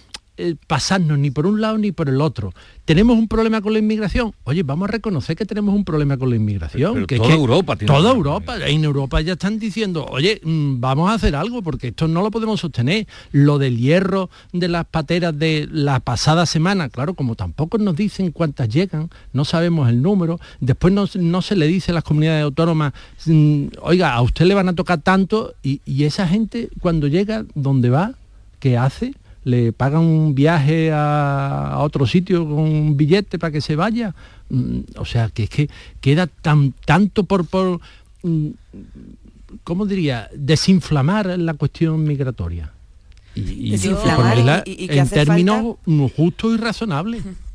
eh, 0.42 0.56
pasarnos 0.66 1.20
ni 1.20 1.30
por 1.30 1.46
un 1.46 1.62
lado 1.62 1.78
ni 1.78 1.92
por 1.92 2.10
el 2.10 2.20
otro. 2.20 2.52
¿Tenemos 2.86 3.16
un 3.16 3.28
problema 3.28 3.62
con 3.62 3.74
la 3.74 3.80
inmigración? 3.80 4.34
Oye, 4.44 4.64
vamos 4.64 4.90
a 4.90 4.92
reconocer 4.92 5.36
que 5.36 5.46
tenemos 5.46 5.76
un 5.76 5.86
problema 5.86 6.18
con 6.18 6.32
la 6.32 6.36
inmigración. 6.36 6.96
Pero 6.96 7.08
que 7.08 7.16
es 7.16 7.22
toda 7.22 7.30
que 7.32 7.40
Europa 7.40 7.76
tiene 7.76 7.94
Toda 7.94 8.14
un 8.14 8.24
problema 8.24 8.42
Europa. 8.56 8.68
En 8.68 8.84
Europa 8.84 9.22
ya 9.22 9.34
están 9.34 9.60
diciendo, 9.60 10.06
oye, 10.10 10.42
mm, 10.44 10.80
vamos 10.80 11.12
a 11.12 11.14
hacer 11.14 11.36
algo 11.36 11.62
porque 11.62 11.90
esto 11.90 12.08
no 12.08 12.24
lo 12.24 12.32
podemos 12.32 12.60
sostener. 12.60 13.08
Lo 13.32 13.60
del 13.60 13.78
hierro 13.78 14.32
de 14.52 14.68
las 14.68 14.86
pateras 14.86 15.38
de 15.38 15.68
la 15.72 16.00
pasada 16.00 16.48
semana, 16.48 16.90
claro, 16.90 17.14
como 17.14 17.36
tampoco 17.36 17.78
nos 17.78 17.96
dicen 17.96 18.32
cuántas 18.32 18.68
llegan, 18.68 19.12
no 19.34 19.46
sabemos 19.46 19.88
el 19.88 20.02
número, 20.02 20.40
después 20.60 20.92
no, 20.92 21.06
no 21.20 21.42
se 21.44 21.56
le 21.56 21.68
dice 21.68 21.92
a 21.92 21.94
las 21.94 22.04
comunidades 22.04 22.44
autónomas, 22.44 22.94
mm, 23.28 23.66
oiga, 23.82 24.14
a 24.14 24.22
usted 24.22 24.46
le 24.46 24.56
van 24.56 24.70
a 24.70 24.74
tocar 24.74 25.02
tanto 25.02 25.54
y, 25.62 25.82
y 25.86 26.06
esa 26.06 26.28
gente 26.28 26.70
cuando 26.80 27.08
llega, 27.08 27.46
¿dónde 27.54 27.92
va? 27.92 28.16
¿Qué 28.60 28.78
hace? 28.78 29.14
Le 29.44 29.74
pagan 29.74 30.02
un 30.02 30.36
viaje 30.36 30.92
a, 30.92 31.72
a 31.74 31.80
otro 31.80 32.06
sitio 32.06 32.44
con 32.46 32.60
un 32.60 32.98
billete 32.98 33.40
para 33.40 33.52
que 33.52 33.62
se 33.62 33.76
vaya. 33.76 34.14
Mm, 34.50 34.80
O 34.98 35.06
sea, 35.06 35.30
que 35.30 35.44
es 35.44 35.50
que 35.50 35.70
queda 36.00 36.28
tan 36.28 36.74
tanto 36.86 37.24
por, 37.24 37.46
por 37.46 37.80
mm, 38.24 38.48
¿cómo 39.64 39.86
diría? 39.86 40.30
Desinflamar 40.36 41.38
la 41.40 41.54
cuestión 41.56 42.04
migratoria. 42.04 42.72
Y, 43.36 43.42
y 43.42 43.72
Desinflamar 43.72 44.16
ponerla 44.18 44.64
y- 44.66 44.72
y- 44.72 44.84
y 44.84 44.88
que 44.90 45.00
en 45.00 45.10
términos 45.10 45.76
justos 46.16 46.54
y 46.54 46.58
razonables. 46.58 47.24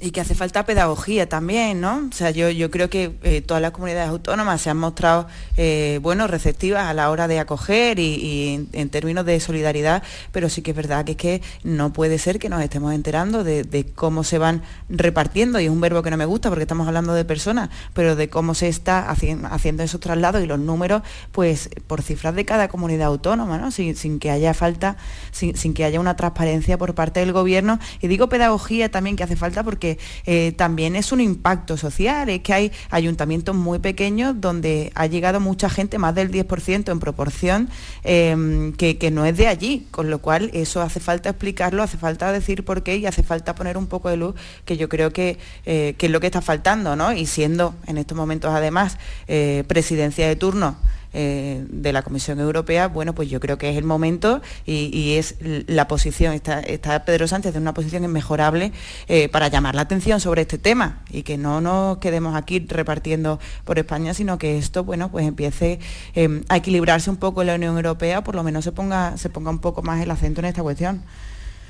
y 0.00 0.10
que 0.10 0.20
hace 0.20 0.34
falta 0.34 0.64
pedagogía 0.66 1.28
también, 1.28 1.80
¿no? 1.80 2.08
O 2.10 2.12
sea, 2.12 2.30
yo, 2.30 2.50
yo 2.50 2.70
creo 2.70 2.90
que 2.90 3.16
eh, 3.22 3.42
todas 3.42 3.62
las 3.62 3.70
comunidades 3.70 4.08
autónomas 4.08 4.60
se 4.60 4.70
han 4.70 4.76
mostrado, 4.76 5.28
eh, 5.56 5.98
bueno, 6.02 6.26
receptivas 6.26 6.86
a 6.86 6.94
la 6.94 7.10
hora 7.10 7.28
de 7.28 7.38
acoger 7.38 7.98
y, 7.98 8.68
en, 8.72 8.88
términos 8.90 9.24
de 9.24 9.38
solidaridad, 9.40 10.02
pero 10.32 10.48
sí 10.48 10.62
que 10.62 10.72
es 10.72 10.76
verdad 10.76 11.04
que 11.04 11.12
es 11.12 11.16
que 11.16 11.42
no 11.62 11.92
puede 11.92 12.18
ser 12.18 12.38
que 12.38 12.48
nos 12.48 12.62
estemos 12.62 12.92
enterando 12.92 13.44
de, 13.44 13.86
cómo 13.94 14.24
se 14.24 14.38
van 14.38 14.62
repartiendo, 14.88 15.60
y 15.60 15.66
es 15.66 15.70
un 15.70 15.80
verbo 15.80 16.02
que 16.02 16.10
no 16.10 16.16
me 16.16 16.24
gusta 16.24 16.48
porque 16.48 16.62
estamos 16.62 16.86
hablando 16.86 17.14
de 17.14 17.24
personas, 17.24 17.70
pero 17.92 18.16
de 18.16 18.28
cómo 18.28 18.54
se 18.54 18.68
está 18.68 19.10
haciendo 19.10 19.82
esos 19.82 20.00
traslados 20.00 20.42
y 20.42 20.46
los 20.46 20.58
números, 20.58 21.02
pues 21.32 21.70
por 21.86 22.02
cifras 22.02 22.34
de 22.34 22.44
cada 22.44 22.68
comunidad 22.68 23.06
autónoma, 23.06 23.58
¿no? 23.58 23.70
Sin, 23.70 24.18
que 24.18 24.30
haya 24.30 24.54
falta, 24.54 24.96
sin, 25.30 25.56
sin 25.56 25.74
que 25.74 25.84
haya 25.84 26.00
una 26.00 26.16
transparencia 26.16 26.78
por 26.78 26.94
parte 26.94 27.20
del 27.20 27.32
gobierno. 27.32 27.78
Y 28.00 28.08
digo 28.08 28.28
pedagogía 28.28 28.90
también 28.90 29.16
que 29.16 29.24
hace 29.24 29.36
falta 29.36 29.62
porque 29.62 29.83
eh, 30.26 30.52
también 30.56 30.96
es 30.96 31.12
un 31.12 31.20
impacto 31.20 31.76
social, 31.76 32.28
es 32.28 32.40
que 32.40 32.52
hay 32.52 32.72
ayuntamientos 32.90 33.54
muy 33.54 33.78
pequeños 33.78 34.40
donde 34.40 34.90
ha 34.94 35.06
llegado 35.06 35.40
mucha 35.40 35.68
gente, 35.68 35.98
más 35.98 36.14
del 36.14 36.30
10% 36.30 36.92
en 36.92 37.00
proporción, 37.00 37.68
em, 38.02 38.72
que, 38.72 39.10
no 39.10 39.26
es 39.26 39.36
de 39.36 39.46
allí, 39.48 39.86
con 39.90 40.10
lo 40.10 40.18
cual 40.18 40.50
eso 40.54 40.80
hace 40.80 40.98
falta 41.00 41.30
explicarlo, 41.30 41.82
hace 41.82 41.98
falta 41.98 42.32
decir 42.32 42.64
por 42.64 42.82
qué 42.82 42.96
y 42.96 43.06
hace 43.06 43.22
falta 43.22 43.54
poner 43.54 43.76
un 43.76 43.86
poco 43.86 44.08
de 44.08 44.16
luz, 44.16 44.34
que 44.64 44.76
yo 44.76 44.88
creo 44.88 45.12
que, 45.12 45.38
eh, 45.66 45.94
es 45.98 46.10
lo 46.10 46.20
que 46.20 46.26
está 46.26 46.42
faltando, 46.42 46.96
¿no? 46.96 47.12
Y 47.12 47.26
siendo 47.26 47.74
en 47.86 47.96
estos 47.96 48.16
momentos 48.16 48.52
además 48.54 48.98
eh, 49.26 49.64
presidencia 49.66 50.28
de 50.28 50.36
turno, 50.36 50.76
eh, 51.14 51.64
de 51.68 51.92
la 51.92 52.02
Comisión 52.02 52.40
Europea, 52.40 52.88
bueno, 52.88 53.14
pues 53.14 53.30
yo 53.30 53.40
creo 53.40 53.56
que 53.56 53.70
es 53.70 53.76
el 53.76 53.84
momento 53.84 54.42
y, 54.66 55.14
es 55.14 55.36
la 55.40 55.86
posición, 55.86 56.34
está, 56.34 57.04
Pedro 57.04 57.28
Sánchez 57.28 57.52
de 57.52 57.60
una 57.60 57.72
posición 57.72 58.04
inmejorable 58.04 58.72
eh, 59.06 59.28
para 59.28 59.48
llamar 59.48 59.76
la 59.76 59.82
atención 59.82 60.18
sobre 60.18 60.42
este 60.42 60.58
tema 60.58 61.04
y 61.10 61.22
que 61.22 61.38
no 61.38 61.60
nos 61.60 61.98
quedemos 61.98 62.34
aquí 62.34 62.58
repartiendo 62.58 63.38
por 63.64 63.78
España, 63.78 64.12
sino 64.12 64.38
que 64.38 64.58
esto, 64.58 64.82
bueno, 64.82 65.10
pues 65.10 65.26
empiece 65.26 65.78
eh, 66.14 66.42
a 66.48 66.56
equilibrarse 66.56 67.10
un 67.10 67.16
poco 67.16 67.42
en 67.42 67.46
la 67.46 67.54
Unión 67.54 67.76
Europea, 67.76 68.24
por 68.24 68.34
lo 68.34 68.42
menos 68.42 68.64
se 68.64 68.72
ponga, 68.72 69.16
se 69.16 69.30
ponga 69.30 69.50
un 69.50 69.60
poco 69.60 69.82
más 69.82 70.02
el 70.02 70.10
acento 70.10 70.40
en 70.40 70.46
esta 70.46 70.62
cuestión. 70.62 71.02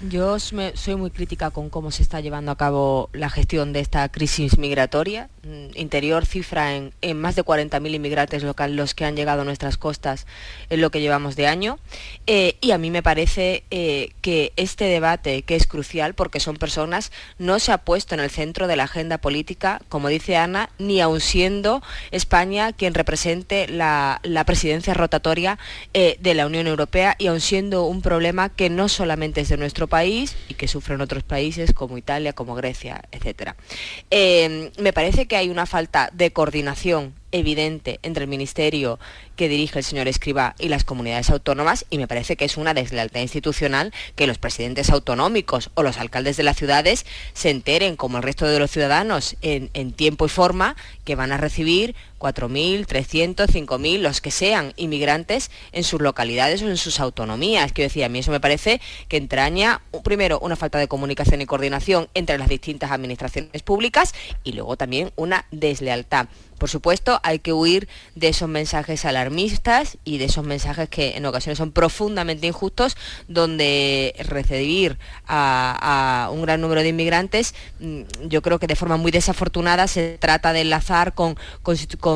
Yo 0.09 0.38
soy 0.38 0.97
muy 0.97 1.11
crítica 1.11 1.51
con 1.51 1.70
cómo 1.70 1.90
se 1.90 2.03
está 2.03 2.20
llevando 2.20 2.51
a 2.51 2.57
cabo 2.57 3.11
la 3.12 3.30
gestión 3.30 3.72
de 3.72 3.80
esta 3.80 4.09
crisis 4.09 4.59
migratoria. 4.59 5.30
Mm, 5.45 5.66
Interior 5.74 6.24
cifra 6.24 6.74
en, 6.74 6.92
más 7.20 7.36
de 7.36 7.45
40.000 7.45 7.95
inmigrantes 7.95 8.42
locales 8.42 8.76
los 8.76 8.95
que 8.95 9.05
han 9.05 9.16
llegado 9.16 9.42
a 9.42 9.45
nuestras 9.45 9.76
costas 9.76 10.26
en 10.70 10.80
lo 10.80 10.90
que 10.90 11.01
llevamos 11.01 11.36
de 11.36 11.47
año. 11.47 11.78
Eh, 12.26 12.57
y 12.61 12.70
a 12.70 12.78
mí 12.78 12.90
me 12.90 13.03
parece 13.03 13.64
eh, 13.70 14.12
que 14.22 14.53
este 14.57 14.84
debate, 14.86 15.42
que 15.42 15.57
es 15.57 15.66
crucial 15.66 16.14
porque 16.14 16.40
son 16.40 16.57
personas, 16.57 17.12
no 17.38 17.59
se 17.59 17.72
ha 17.72 17.78
puesto 17.78 18.14
en 18.14 18.20
el 18.20 18.30
centro 18.30 18.66
de 18.66 18.76
la 18.76 18.84
agenda 18.84 19.18
política, 19.18 19.80
como 19.88 20.09
dice 20.09 20.36
Ana, 20.36 20.70
ni 20.78 21.01
aun 21.01 21.20
siendo 21.20 21.82
España 22.11 22.72
quien 22.72 22.95
represente 22.95 23.68
la, 23.68 24.20
presidencia 24.47 24.92
rotatoria 24.92 25.59
eh, 25.95 26.18
de 26.20 26.34
la 26.34 26.47
Unión 26.47 26.66
Europea 26.66 27.16
y 27.18 27.28
aun 27.28 27.40
siendo 27.40 27.84
un 27.84 28.03
problema 28.03 28.51
que 28.51 28.68
no 28.68 28.88
solamente 28.88 29.40
es 29.40 29.49
de 29.49 29.57
nuestro 29.57 29.86
país 29.86 30.36
y 30.49 30.55
que 30.55 30.68
sufren 30.68 31.01
otros 31.01 31.22
países 31.22 31.72
como 31.72 31.97
Italia, 31.97 32.34
como 32.34 32.55
Grecia, 32.55 33.03
etc. 33.11 33.55
Me 34.78 34.92
parece 34.92 35.26
que 35.26 35.34
hay 35.37 35.51
una 35.51 35.66
falta 35.66 36.11
de 36.12 36.32
coordinación 36.32 37.14
evidente 37.35 37.99
entre 38.03 38.24
el 38.24 38.30
ministerio 38.30 38.99
que 39.37 39.49
dirige 39.49 39.78
el 39.78 39.85
señor 39.85 40.07
Escriba 40.09 40.55
y 40.59 40.68
las 40.68 40.85
comunidades 40.85 41.30
autónomas 41.30 41.85
y 41.91 41.99
me 41.99 42.07
parece 42.07 42.37
que 42.37 42.45
es 42.45 42.57
una 42.57 42.74
deslealtad 42.74 43.20
institucional 43.20 43.93
que 44.14 44.26
los 44.26 44.39
presidentes 44.39 44.91
autonómicos 44.91 45.70
o 45.74 45.82
los 45.82 45.99
alcaldes 45.99 46.37
de 46.37 46.45
las 46.45 46.57
ciudades 46.57 47.05
se 47.32 47.51
enteren, 47.51 47.97
como 47.97 48.18
el 48.18 48.22
resto 48.22 48.47
de 48.47 48.59
los 48.59 48.70
ciudadanos, 48.70 49.37
en, 49.43 49.70
tiempo 49.93 50.26
y 50.26 50.28
forma 50.28 50.76
que 51.05 51.16
van 51.16 51.32
a 51.32 51.37
recibir 51.37 51.95
4.000, 52.18 52.87
300, 52.87 53.49
5.000, 53.51 53.99
los 53.99 54.20
que 54.20 54.30
sean 54.30 54.72
inmigrantes 54.76 55.51
en 55.72 55.85
sus 55.85 56.01
localidades 56.01 56.62
o 56.62 56.68
en 56.68 56.76
sus 56.76 57.01
autonomías. 57.01 57.72
Que 57.72 57.82
decía, 57.82 58.07
a 58.07 58.09
mí 58.09 58.20
eso 58.20 58.30
me 58.30 58.41
parece 58.41 58.80
que 59.09 59.16
entraña, 59.16 59.82
primero, 60.05 60.39
una 60.41 60.57
falta 60.57 60.78
de 60.78 60.89
comunicación 60.89 61.43
y 61.43 61.47
coordinación 61.47 62.09
entre 62.14 62.39
las 62.39 62.49
distintas 62.49 62.93
administraciones 62.93 63.62
públicas 63.62 64.14
y 64.43 64.53
luego 64.53 64.76
también 64.76 65.12
una 65.16 65.47
deslealtad. 65.51 66.28
Por 66.64 66.70
supuesto, 66.70 67.20
hay 67.22 67.40
que 67.40 67.52
huir 67.52 67.88
de 68.14 68.28
esos 68.28 68.48
mensajes 68.48 69.04
alarmistas 69.04 69.98
y 70.02 70.16
de 70.16 70.24
esos 70.24 70.46
mensajes 70.46 70.88
que 70.88 71.14
en 71.14 71.26
ocasiones 71.26 71.58
son 71.58 71.72
profundamente 71.72 72.46
injustos, 72.46 72.96
donde 73.28 74.14
recibir 74.18 74.96
a, 75.28 76.30
un 76.32 76.40
gran 76.40 76.62
número 76.62 76.80
de 76.80 76.88
inmigrantes, 76.88 77.54
mm, 77.80 78.28
yo 78.28 78.40
creo 78.40 78.58
que 78.58 78.66
de 78.66 78.76
forma 78.76 78.96
muy 78.96 79.12
desafortunada 79.12 79.86
se 79.88 80.16
trata 80.18 80.54
de 80.54 80.62
enlazar 80.62 81.12
con, 81.12 81.36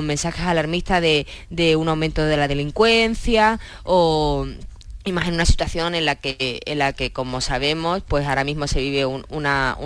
mensajes 0.02 0.46
alarmistas 0.46 1.02
de, 1.02 1.26
de 1.50 1.76
un 1.76 1.90
aumento 1.90 2.24
de 2.24 2.38
la 2.38 2.48
delincuencia 2.48 3.60
o 3.84 4.46
Imagina 5.08 5.36
una 5.36 5.46
situación 5.46 5.94
en 5.94 6.04
la 6.04 6.16
que, 6.16 6.60
en 6.66 6.78
la 6.78 6.92
que 6.92 7.12
como 7.12 7.40
sabemos, 7.40 8.02
pues 8.06 8.26
ahora 8.26 8.44
mismo 8.44 8.66
se 8.66 8.80
vive 8.80 9.06
una, 9.06 9.76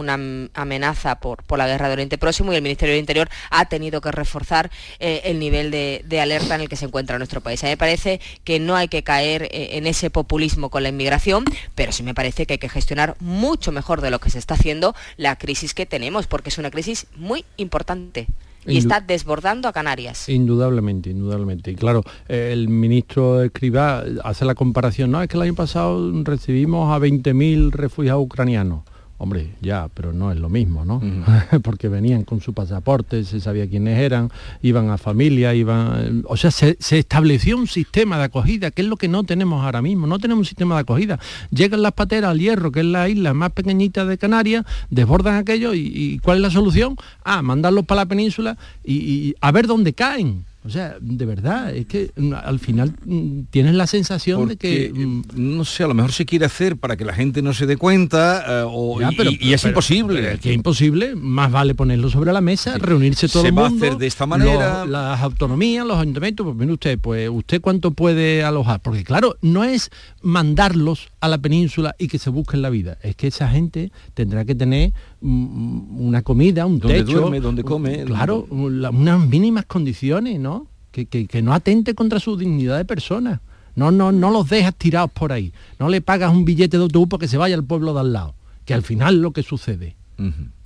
amenaza 0.55 1.21
por, 1.21 1.45
por, 1.45 1.59
la 1.59 1.69
guerra 1.69 1.87
de 1.87 1.93
Oriente 1.93 2.19
Próximo 2.19 2.53
y 2.53 2.57
el 2.57 2.63
Ministerio 2.63 2.95
del 2.95 3.01
Interior 3.01 3.31
ha 3.51 3.67
tenido 3.67 4.01
que 4.01 4.11
reforzar 4.11 4.73
eh, 4.99 5.23
el 5.25 5.39
nivel 5.39 5.71
de, 5.71 6.21
alerta 6.21 6.57
en 6.57 6.63
el 6.63 6.69
que 6.69 6.75
se 6.75 6.87
encuentra 6.87 7.19
nuestro 7.19 7.41
país. 7.41 7.63
A 7.63 7.67
mí 7.67 7.71
me 7.71 7.77
parece 7.77 8.21
que 8.43 8.59
no 8.59 8.75
hay 8.75 8.89
que 8.89 9.05
caer 9.05 9.45
eh, 9.45 9.77
en 9.77 9.87
ese 9.87 10.11
populismo 10.11 10.71
con 10.71 10.83
la 10.83 10.89
inmigración, 10.89 11.45
pero 11.77 11.93
sí 11.93 12.03
me 12.03 12.15
parece 12.15 12.45
que 12.45 12.55
hay 12.55 12.59
que 12.59 12.69
gestionar 12.69 13.15
mucho 13.21 13.71
mejor 13.71 14.01
de 14.01 14.11
lo 14.11 14.19
que 14.19 14.31
se 14.31 14.41
está 14.41 14.55
haciendo 14.55 14.97
la 15.17 15.37
crisis 15.37 15.73
que 15.73 15.87
tenemos, 15.87 16.27
porque 16.27 16.49
es 16.49 16.59
una 16.59 16.73
crisis 16.73 17.07
muy 17.15 17.45
importante 17.57 18.27
y 18.67 18.79
está 18.79 19.01
desbordando 19.01 19.69
a 19.69 19.73
Canarias. 19.73 20.29
Indudablemente, 20.29 21.11
indudablemente. 21.11 21.71
Y 21.71 21.75
claro, 21.75 22.03
el 22.29 22.69
ministro 22.69 23.43
Escribá 23.43 24.05
hace 24.25 24.45
la 24.45 24.55
comparación, 24.55 25.11
no, 25.11 25.23
es 25.23 25.29
que 25.29 25.37
el 25.37 25.43
año 25.43 25.55
pasado 25.55 26.13
recibimos 26.23 26.95
a 26.95 26.99
20.000 26.99 27.71
refugiados 27.71 28.25
ucranianos. 28.25 28.83
Hombre, 29.23 29.55
ya, 29.61 29.89
pero 29.95 30.13
no 30.13 30.33
es 30.33 30.39
lo 30.41 30.49
mismo, 30.49 30.85
¿no? 30.85 31.01
Porque 31.63 31.87
venían 31.87 32.25
con 32.25 32.41
su 32.41 32.55
pasaporte, 32.55 33.23
se 33.23 33.39
sabía 33.39 33.71
quiénes 33.71 34.01
eran, 34.01 34.33
iban 34.63 34.91
a 34.91 34.99
familia, 34.99 35.55
iban... 35.55 36.25
O 36.27 36.37
sea, 36.37 36.51
se, 36.51 36.77
estableció 36.91 37.57
un 37.57 37.69
sistema 37.69 38.19
de 38.19 38.25
acogida, 38.25 38.73
que 38.73 38.83
es 38.83 38.89
lo 38.89 38.97
que 38.97 39.07
no 39.07 39.23
tenemos 39.23 39.65
ahora 39.65 39.81
mismo. 39.81 40.09
No 40.09 40.19
tenemos 40.19 40.41
un 40.41 40.47
sistema 40.47 40.75
de 40.75 40.81
acogida. 40.81 41.21
Llegan 41.53 41.83
las 41.83 41.93
pateras 41.93 42.33
al 42.33 42.41
Hierro, 42.41 42.73
que 42.73 42.81
es 42.81 42.87
la 42.87 43.09
isla 43.09 43.33
más 43.33 43.53
pequeñita 43.53 44.05
de 44.07 44.19
Canarias, 44.19 44.65
desbordan 44.91 45.37
aquello 45.37 45.73
y, 45.73 46.19
¿cuál 46.25 46.39
es 46.39 46.43
la 46.43 46.51
solución? 46.51 46.97
Ah, 47.23 47.43
mandarlos 47.43 47.85
para 47.85 48.01
la 48.01 48.07
península 48.07 48.59
y 48.83 49.37
a 49.41 49.53
ver 49.53 49.69
dónde 49.69 49.93
caen. 49.93 50.47
O 50.65 50.71
sea, 50.71 50.97
de 51.01 51.27
verdad, 51.27 51.75
es 51.75 51.87
que 51.87 52.13
mm, 52.17 52.35
al 52.35 52.61
final 52.61 52.95
mm, 53.05 53.41
tienes 53.51 53.75
la 53.75 53.89
sensación 53.89 54.47
de 54.47 54.57
que... 54.57 54.93
Mm, 54.95 55.23
no 55.35 55.65
sé, 55.65 55.83
a 55.83 55.89
lo 55.89 55.95
mejor 55.95 56.13
se 56.13 56.25
quiere 56.25 56.45
hacer 56.45 56.77
para 56.77 56.97
que 56.97 57.05
la 57.05 57.15
gente 57.15 57.43
no 57.43 57.53
se 57.53 57.67
dé 57.67 57.77
cuenta 57.77 58.45
eh, 58.47 58.65
o, 58.69 59.01
y, 59.01 59.53
es 59.53 59.65
imposible. 59.65 60.35
Es 60.35 60.41
que 60.41 60.51
es 60.51 60.55
imposible, 60.55 61.17
más 61.17 61.51
vale 61.51 61.75
ponerlo 61.75 62.09
sobre 62.11 62.33
la 62.33 62.41
mesa, 62.41 62.79
reunirse 62.79 63.29
todo 63.29 63.45
el 63.45 63.53
mundo. 63.53 63.71
Se 63.71 63.75
va 63.75 63.75
a 63.75 63.89
hacer 63.89 63.99
de 63.99 64.07
esta 64.07 64.27
manera. 64.27 64.87
las 64.87 65.21
autonomías, 65.21 65.85
los 65.85 65.99
ayuntamientos, 65.99 66.45
pues 66.47 66.57
mire 66.57 66.73
usted, 66.73 66.99
pues 66.99 67.29
usted 67.29 67.61
cuánto 67.61 67.91
puede 67.91 68.45
alojar. 68.45 68.81
Porque 68.81 69.03
claro, 69.03 69.37
no 69.43 69.65
es 69.65 69.91
mandarlos 70.23 71.09
a 71.21 71.27
la 71.27 71.39
península 71.39 71.97
y 71.99 72.07
que 72.07 72.19
se 72.19 72.31
busquen 72.31 72.63
la 72.63 72.71
vida. 72.71 72.99
Es 73.03 73.17
que 73.17 73.27
esa 73.27 73.49
gente 73.49 73.91
tendrá 74.15 74.45
que 74.45 74.55
tener 74.55 74.93
una 75.23 76.23
comida, 76.23 76.67
un 76.67 76.79
donde 76.79 77.05
techo. 77.05 77.21
Duerme, 77.21 77.41
donde 77.41 77.63
come. 77.63 78.05
Claro, 78.05 78.47
unas 78.51 78.93
mínimas 79.27 79.65
condiciones, 79.67 80.39
¿no? 80.41 80.67
Que, 80.91 81.43
no 81.43 81.55
atente 81.55 81.95
contra 81.95 82.21
su 82.21 82.37
dignidad 82.37 82.77
de 82.77 82.85
persona. 82.85 83.41
No, 83.75 83.91
no, 83.91 84.13
no 84.13 84.31
los 84.31 84.49
dejas 84.49 84.75
tirados 84.75 85.11
por 85.11 85.33
ahí. 85.33 85.53
No 85.79 85.89
le 85.89 86.03
pagas 86.03 86.33
un 86.33 86.45
billete 86.45 86.77
de 86.77 86.83
autobús 86.83 87.09
para 87.09 87.21
que 87.21 87.29
se 87.29 87.39
vaya 87.39 87.55
al 87.55 87.65
pueblo 87.65 87.95
de 87.95 88.01
al 88.01 88.13
lado. 88.13 88.35
Que 88.67 88.75
al 88.75 88.83
final 88.83 89.15
es 89.15 89.21
lo 89.21 89.33
que 89.33 89.43
sucede. 89.43 89.97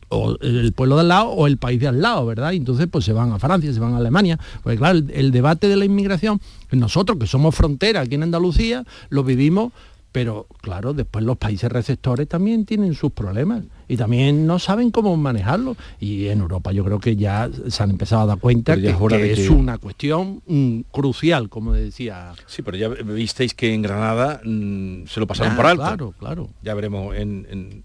O 0.09 0.37
el 0.41 0.73
pueblo 0.73 0.97
de 0.97 1.03
al 1.03 1.09
lado 1.09 1.29
o 1.29 1.47
el 1.47 1.59
país 1.59 1.79
de 1.79 1.87
al 1.87 2.01
lado, 2.01 2.27
¿verdad? 2.27 2.53
entonces 2.53 2.87
pues 2.91 3.05
se 3.05 3.13
van 3.13 3.33
a 3.33 3.39
Francia, 3.39 3.73
se 3.73 3.79
van 3.79 3.95
a 3.95 3.99
Alemania. 3.99 4.39
Pues 4.63 4.79
claro, 4.79 5.01
el 5.13 5.31
debate 5.31 5.69
de 5.69 5.77
la 5.77 5.85
inmigración, 5.85 6.41
nosotros 6.73 7.19
que 7.19 7.27
somos 7.27 7.55
frontera 7.55 8.01
aquí 8.01 8.17
en 8.17 8.25
Andalucía, 8.25 8.85
lo 9.11 9.23
vivimos 9.23 9.73
pero 10.17 10.47
claro, 10.63 10.95
después 10.95 11.27
los 11.27 11.37
países 11.37 11.71
receptores 11.71 12.27
también 12.27 12.65
tienen 12.65 12.95
sus 12.95 13.13
problemas 13.13 13.65
y 13.89 13.97
también 13.97 14.47
no 14.47 14.59
saben 14.59 14.91
cómo 14.91 15.17
manejarlo. 15.17 15.77
Y 16.01 16.27
en 16.29 16.41
Europa 16.41 16.73
yo 16.73 16.85
creo 16.85 16.99
que 16.99 17.17
ya 17.17 17.49
se 17.69 17.83
han 17.83 17.91
empezado 17.91 18.23
a 18.23 18.27
dar 18.27 18.39
cuenta 18.39 18.77
que, 18.77 18.91
es, 18.91 19.49
una 19.49 19.79
cuestión 19.79 20.43
mm, 20.47 20.81
crucial, 20.91 21.49
como 21.49 21.73
decía. 21.73 22.33
Sí, 22.47 22.63
pero 22.63 22.77
ya 22.77 22.89
visteis 22.89 23.55
que 23.55 23.73
en 23.73 23.83
Granada 23.83 24.41
mm, 24.45 25.07
se 25.07 25.21
lo 25.21 25.27
pasaron 25.27 25.57
por 25.57 25.67
alto. 25.67 25.83
Claro, 25.83 26.15
claro. 26.19 26.49
Ya 26.63 26.75
veremos. 26.75 27.15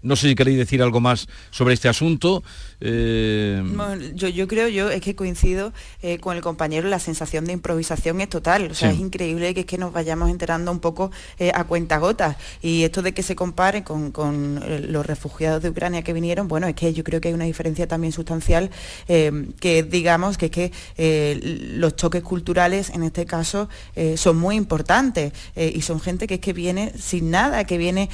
No 0.02 0.16
sé 0.16 0.28
si 0.28 0.34
queréis 0.34 0.58
decir 0.58 0.82
algo 0.82 1.00
más 1.00 1.28
sobre 1.50 1.74
este 1.74 1.88
asunto. 1.88 2.42
Eh, 2.80 3.62
yo, 4.14 4.48
creo, 4.48 4.68
yo 4.68 4.90
es 4.90 5.00
que 5.00 5.14
coincido 5.14 5.72
eh, 6.02 6.18
con 6.18 6.36
el 6.36 6.42
compañero, 6.42 6.88
la 6.88 6.98
sensación 6.98 7.44
de 7.44 7.52
improvisación 7.52 8.20
es 8.20 8.28
total. 8.28 8.70
O 8.70 8.74
sea, 8.74 8.90
es 8.90 8.98
increíble 8.98 9.54
que 9.54 9.60
es 9.60 9.66
que 9.66 9.78
nos 9.78 9.92
vayamos 9.92 10.30
enterando 10.30 10.72
un 10.72 10.80
poco 10.80 11.10
eh, 11.38 11.52
a 11.54 11.64
cuenta 11.64 11.98
gotas. 11.98 12.36
Y 12.60 12.82
esto 12.82 13.02
de 13.02 13.12
que 13.12 13.22
se 13.22 13.36
compare 13.36 13.84
con, 13.84 14.10
con 14.10 14.60
los 14.92 15.06
refugiados 15.06 15.62
de 15.62 15.70
Ucrania 15.70 15.91
Que 16.02 16.12
vinieron, 16.14 16.48
bueno, 16.48 16.66
es 16.66 16.74
que 16.74 16.94
yo 16.94 17.04
creo 17.04 17.20
que 17.20 17.28
hay 17.28 17.34
una 17.34 17.44
diferencia 17.44 17.86
también 17.86 18.12
sustancial, 18.12 18.70
eh, 19.08 19.46
que 19.60 19.82
digamos 19.82 20.38
que 20.38 20.46
es 20.46 20.52
que 20.52 20.72
eh, 20.96 21.38
los 21.74 21.96
choques 21.96 22.22
culturales 22.22 22.90
en 22.90 23.02
este 23.02 23.26
caso 23.26 23.68
son 24.16 24.38
muy 24.38 24.56
importantes 24.56 25.32
y 25.54 25.82
son 25.82 26.00
gente 26.00 26.26
que 26.26 26.34
es 26.34 26.40
que 26.40 26.52
viene 26.52 26.92
sin 26.98 27.30
nada, 27.30 27.64
que 27.64 27.76
viene 27.76 28.08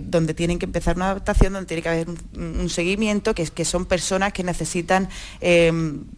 donde 0.00 0.34
tienen 0.34 0.58
que 0.58 0.66
empezar 0.66 0.96
una 0.96 1.10
adaptación, 1.10 1.52
donde 1.52 1.66
tiene 1.66 1.82
que 1.82 1.88
haber 1.88 2.08
un, 2.08 2.68
seguimiento, 2.68 3.34
que, 3.34 3.44
que 3.44 3.64
son 3.64 3.86
personas 3.86 4.32
que 4.32 4.42
necesitan 4.42 5.08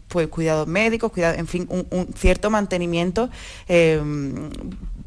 pues 0.08 0.28
cuidados 0.28 0.66
médicos, 0.66 1.12
cuidado, 1.12 1.36
en 1.38 1.46
fin, 1.46 1.68
un, 1.70 2.08
cierto 2.14 2.50
mantenimiento 2.50 3.30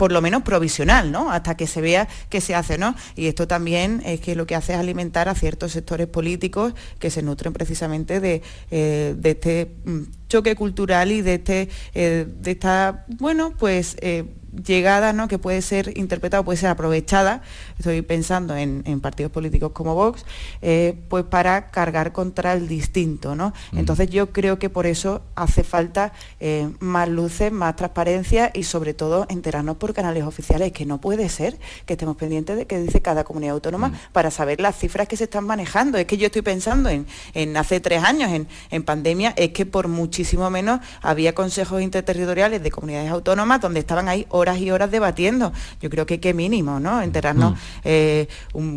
por 0.01 0.11
lo 0.11 0.19
menos 0.19 0.41
provisional, 0.41 1.11
¿no? 1.11 1.31
Hasta 1.31 1.55
que 1.55 1.67
se 1.67 1.79
vea 1.79 2.07
que 2.29 2.41
se 2.41 2.55
hace, 2.55 2.79
¿no? 2.79 2.95
Y 3.15 3.27
esto 3.27 3.47
también 3.47 4.01
es 4.03 4.19
que 4.19 4.35
lo 4.35 4.47
que 4.47 4.55
hace 4.55 4.73
es 4.73 4.79
alimentar 4.79 5.29
a 5.29 5.35
ciertos 5.35 5.73
sectores 5.73 6.07
políticos 6.07 6.73
que 6.97 7.11
se 7.11 7.21
nutren 7.21 7.53
precisamente 7.53 8.19
de, 8.19 8.41
eh, 8.71 9.15
este 9.23 9.75
mm, 9.85 10.01
choque 10.27 10.55
cultural 10.55 11.11
y 11.11 11.21
de 11.21 11.35
este 11.35 11.69
eh, 11.93 12.25
de 12.27 12.51
esta 12.51 13.05
bueno 13.19 13.53
pues 13.57 13.95
eh, 14.01 14.25
llegada 14.65 15.13
¿no? 15.13 15.27
que 15.27 15.37
puede 15.37 15.61
ser 15.61 15.97
interpretada, 15.97 16.43
puede 16.43 16.57
ser 16.57 16.69
aprovechada, 16.69 17.41
estoy 17.82 18.01
pensando 18.01 18.55
en, 18.55 18.82
partidos 19.01 19.32
políticos 19.32 19.71
como 19.73 19.95
Vox, 19.95 20.25
eh, 20.61 20.95
pues 21.09 21.23
para 21.25 21.71
cargar 21.71 22.11
contra 22.11 22.53
el 22.53 22.67
distinto. 22.67 23.36
¿no? 23.36 23.53
Entonces 23.73 24.09
yo 24.09 24.32
creo 24.32 24.59
que 24.59 24.69
por 24.69 24.86
eso 24.86 25.21
hace 25.36 25.63
falta 25.63 26.13
eh, 26.39 26.69
más 26.79 27.09
luces, 27.09 27.51
más 27.51 27.75
transparencia 27.75 28.51
y 28.53 28.63
sobre 28.63 28.93
todo 28.93 29.25
enterarnos 29.29 29.77
por 29.77 29.93
canales 29.93 30.23
oficiales, 30.23 30.71
que 30.71 30.86
no 30.86 31.01
puede 31.01 31.29
ser 31.29 31.57
que 31.86 31.93
estemos 31.93 32.15
pendientes 32.15 32.55
de 32.55 32.67
qué 32.67 32.79
dice 32.79 33.01
cada 33.01 33.23
comunidad 33.23 33.55
autónoma 33.55 33.93
para 34.13 34.32
saber 34.32 34.61
las 34.61 34.77
cifras 34.77 35.07
que 35.07 35.17
se 35.17 35.25
están 35.25 35.45
manejando. 35.45 35.97
Es 35.97 36.05
que 36.05 36.17
yo 36.17 36.27
estoy 36.27 36.41
pensando 36.41 36.89
en, 36.89 37.07
en 37.34 37.57
hace 37.57 37.79
tres 37.79 38.03
años, 38.03 38.32
en, 38.32 38.47
en 38.69 38.84
pandemia, 38.84 39.34
es 39.36 39.49
que 39.49 39.65
por 39.65 39.88
muchísimo 39.88 40.49
menos 40.49 40.79
había 41.01 41.34
consejos 41.34 41.82
interterritoriales 41.82 42.61
de 42.61 42.71
comunidades 42.71 43.11
autónomas 43.11 43.61
donde 43.61 43.79
estaban 43.79 44.07
ahí 44.07 44.25
horas 44.29 44.59
y 44.59 44.71
horas 44.71 44.91
debatiendo. 44.91 45.51
Yo 45.82 45.89
creo 45.89 46.05
que 46.05 46.19
qué 46.19 46.34
mínimo, 46.34 46.79
¿no? 46.79 47.01
Enterarnos 47.01 47.53
mm. 47.53 47.57
Eh, 47.84 48.28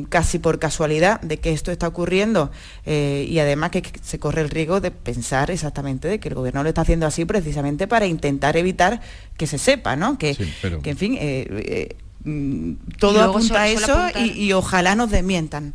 casi 0.09 0.38
por 0.38 0.59
casualidad 0.59 1.20
de 1.20 1.38
que 1.38 1.53
esto 1.53 1.70
está 1.70 1.88
ocurriendo 1.88 2.51
eh, 2.86 3.26
y 3.28 3.38
además 3.38 3.70
que 3.70 3.82
se 4.03 4.18
corre 4.18 4.42
el 4.42 4.51
riesgo 4.51 4.80
de 4.80 4.90
pensar 4.90 5.51
exactamente 5.51 6.09
de 6.09 6.20
que 6.20 6.28
el 6.28 6.34
gobierno 6.34 6.62
lo 6.62 6.68
está 6.68 6.82
haciendo 6.82 7.07
así 7.07 7.24
precisamente 7.24 7.86
para 7.86 8.07
intentar 8.07 8.57
evitar 8.57 9.01
que 9.36 9.47
se 9.47 9.59
sepa, 9.59 9.97
¿no? 9.97 10.18
Que, 10.18 10.36
en 10.84 10.97
fin, 10.97 11.16
eh, 11.20 11.97
mm, 12.24 12.72
todo 12.99 13.22
apunta 13.22 13.62
a 13.62 13.68
eso 13.68 14.07
y, 14.18 14.53
ojalá 14.53 14.95
nos 14.95 15.11
desmientan. 15.11 15.74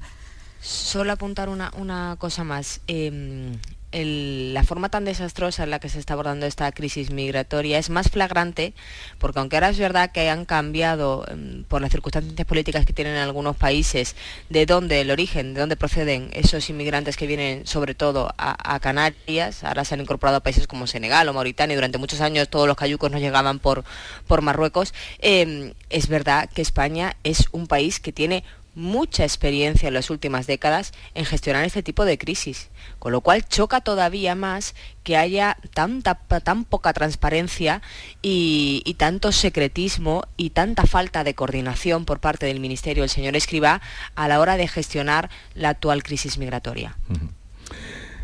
Solo 0.61 1.13
apuntar 1.13 1.49
una, 1.49 1.72
una 1.78 2.15
cosa 2.20 2.43
más. 2.43 2.82
Em, 3.91 4.53
la 4.53 4.63
forma 4.63 4.89
tan 4.89 5.03
desastrosa 5.03 5.63
en 5.63 5.71
la 5.71 5.79
que 5.79 5.89
se 5.89 5.97
está 5.97 6.13
abordando 6.13 6.45
esta 6.45 6.71
crisis 6.71 7.09
migratoria 7.09 7.79
es 7.79 7.89
más 7.89 8.09
flagrante 8.09 8.73
porque 9.17 9.39
aunque 9.39 9.55
ahora 9.55 9.69
es 9.69 9.79
verdad 9.79 10.11
que 10.11 10.29
han 10.29 10.45
cambiado 10.45 11.25
em, 11.27 11.63
por 11.63 11.81
las 11.81 11.89
circunstancias 11.89 12.45
políticas 12.45 12.85
que 12.85 12.93
tienen 12.93 13.15
en 13.15 13.21
algunos 13.21 13.55
países 13.55 14.15
de 14.49 14.67
dónde 14.67 15.01
el 15.01 15.09
origen, 15.09 15.55
de 15.55 15.61
dónde 15.61 15.75
proceden 15.75 16.29
esos 16.33 16.69
inmigrantes 16.69 17.17
que 17.17 17.25
vienen 17.25 17.65
sobre 17.65 17.95
todo 17.95 18.31
a, 18.37 18.79
Canarias, 18.79 19.63
ahora 19.63 19.83
se 19.83 19.95
han 19.95 20.01
incorporado 20.01 20.37
a 20.37 20.43
países 20.43 20.67
como 20.67 20.85
Senegal 20.85 21.27
o 21.27 21.33
Mauritania 21.33 21.73
y 21.73 21.75
durante 21.75 21.97
muchos 21.97 22.21
años 22.21 22.47
todos 22.47 22.67
los 22.67 22.77
cayucos 22.77 23.09
nos 23.09 23.21
llegaban 23.21 23.57
por, 23.57 23.83
por 24.27 24.43
Marruecos, 24.43 24.93
em, 25.17 25.73
es 25.89 26.07
verdad 26.07 26.47
que 26.53 26.61
España 26.61 27.17
es 27.23 27.47
un 27.51 27.65
país 27.65 27.99
que 27.99 28.13
tiene 28.13 28.43
mucha 28.80 29.23
experiencia 29.23 29.88
en 29.88 29.93
las 29.93 30.09
últimas 30.09 30.47
décadas 30.47 30.93
en 31.13 31.25
gestionar 31.25 31.65
este 31.65 31.84
tipo 31.84 32.05
de 32.05 32.17
crisis, 32.17 32.69
con 32.97 33.11
lo 33.11 33.21
cual 33.21 33.45
choca 33.47 33.82
todavía 33.82 34.34
más 34.34 34.73
que 35.03 35.17
haya 35.17 35.57
tanta, 35.73 36.15
tan 36.15 36.65
poca 36.65 36.93
transparencia 36.93 37.82
y, 38.21 38.95
tanto 38.97 39.32
secretismo 39.32 40.23
y 40.38 40.51
tanta 40.51 40.86
falta 40.86 41.23
de 41.23 41.36
coordinación 41.36 42.05
por 42.05 42.19
parte 42.19 42.45
del 42.45 42.59
Ministerio 42.59 43.03
del 43.03 43.09
señor 43.09 43.36
Escribá 43.36 43.82
a 44.15 44.27
la 44.27 44.39
hora 44.39 44.57
de 44.57 44.67
gestionar 44.67 45.30
la 45.53 45.69
actual 45.69 46.03
crisis 46.03 46.38
migratoria. 46.38 46.97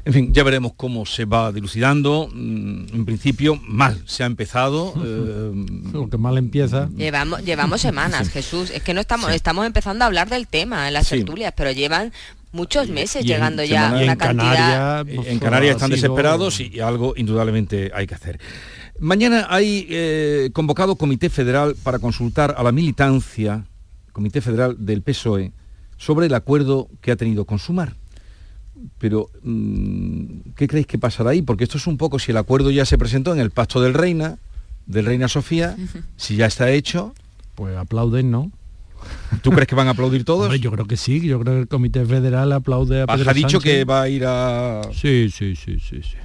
En 0.06 0.14
fin, 0.14 0.34
ya 0.34 0.43
veremos 0.43 0.74
cómo 0.78 1.08
se 1.08 1.26
va 1.26 1.51
dilucidando. 1.51 2.30
Mm, 2.32 2.93
en 2.93 3.06
principio, 3.06 3.60
mal 3.68 4.03
se 4.06 4.24
ha 4.24 4.28
empezado. 4.28 4.93
Eh, 5.06 5.51
Lo 5.93 6.10
que 6.10 6.18
mal 6.18 6.38
empieza. 6.38 6.89
Llevamos, 6.95 7.43
llevamos 7.43 7.82
semanas, 7.82 8.30
Jesús. 8.34 8.70
Es 8.70 8.84
que 8.84 8.93
no 8.93 9.01
estamos, 9.01 9.32
estamos 9.32 9.66
empezando 9.66 10.03
a 10.03 10.08
hablar 10.08 10.30
del 10.30 10.47
tema 10.47 10.88
en 10.88 10.93
las 10.93 11.10
tertulias, 11.10 11.53
pero 11.56 11.72
llevan 11.72 12.12
muchos 12.51 12.89
meses 12.89 13.26
llegando 13.26 13.64
ya 13.64 13.89
una 13.89 14.01
en 14.03 14.16
cantidad. 14.16 15.06
Canarias, 15.06 15.28
en 15.28 15.39
Canarias 15.39 15.76
están 15.76 15.89
desesperados 15.91 16.60
y, 16.60 16.80
algo 16.80 17.14
indudablemente 17.16 17.91
hay 17.93 18.08
que 18.08 18.16
hacer. 18.16 18.39
Mañana 18.99 19.47
hay 19.49 19.88
eh, 19.89 20.49
convocado 20.53 20.95
Comité 20.95 21.30
Federal 21.30 21.76
para 21.82 21.99
consultar 21.99 22.56
a 22.58 22.64
la 22.64 22.72
militancia, 22.72 23.66
Comité 24.12 24.41
Federal 24.41 24.76
del 24.80 25.01
PSOE, 25.01 25.51
sobre 25.97 26.28
el 26.28 26.34
acuerdo 26.34 26.89
que 27.01 27.12
ha 27.12 27.16
tenido 27.16 27.45
con 27.45 27.60
Sumar 27.60 27.95
pero 28.97 29.30
mm, 29.43 30.51
¿qué 30.55 30.67
creéis 30.67 30.88
que 30.88 30.97
pasará 30.97 31.32
ahí? 31.32 31.41
Porque 31.41 31.63
esto 31.63 31.78
es 31.78 31.88
un 31.88 31.97
poco, 31.97 32.19
si 32.19 32.32
el 32.32 32.38
acuerdo 32.38 32.71
ya 32.71 32.86
se 32.86 32.97
presentó 32.97 33.34
en 33.34 33.39
el 33.39 33.51
pacto 33.51 33.82
del 33.82 33.93
Reina, 33.93 34.38
del 34.86 35.05
Reina 35.05 35.28
Sofía, 35.28 35.76
si 36.17 36.36
ya 36.36 36.45
está 36.45 36.69
hecho... 36.69 37.13
Pues 37.55 37.78
aplauden, 37.78 38.32
¿no? 38.32 38.51
¿Tú 39.41 39.51
crees 39.51 39.67
que 39.67 39.76
van 39.76 39.88
a 39.88 39.91
aplaudir 39.91 40.26
todos? 40.26 40.59
yo 40.59 40.71
creo 40.71 40.86
que 40.86 40.97
sí, 40.97 41.21
yo 41.21 41.39
creo 41.39 41.53
que 41.53 41.59
el 41.61 41.67
Comité 41.67 42.05
Federal 42.05 42.51
aplaude 42.51 43.01
a 43.01 43.07
Pedro 43.07 43.30
Ha 43.30 43.34
dicho 43.34 43.59
que 43.59 43.86
va 43.86 44.03
a 44.03 44.09
ir 44.09 44.26
a... 44.26 44.82
Sí, 44.93 45.30
sí, 45.30 45.55
sí, 45.55 45.80
sí, 45.80 46.01
sí. 46.01 46.17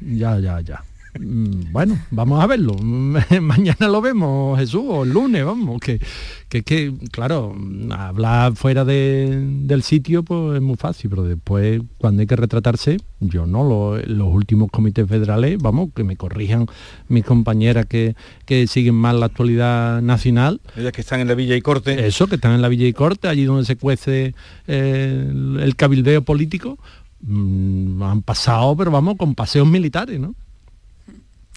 Ya, 0.00 0.38
ya, 0.38 0.60
ya. 0.60 0.82
Mm, 1.18 1.72
bueno, 1.72 1.98
vamos 2.10 2.42
a 2.42 2.46
verlo. 2.46 2.74
Mañana 3.40 3.88
lo 3.88 4.00
vemos, 4.00 4.58
Jesús, 4.58 4.82
o 4.86 5.04
el 5.04 5.10
lunes, 5.10 5.44
vamos, 5.44 5.80
que, 5.80 6.00
que, 6.48 6.62
que 6.62 6.92
claro, 7.10 7.54
hablar 7.90 8.54
fuera 8.54 8.84
del 8.84 9.82
sitio 9.82 10.22
pues 10.22 10.56
es 10.56 10.62
muy 10.62 10.76
fácil, 10.76 11.10
pero 11.10 11.24
después 11.24 11.82
cuando 11.98 12.20
hay 12.20 12.26
que 12.26 12.36
retratarse, 12.36 12.96
yo 13.20 13.46
no, 13.46 13.96
los 13.98 14.28
últimos 14.28 14.70
comités 14.70 15.06
federales, 15.06 15.58
vamos, 15.60 15.90
que 15.94 16.02
me 16.02 16.16
corrijan 16.16 16.66
mis 17.08 17.24
compañeras 17.24 17.86
que, 17.86 18.16
que 18.46 18.66
siguen 18.66 18.94
más 18.94 19.14
la 19.14 19.26
actualidad 19.26 20.00
nacional. 20.00 20.60
Ellas 20.76 20.92
que 20.92 21.02
están 21.02 21.20
en 21.20 21.28
la 21.28 21.34
Villa 21.34 21.56
y 21.56 21.60
Corte. 21.60 22.06
Eso, 22.06 22.26
que 22.26 22.36
están 22.36 22.52
en 22.52 22.62
la 22.62 22.68
Villa 22.68 22.86
y 22.86 22.92
Corte, 22.92 23.28
allí 23.28 23.44
donde 23.44 23.66
se 23.66 23.76
cuece 23.76 24.34
eh, 24.66 25.26
el, 25.60 25.76
cabildeo 25.76 26.22
político, 26.22 26.78
mm, 27.20 28.02
han 28.02 28.22
pasado, 28.22 28.74
pero 28.76 28.90
vamos, 28.90 29.16
con 29.18 29.34
paseos 29.34 29.68
militares, 29.68 30.18
¿no? 30.18 30.34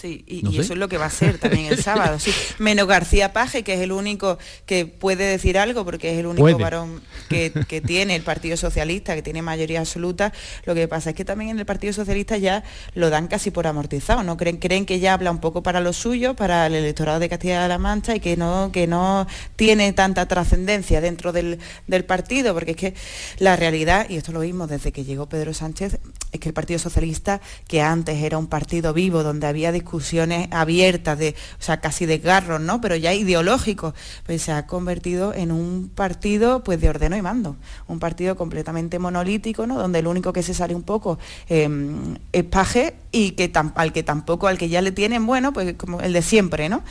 Y, 0.06 0.60
eso 0.60 0.74
es 0.74 0.80
lo 0.80 0.88
que 0.88 0.97
va 0.97 1.06
a 1.06 1.10
ser 1.10 1.38
también 1.38 1.66
el 1.66 1.82
sábado. 1.82 2.20
Sí. 2.20 2.32
Menos 2.60 2.88
García 2.88 3.34
Paje, 3.34 3.64
que 3.64 3.74
es 3.74 3.82
el 3.82 3.91
único 3.91 4.38
que 4.66 4.86
puede 4.86 5.26
decir 5.26 5.58
algo, 5.58 5.86
porque 5.86 6.14
es 6.14 6.20
el 6.20 6.28
único 6.28 6.58
varón 6.58 7.01
que, 7.30 7.51
tiene 7.86 8.16
el 8.16 8.24
Partido 8.24 8.58
Socialista, 8.58 9.16
que 9.16 9.22
tiene 9.22 9.41
mayoría 9.41 9.80
absoluta. 9.80 10.34
Lo 10.66 10.74
que 10.76 10.88
pasa 10.88 11.12
es 11.12 11.16
que 11.16 11.26
también 11.26 11.51
en 11.51 11.60
el 11.60 11.66
Partido 11.66 11.93
Socialista 11.93 12.38
ya 12.38 12.64
lo 12.93 13.10
dan 13.10 13.28
casi 13.28 13.51
por 13.51 13.68
amortizado, 13.68 14.24
¿no? 14.24 14.38
Creen, 14.38 14.58
creen 14.58 14.86
que 14.86 14.99
ya 14.99 15.14
habla 15.14 15.32
un 15.32 15.39
poco 15.39 15.64
para 15.64 15.82
lo 15.82 15.93
suyo, 15.93 16.36
para 16.36 16.68
el 16.68 16.76
electorado 16.76 17.20
de 17.20 17.30
Castilla-La 17.30 17.78
Mancha 17.78 18.16
y 18.16 18.20
que 18.20 18.38
no, 18.38 18.72
que 18.72 18.88
no 18.88 19.28
tiene 19.56 19.91
tanta 19.93 20.28
trascendencia 20.28 21.01
dentro 21.01 21.32
del, 21.32 21.60
del 21.88 22.06
partido, 22.06 22.53
porque 22.53 22.72
es 22.72 22.78
que 22.78 22.93
la 23.39 23.56
realidad, 23.56 24.08
y 24.10 24.18
esto 24.18 24.32
lo 24.32 24.39
vimos 24.39 24.70
desde 24.70 24.91
que 24.91 25.03
llegó 25.03 25.28
Pedro 25.28 25.53
Sánchez, 25.53 25.99
es 26.32 26.39
que 26.39 26.49
el 26.49 26.53
Partido 26.53 26.80
Socialista, 26.80 27.41
que 27.68 27.82
antes 27.82 28.22
era 28.22 28.38
un 28.38 28.47
partido 28.47 28.93
vivo, 28.93 29.24
donde 29.24 29.47
había 29.47 29.72
discusiones 29.95 30.47
abiertas, 30.51 31.17
de, 31.17 31.35
o 31.59 31.63
sea, 31.63 31.79
casi 31.79 32.05
de 32.05 32.17
garros, 32.17 32.61
¿no? 32.61 32.81
Pero 32.81 32.95
ya 32.95 33.13
ideológicos, 33.13 33.93
pues 34.25 34.41
se 34.41 34.51
ha 34.51 34.67
convertido 34.67 35.33
en 35.33 35.51
un 35.51 35.89
partido 35.93 36.63
pues 36.63 36.79
de 36.81 36.89
ordeno 36.89 37.15
y 37.15 37.21
mando, 37.21 37.55
un 37.87 37.99
partido 37.99 38.35
completamente 38.35 38.99
monolítico, 38.99 39.65
¿no? 39.67 39.77
Donde 39.77 39.99
el 39.99 40.07
único 40.07 40.33
que 40.33 40.43
se 40.43 40.53
sale 40.53 40.75
un 40.75 40.83
poco 40.83 41.17
em, 41.47 42.17
es 42.31 42.43
paje 42.43 42.95
y 43.11 43.31
que 43.31 43.51
al 43.75 43.93
que 43.93 44.03
tampoco, 44.03 44.47
al 44.47 44.57
que 44.57 44.69
ya 44.69 44.81
le 44.81 44.91
tienen, 44.91 45.25
bueno, 45.25 45.53
pues 45.53 45.73
como 45.75 46.01
el 46.01 46.13
de 46.13 46.21
siempre, 46.21 46.69
¿no? 46.69 46.83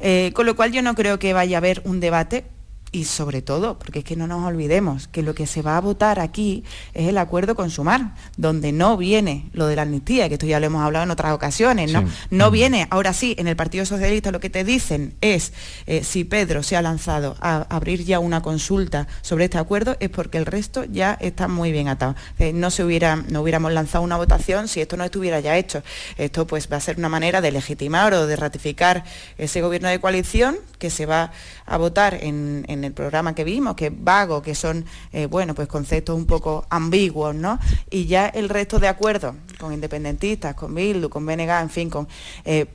Eh, 0.00 0.32
con 0.34 0.46
lo 0.46 0.56
cual 0.56 0.72
yo 0.72 0.82
no 0.82 0.94
creo 0.94 1.18
que 1.18 1.32
vaya 1.32 1.56
a 1.56 1.58
haber 1.58 1.82
un 1.84 2.00
debate 2.00 2.44
y 2.90 3.04
sobre 3.04 3.42
todo, 3.42 3.78
porque 3.78 4.00
es 4.00 4.04
que 4.04 4.16
no 4.16 4.26
nos 4.26 4.44
olvidemos 4.44 5.08
que 5.08 5.22
lo 5.22 5.34
que 5.34 5.46
se 5.46 5.62
va 5.62 5.76
a 5.76 5.80
votar 5.80 6.20
aquí 6.20 6.64
es 6.94 7.08
el 7.08 7.18
acuerdo 7.18 7.54
con 7.54 7.70
Sumar, 7.70 8.14
donde 8.36 8.72
no 8.72 8.96
viene 8.96 9.50
lo 9.52 9.66
de 9.66 9.76
la 9.76 9.82
amnistía, 9.82 10.28
que 10.28 10.34
esto 10.34 10.46
ya 10.46 10.60
lo 10.60 10.66
hemos 10.66 10.82
hablado 10.82 11.04
en 11.04 11.10
otras 11.10 11.32
ocasiones, 11.32 11.92
¿no? 11.92 12.04
No 12.30 12.50
viene, 12.50 12.86
ahora 12.90 13.12
sí, 13.12 13.34
en 13.38 13.46
el 13.46 13.56
Partido 13.56 13.84
Socialista 13.84 14.30
lo 14.30 14.40
que 14.40 14.50
te 14.50 14.64
dicen 14.64 15.14
es, 15.20 15.52
eh, 15.86 16.02
si 16.02 16.24
Pedro 16.24 16.62
se 16.62 16.76
ha 16.76 16.82
lanzado 16.82 17.36
a 17.40 17.66
abrir 17.68 18.04
ya 18.04 18.20
una 18.20 18.42
consulta 18.42 19.06
sobre 19.22 19.44
este 19.44 19.58
acuerdo, 19.58 19.96
es 20.00 20.08
porque 20.08 20.38
el 20.38 20.46
resto 20.46 20.84
ya 20.84 21.16
está 21.20 21.48
muy 21.48 21.72
bien 21.72 21.88
atado. 21.88 22.14
Eh, 22.38 22.52
no, 22.52 22.70
se 22.70 22.84
hubiera, 22.84 23.16
no 23.16 23.42
hubiéramos 23.42 23.72
lanzado 23.72 24.04
una 24.04 24.16
votación 24.16 24.68
si 24.68 24.80
esto 24.80 24.96
no 24.96 25.04
estuviera 25.04 25.40
ya 25.40 25.56
hecho. 25.56 25.82
Esto 26.16 26.46
pues 26.46 26.68
va 26.72 26.76
a 26.76 26.80
ser 26.80 26.98
una 26.98 27.08
manera 27.08 27.40
de 27.40 27.52
legitimar 27.52 28.14
o 28.14 28.26
de 28.26 28.36
ratificar 28.36 29.04
ese 29.36 29.60
gobierno 29.60 29.88
de 29.88 30.00
coalición 30.00 30.56
que 30.78 30.90
se 30.90 31.06
va 31.06 31.32
a 31.66 31.76
votar 31.76 32.14
en 32.22 32.64
en 32.77 32.77
el 32.84 32.92
programa 32.92 33.34
que 33.34 33.44
vimos, 33.44 33.74
que 33.74 33.86
es 33.86 33.92
vago, 33.96 34.42
que 34.42 34.54
son, 34.54 34.84
eh, 35.12 35.26
bueno, 35.26 35.54
pues 35.54 35.68
conceptos 35.68 36.16
un 36.16 36.26
poco 36.26 36.66
ambiguos, 36.70 37.34
¿no? 37.34 37.58
Y 37.90 38.06
ya 38.06 38.26
el 38.28 38.48
resto 38.48 38.78
de 38.78 38.88
acuerdos 38.88 39.34
con 39.58 39.72
independentistas, 39.72 40.54
con 40.54 40.74
Bildu, 40.74 41.08
con 41.08 41.24
BNG, 41.26 41.50
en 41.62 41.70
fin, 41.70 41.90
con... 41.90 42.08
Eh, 42.44 42.66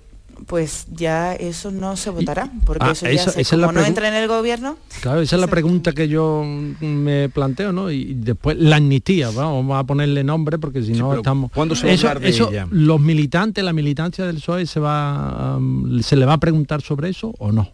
pues 0.48 0.88
ya 0.92 1.34
eso 1.36 1.70
no 1.70 1.96
se 1.96 2.10
votará, 2.10 2.50
porque 2.66 2.84
Ah, 2.84 2.92
eso 2.94 3.06
ya 3.06 3.12
esa- 3.12 3.32
se- 3.32 3.42
esa 3.42 3.56
es 3.56 3.62
la 3.62 3.68
como 3.68 3.78
no 3.80 3.86
pregu- 3.86 3.88
entra 3.90 4.08
en 4.08 4.16
el 4.16 4.28
gobierno, 4.28 4.78
Claro, 5.00 5.22
esa 5.22 5.36
es 5.36 5.40
la 5.40 5.48
pregunta 5.48 5.92
que 5.92 6.08
yo 6.08 6.44
me 6.44 7.30
planteo, 7.30 7.72
¿no? 7.72 7.92
Y 7.92 8.16
después 8.16 8.58
la 8.58 8.78
amnistía, 8.78 9.28
vamos, 9.28 9.58
vamos 9.68 9.80
a 9.80 9.84
ponerle 9.86 10.24
nombre 10.24 10.58
porque 10.58 10.82
si 10.82 10.94
no 10.94 11.14
estamos. 11.14 11.52
¿cuándo 11.54 11.76
se 11.76 11.86
va 11.86 11.94
a 11.94 11.96
hablar 11.96 12.20
de 12.20 12.30
eso, 12.30 12.50
ella? 12.50 12.68
los 12.72 13.00
militantes, 13.00 13.64
la 13.64 13.74
militancia 13.74 14.26
del 14.26 14.38
PSOE 14.38 14.66
se 14.66 14.80
va, 14.80 15.58
um, 15.58 16.02
se 16.02 16.16
le 16.16 16.26
va 16.26 16.34
a 16.34 16.40
preguntar 16.40 16.82
sobre 16.82 17.10
eso 17.10 17.34
o 17.38 17.52
no. 17.52 17.70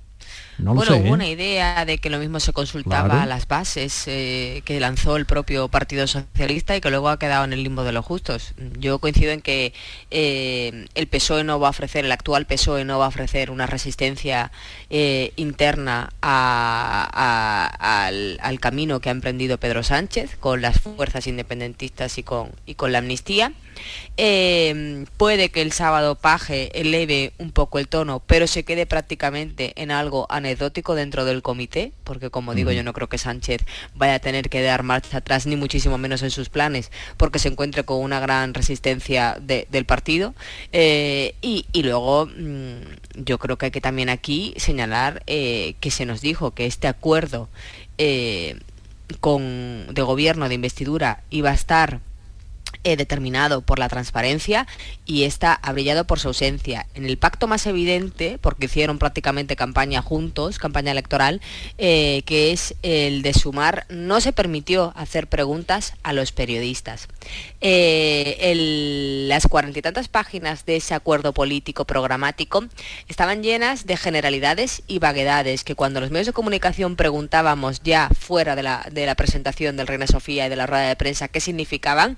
No 0.59 0.73
bueno, 0.75 0.91
sé. 0.93 0.99
hubo 0.99 1.07
¿eh? 1.07 1.11
una 1.11 1.27
idea 1.27 1.85
de 1.85 1.97
que 1.99 2.09
lo 2.09 2.19
mismo 2.19 2.39
se 2.39 2.51
consultaba 2.53 3.05
Claro. 3.07 3.21
a 3.21 3.25
las 3.25 3.47
bases 3.47 4.03
eh, 4.07 4.61
que 4.65 4.79
lanzó 4.79 5.15
el 5.15 5.25
propio 5.25 5.67
Partido 5.69 6.05
Socialista 6.05 6.75
y 6.75 6.81
que 6.81 6.89
luego 6.89 7.09
ha 7.09 7.17
quedado 7.17 7.45
en 7.45 7.53
el 7.53 7.63
limbo 7.63 7.83
de 7.83 7.91
los 7.93 8.05
justos. 8.05 8.53
Yo 8.77 8.99
coincido 8.99 9.31
en 9.31 9.41
que 9.41 9.73
eh, 10.11 10.85
el 10.95 11.07
PSOE 11.07 11.43
no 11.43 11.59
va 11.59 11.67
a 11.67 11.69
ofrecer, 11.71 12.03
el 12.05 12.11
actual 12.11 12.45
PSOE 12.45 12.83
no 12.85 12.99
va 12.99 13.05
a 13.05 13.07
ofrecer 13.09 13.51
una 13.51 13.65
resistencia 13.67 14.51
interna 15.35 16.09
a- 16.21 17.09
a- 17.13 18.05
al, 18.07 18.37
al 18.41 18.59
camino 18.59 18.99
que 18.99 19.09
ha 19.09 19.11
emprendido 19.11 19.57
Pedro 19.59 19.83
Sánchez 19.83 20.35
con 20.39 20.61
las 20.61 20.79
fuerzas 20.81 21.27
independentistas 21.27 22.17
y 22.17 22.23
con, 22.23 22.51
y 22.65 22.75
con 22.75 22.91
la 22.91 22.99
amnistía. 22.99 23.53
Eh, 24.17 25.05
puede 25.17 25.49
que 25.49 25.61
el 25.61 25.71
sábado 25.71 26.15
Paje 26.15 26.77
eleve 26.79 27.31
un 27.37 27.51
poco 27.51 27.79
el 27.79 27.87
tono, 27.87 28.21
pero 28.25 28.47
se 28.47 28.63
quede 28.63 28.85
prácticamente 28.85 29.73
en 29.81 29.91
algo 29.91 30.27
anecdótico 30.29 30.95
dentro 30.95 31.23
del 31.25 31.41
comité, 31.41 31.93
porque 32.03 32.29
como 32.29 32.53
digo, 32.53 32.71
yo 32.71 32.83
no 32.83 32.93
creo 32.93 33.07
que 33.07 33.17
Sánchez 33.17 33.61
vaya 33.95 34.15
a 34.15 34.19
tener 34.19 34.49
que 34.49 34.61
dar 34.61 34.83
marcha 34.83 35.17
atrás, 35.17 35.45
ni 35.45 35.55
muchísimo 35.55 35.97
menos 35.97 36.21
en 36.21 36.31
sus 36.31 36.49
planes, 36.49 36.91
porque 37.17 37.39
se 37.39 37.47
encuentre 37.47 37.83
con 37.83 38.01
una 38.01 38.19
gran 38.19 38.53
resistencia 38.53 39.37
de- 39.39 39.67
del 39.71 39.85
partido. 39.85 40.33
Eh, 40.73 41.35
y, 41.41 41.65
y 41.71 41.83
luego 41.83 42.25
mm, 42.25 43.23
yo 43.23 43.37
creo 43.39 43.57
que 43.57 43.67
hay 43.67 43.71
que 43.71 43.81
también 43.81 44.09
aquí 44.09 44.53
señalar 44.57 45.23
eh, 45.27 45.75
que 45.79 45.91
se 45.91 46.05
nos 46.05 46.19
dijo 46.21 46.51
que 46.51 46.65
este 46.65 46.87
acuerdo 46.87 47.47
eh, 47.97 48.57
con, 49.19 49.87
de 49.93 50.01
gobierno 50.01 50.47
de 50.49 50.55
investidura 50.55 51.23
iba 51.29 51.49
a 51.51 51.53
estar 51.53 51.99
eh, 52.83 52.95
determinado 52.95 53.61
por 53.61 53.77
la 53.77 53.89
transparencia 53.89 54.65
y 55.05 55.23
esta 55.23 55.53
ha 55.53 55.73
brillado 55.73 56.05
por 56.05 56.19
su 56.19 56.29
ausencia. 56.29 56.87
En 56.93 57.05
el 57.05 57.17
pacto 57.17 57.45
más 57.45 57.65
evidente, 57.65 58.37
porque 58.39 58.67
hicieron 58.67 58.99
prácticamente 58.99 59.55
campaña 59.55 60.01
juntos, 60.01 60.59
campaña 60.59 60.91
electoral, 60.91 61.41
eh, 61.77 62.23
que 62.25 62.51
es 62.51 62.75
el 62.81 63.21
de 63.21 63.33
sumar, 63.33 63.85
no 63.89 64.21
se 64.21 64.31
permitió 64.31 64.93
hacer 64.95 65.27
preguntas 65.27 65.93
a 66.03 66.13
los 66.13 66.31
periodistas. 66.31 67.07
Eh, 67.59 69.25
las 69.27 69.47
cuarenta 69.47 69.79
y 69.79 69.81
tantas 69.81 70.07
páginas 70.07 70.65
de 70.65 70.77
ese 70.77 70.93
acuerdo 70.93 71.33
político 71.33 71.85
programático 71.85 72.65
estaban 73.07 73.43
llenas 73.43 73.85
de 73.85 73.97
generalidades 73.97 74.83
y 74.87 74.99
vaguedades 74.99 75.63
que 75.63 75.75
cuando 75.75 75.99
los 75.99 76.11
medios 76.11 76.27
de 76.27 76.33
comunicación 76.33 76.95
preguntábamos 76.95 77.81
ya 77.83 78.09
fuera 78.17 78.55
de 78.55 78.63
la, 78.63 78.87
de 78.91 79.05
la 79.05 79.15
presentación 79.15 79.75
del 79.75 79.87
Reina 79.87 80.07
Sofía 80.07 80.45
y 80.45 80.49
de 80.49 80.55
la 80.55 80.65
rueda 80.65 80.87
de 80.87 80.95
prensa 80.95 81.27
qué 81.27 81.41
significaban, 81.41 82.17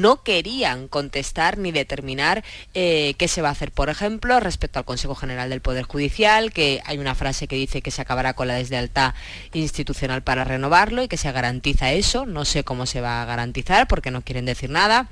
no 0.00 0.22
querían 0.22 0.88
contestar 0.88 1.58
ni 1.58 1.72
determinar 1.72 2.44
eh, 2.74 3.14
qué 3.18 3.28
se 3.28 3.42
va 3.42 3.48
a 3.48 3.52
hacer. 3.52 3.70
Por 3.72 3.88
ejemplo, 3.88 4.40
respecto 4.40 4.78
al 4.78 4.84
Consejo 4.84 5.14
General 5.14 5.50
del 5.50 5.60
Poder 5.60 5.84
Judicial, 5.84 6.52
que 6.52 6.82
hay 6.84 6.98
una 6.98 7.14
frase 7.14 7.46
que 7.46 7.56
dice 7.56 7.82
que 7.82 7.90
se 7.90 8.02
acabará 8.02 8.34
con 8.34 8.48
la 8.48 8.54
deslealtad 8.54 9.14
institucional 9.52 10.22
para 10.22 10.44
renovarlo 10.44 11.02
y 11.02 11.08
que 11.08 11.16
se 11.16 11.30
garantiza 11.32 11.92
eso. 11.92 12.26
No 12.26 12.44
sé 12.44 12.64
cómo 12.64 12.86
se 12.86 13.00
va 13.00 13.22
a 13.22 13.24
garantizar 13.26 13.86
porque 13.88 14.10
no 14.10 14.22
quieren 14.22 14.46
decir 14.46 14.70
nada. 14.70 15.08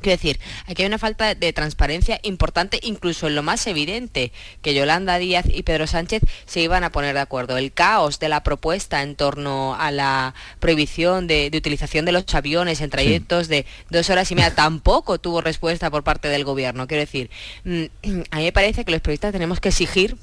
Quiero 0.00 0.16
decir, 0.16 0.40
aquí 0.66 0.82
hay 0.82 0.86
una 0.86 0.98
falta 0.98 1.34
de 1.34 1.52
transparencia 1.52 2.20
importante, 2.22 2.78
incluso 2.82 3.26
en 3.26 3.34
lo 3.34 3.42
más 3.42 3.66
evidente, 3.66 4.32
que 4.62 4.74
Yolanda 4.74 5.18
Díaz 5.18 5.46
y 5.52 5.62
Pedro 5.62 5.86
Sánchez 5.86 6.22
se 6.46 6.60
iban 6.60 6.84
a 6.84 6.90
poner 6.90 7.14
de 7.14 7.20
acuerdo. 7.20 7.56
El 7.56 7.72
caos 7.72 8.18
de 8.18 8.28
la 8.28 8.42
propuesta 8.42 9.02
en 9.02 9.16
torno 9.16 9.74
a 9.78 9.90
la 9.90 10.34
prohibición 10.58 11.26
de, 11.26 11.50
de 11.50 11.58
utilización 11.58 12.04
de 12.04 12.12
los 12.12 12.24
aviones 12.34 12.80
en 12.80 12.90
trayectos 12.90 13.48
de 13.48 13.66
dos 13.90 14.08
horas 14.10 14.30
y 14.30 14.34
media 14.34 14.54
tampoco 14.54 15.18
tuvo 15.18 15.40
respuesta 15.40 15.90
por 15.90 16.02
parte 16.02 16.28
del 16.28 16.44
gobierno. 16.44 16.86
Quiero 16.86 17.00
decir, 17.00 17.30
mm, 17.64 17.84
a 18.30 18.36
mí 18.36 18.44
me 18.44 18.52
parece 18.52 18.84
que 18.84 18.92
los 18.92 19.00
periodistas 19.00 19.32
tenemos 19.32 19.60
que 19.60 19.68
exigir 19.68 20.16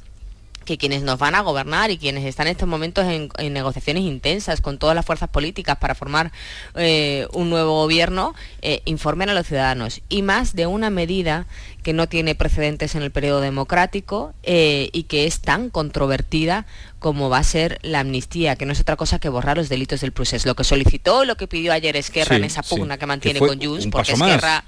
que 0.67 0.77
quienes 0.77 1.01
nos 1.01 1.17
van 1.17 1.33
a 1.33 1.39
gobernar 1.39 1.91
y 1.91 1.97
quienes 1.97 2.25
están 2.25 2.47
en 2.47 2.51
estos 2.51 2.67
momentos 2.67 3.05
en, 3.05 3.29
en 3.37 3.53
negociaciones 3.53 4.03
intensas 4.03 4.59
con 4.59 4.77
todas 4.77 4.95
las 4.95 5.05
fuerzas 5.05 5.29
políticas 5.29 5.77
para 5.77 5.95
formar 5.95 6.33
eh, 6.75 7.25
un 7.31 7.49
nuevo 7.49 7.71
gobierno, 7.81 8.35
eh, 8.61 8.81
informen 8.83 9.29
a 9.29 9.33
los 9.33 9.47
ciudadanos. 9.47 10.01
Y 10.09 10.23
más 10.23 10.55
de 10.55 10.67
una 10.67 10.89
medida 10.89 11.47
que 11.83 11.93
no 11.93 12.09
tiene 12.09 12.35
precedentes 12.35 12.95
en 12.95 13.01
el 13.01 13.11
periodo 13.11 13.39
democrático 13.39 14.33
eh, 14.43 14.89
y 14.91 15.03
que 15.03 15.25
es 15.25 15.39
tan 15.39 15.69
controvertida 15.69 16.65
como 16.99 17.29
va 17.29 17.37
a 17.37 17.43
ser 17.45 17.79
la 17.81 18.01
amnistía, 18.01 18.57
que 18.57 18.65
no 18.65 18.73
es 18.73 18.81
otra 18.81 18.97
cosa 18.97 19.19
que 19.19 19.29
borrar 19.29 19.55
los 19.55 19.69
delitos 19.69 20.01
del 20.01 20.11
procés. 20.11 20.45
Lo 20.45 20.55
que 20.55 20.65
solicitó, 20.65 21.23
lo 21.23 21.37
que 21.37 21.47
pidió 21.47 21.71
ayer 21.71 21.95
Esquerra 21.95 22.35
Sí, 22.35 22.41
en 22.41 22.43
esa 22.43 22.61
sí. 22.61 22.75
pugna 22.75 22.97
que 22.97 23.05
mantiene 23.05 23.39
Que 23.39 23.47
con 23.47 23.61
Junts, 23.61 23.85
un 23.85 23.91
porque 23.91 24.11
paso 24.11 24.17
más. 24.17 24.63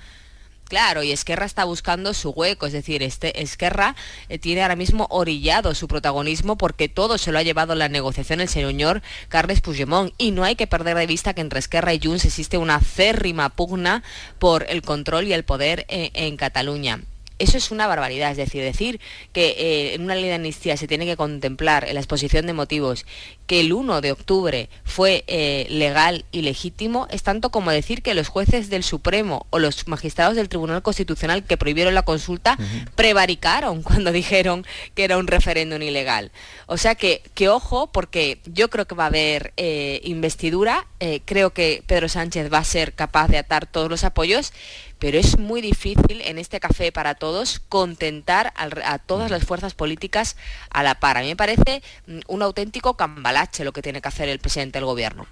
Claro, 0.69 1.01
y 1.01 1.11
Esquerra 1.11 1.47
está 1.47 1.63
buscando 1.63 2.13
su 2.13 2.29
hueco, 2.29 2.67
es 2.67 2.73
decir, 2.73 3.01
este 3.01 3.41
Esquerra 3.41 3.95
eh, 4.29 4.37
tiene 4.37 4.61
ahora 4.61 4.75
mismo 4.75 5.07
orillado 5.09 5.73
su 5.73 5.87
protagonismo 5.87 6.59
porque 6.59 6.87
todo 6.87 7.17
se 7.17 7.31
lo 7.31 7.39
ha 7.39 7.43
llevado 7.43 7.73
la 7.73 7.89
negociación 7.89 8.39
el 8.39 8.49
señor 8.49 9.01
Carles 9.29 9.61
Puigdemont 9.61 10.13
y 10.19 10.29
no 10.29 10.43
hay 10.43 10.55
que 10.55 10.67
perder 10.67 10.95
de 10.95 11.07
vista 11.07 11.33
que 11.33 11.41
entre 11.41 11.57
Esquerra 11.57 11.95
y 11.95 11.99
Junts 11.99 12.25
existe 12.25 12.59
una 12.59 12.75
acérrima 12.75 13.49
pugna 13.49 14.03
por 14.37 14.67
el 14.69 14.83
control 14.83 15.25
y 15.25 15.33
el 15.33 15.43
poder 15.43 15.87
eh, 15.89 16.11
en 16.13 16.37
Cataluña. 16.37 17.01
Eso 17.39 17.57
es 17.57 17.71
una 17.71 17.87
barbaridad, 17.87 18.31
es 18.31 18.37
decir, 18.37 18.61
decir 18.61 18.99
que 19.31 19.55
eh, 19.57 19.93
en 19.95 20.03
una 20.03 20.15
ley 20.15 20.25
de 20.25 20.33
amnistía 20.33 20.75
se 20.75 20.87
tiene 20.87 21.05
que 21.05 21.15
contemplar 21.15 21.87
en 21.87 21.93
la 21.93 22.01
exposición 22.01 22.45
de 22.45 22.53
motivos 22.53 23.05
que 23.47 23.61
el 23.61 23.71
1 23.71 24.01
de 24.01 24.11
octubre 24.11 24.69
fue 24.83 25.23
eh, 25.27 25.65
legal 25.69 26.25
y 26.33 26.41
legítimo, 26.41 27.07
es 27.09 27.23
tanto 27.23 27.49
como 27.49 27.71
decir 27.71 28.01
que 28.01 28.13
los 28.13 28.27
jueces 28.27 28.69
del 28.69 28.83
Supremo 28.83 29.47
o 29.51 29.59
los 29.59 29.87
magistrados 29.87 30.35
del 30.35 30.49
Tribunal 30.49 30.81
Constitucional 30.81 31.45
que 31.45 31.55
prohibieron 31.55 31.95
la 31.95 32.03
consulta 32.03 32.57
prevaricaron 32.95 33.81
cuando 33.83 34.11
dijeron 34.11 34.65
que 34.93 35.05
era 35.05 35.17
un 35.17 35.27
referéndum 35.27 35.81
ilegal. 35.81 36.31
O 36.67 36.75
sea 36.75 36.95
que, 36.95 37.23
que 37.35 37.47
ojo, 37.47 37.87
porque 37.87 38.39
yo 38.45 38.69
creo 38.69 38.85
que 38.85 38.95
va 38.95 39.05
a 39.05 39.07
haber 39.07 39.53
eh, 39.55 40.01
investidura, 40.03 40.85
creo 41.23 41.51
que 41.51 41.81
Pedro 41.87 42.09
Sánchez 42.09 42.51
va 42.51 42.57
a 42.57 42.63
ser 42.65 42.93
capaz 42.93 43.29
de 43.29 43.37
atar 43.37 43.65
todos 43.65 43.89
los 43.89 44.03
apoyos, 44.03 44.51
pero 44.99 45.17
es 45.17 45.39
muy 45.39 45.61
difícil 45.61 46.21
en 46.25 46.37
este 46.37 46.59
café 46.59 46.91
para 46.91 47.15
todos 47.15 47.61
contentar 47.69 48.53
a 48.55 48.99
todas 48.99 49.31
las 49.31 49.45
fuerzas 49.45 49.73
políticas 49.73 50.35
a 50.69 50.83
la 50.83 50.99
par. 50.99 51.17
A 51.17 51.21
mí 51.21 51.27
me 51.27 51.35
parece 51.35 51.81
mm, 52.05 52.19
un 52.27 52.41
auténtico 52.41 52.95
cambalache 52.95 53.63
lo 53.63 53.71
que 53.71 53.81
tiene 53.81 54.01
que 54.01 54.07
hacer 54.09 54.29
el 54.29 54.39
presidente 54.39 54.77
del 54.79 54.85
gobierno. 54.85 55.25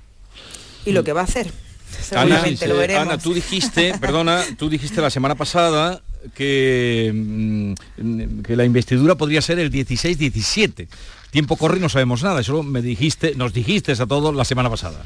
y 0.86 0.94
lo 0.94 1.04
que 1.04 1.12
va 1.14 1.22
a 1.22 1.26
hacer. 1.26 1.48
Ana, 1.48 2.04
Seguramente 2.04 2.68
lo 2.68 2.78
veremos. 2.78 3.08
Ana, 3.08 3.18
tú 3.18 3.34
dijiste, 3.34 3.98
perdona, 4.02 4.44
tú 4.58 4.70
dijiste 4.70 5.02
la 5.02 5.10
semana 5.10 5.36
pasada 5.36 6.02
que, 6.34 7.12
mm, 7.14 8.42
que 8.42 8.56
la 8.56 8.66
investidura 8.66 9.16
podría 9.16 9.42
ser 9.42 9.60
el 9.60 9.72
16-17. 9.72 10.88
Tiempo 11.32 11.58
corre 11.58 11.78
y 11.78 11.82
no 11.82 11.90
sabemos 11.90 12.24
nada. 12.24 12.42
Eso 12.42 12.64
me 12.64 12.82
dijiste, 12.82 13.36
nos 13.36 13.54
dijiste 13.54 13.92
a 13.92 14.06
todos 14.06 14.34
la 14.34 14.46
semana 14.46 14.70
pasada. 14.70 15.06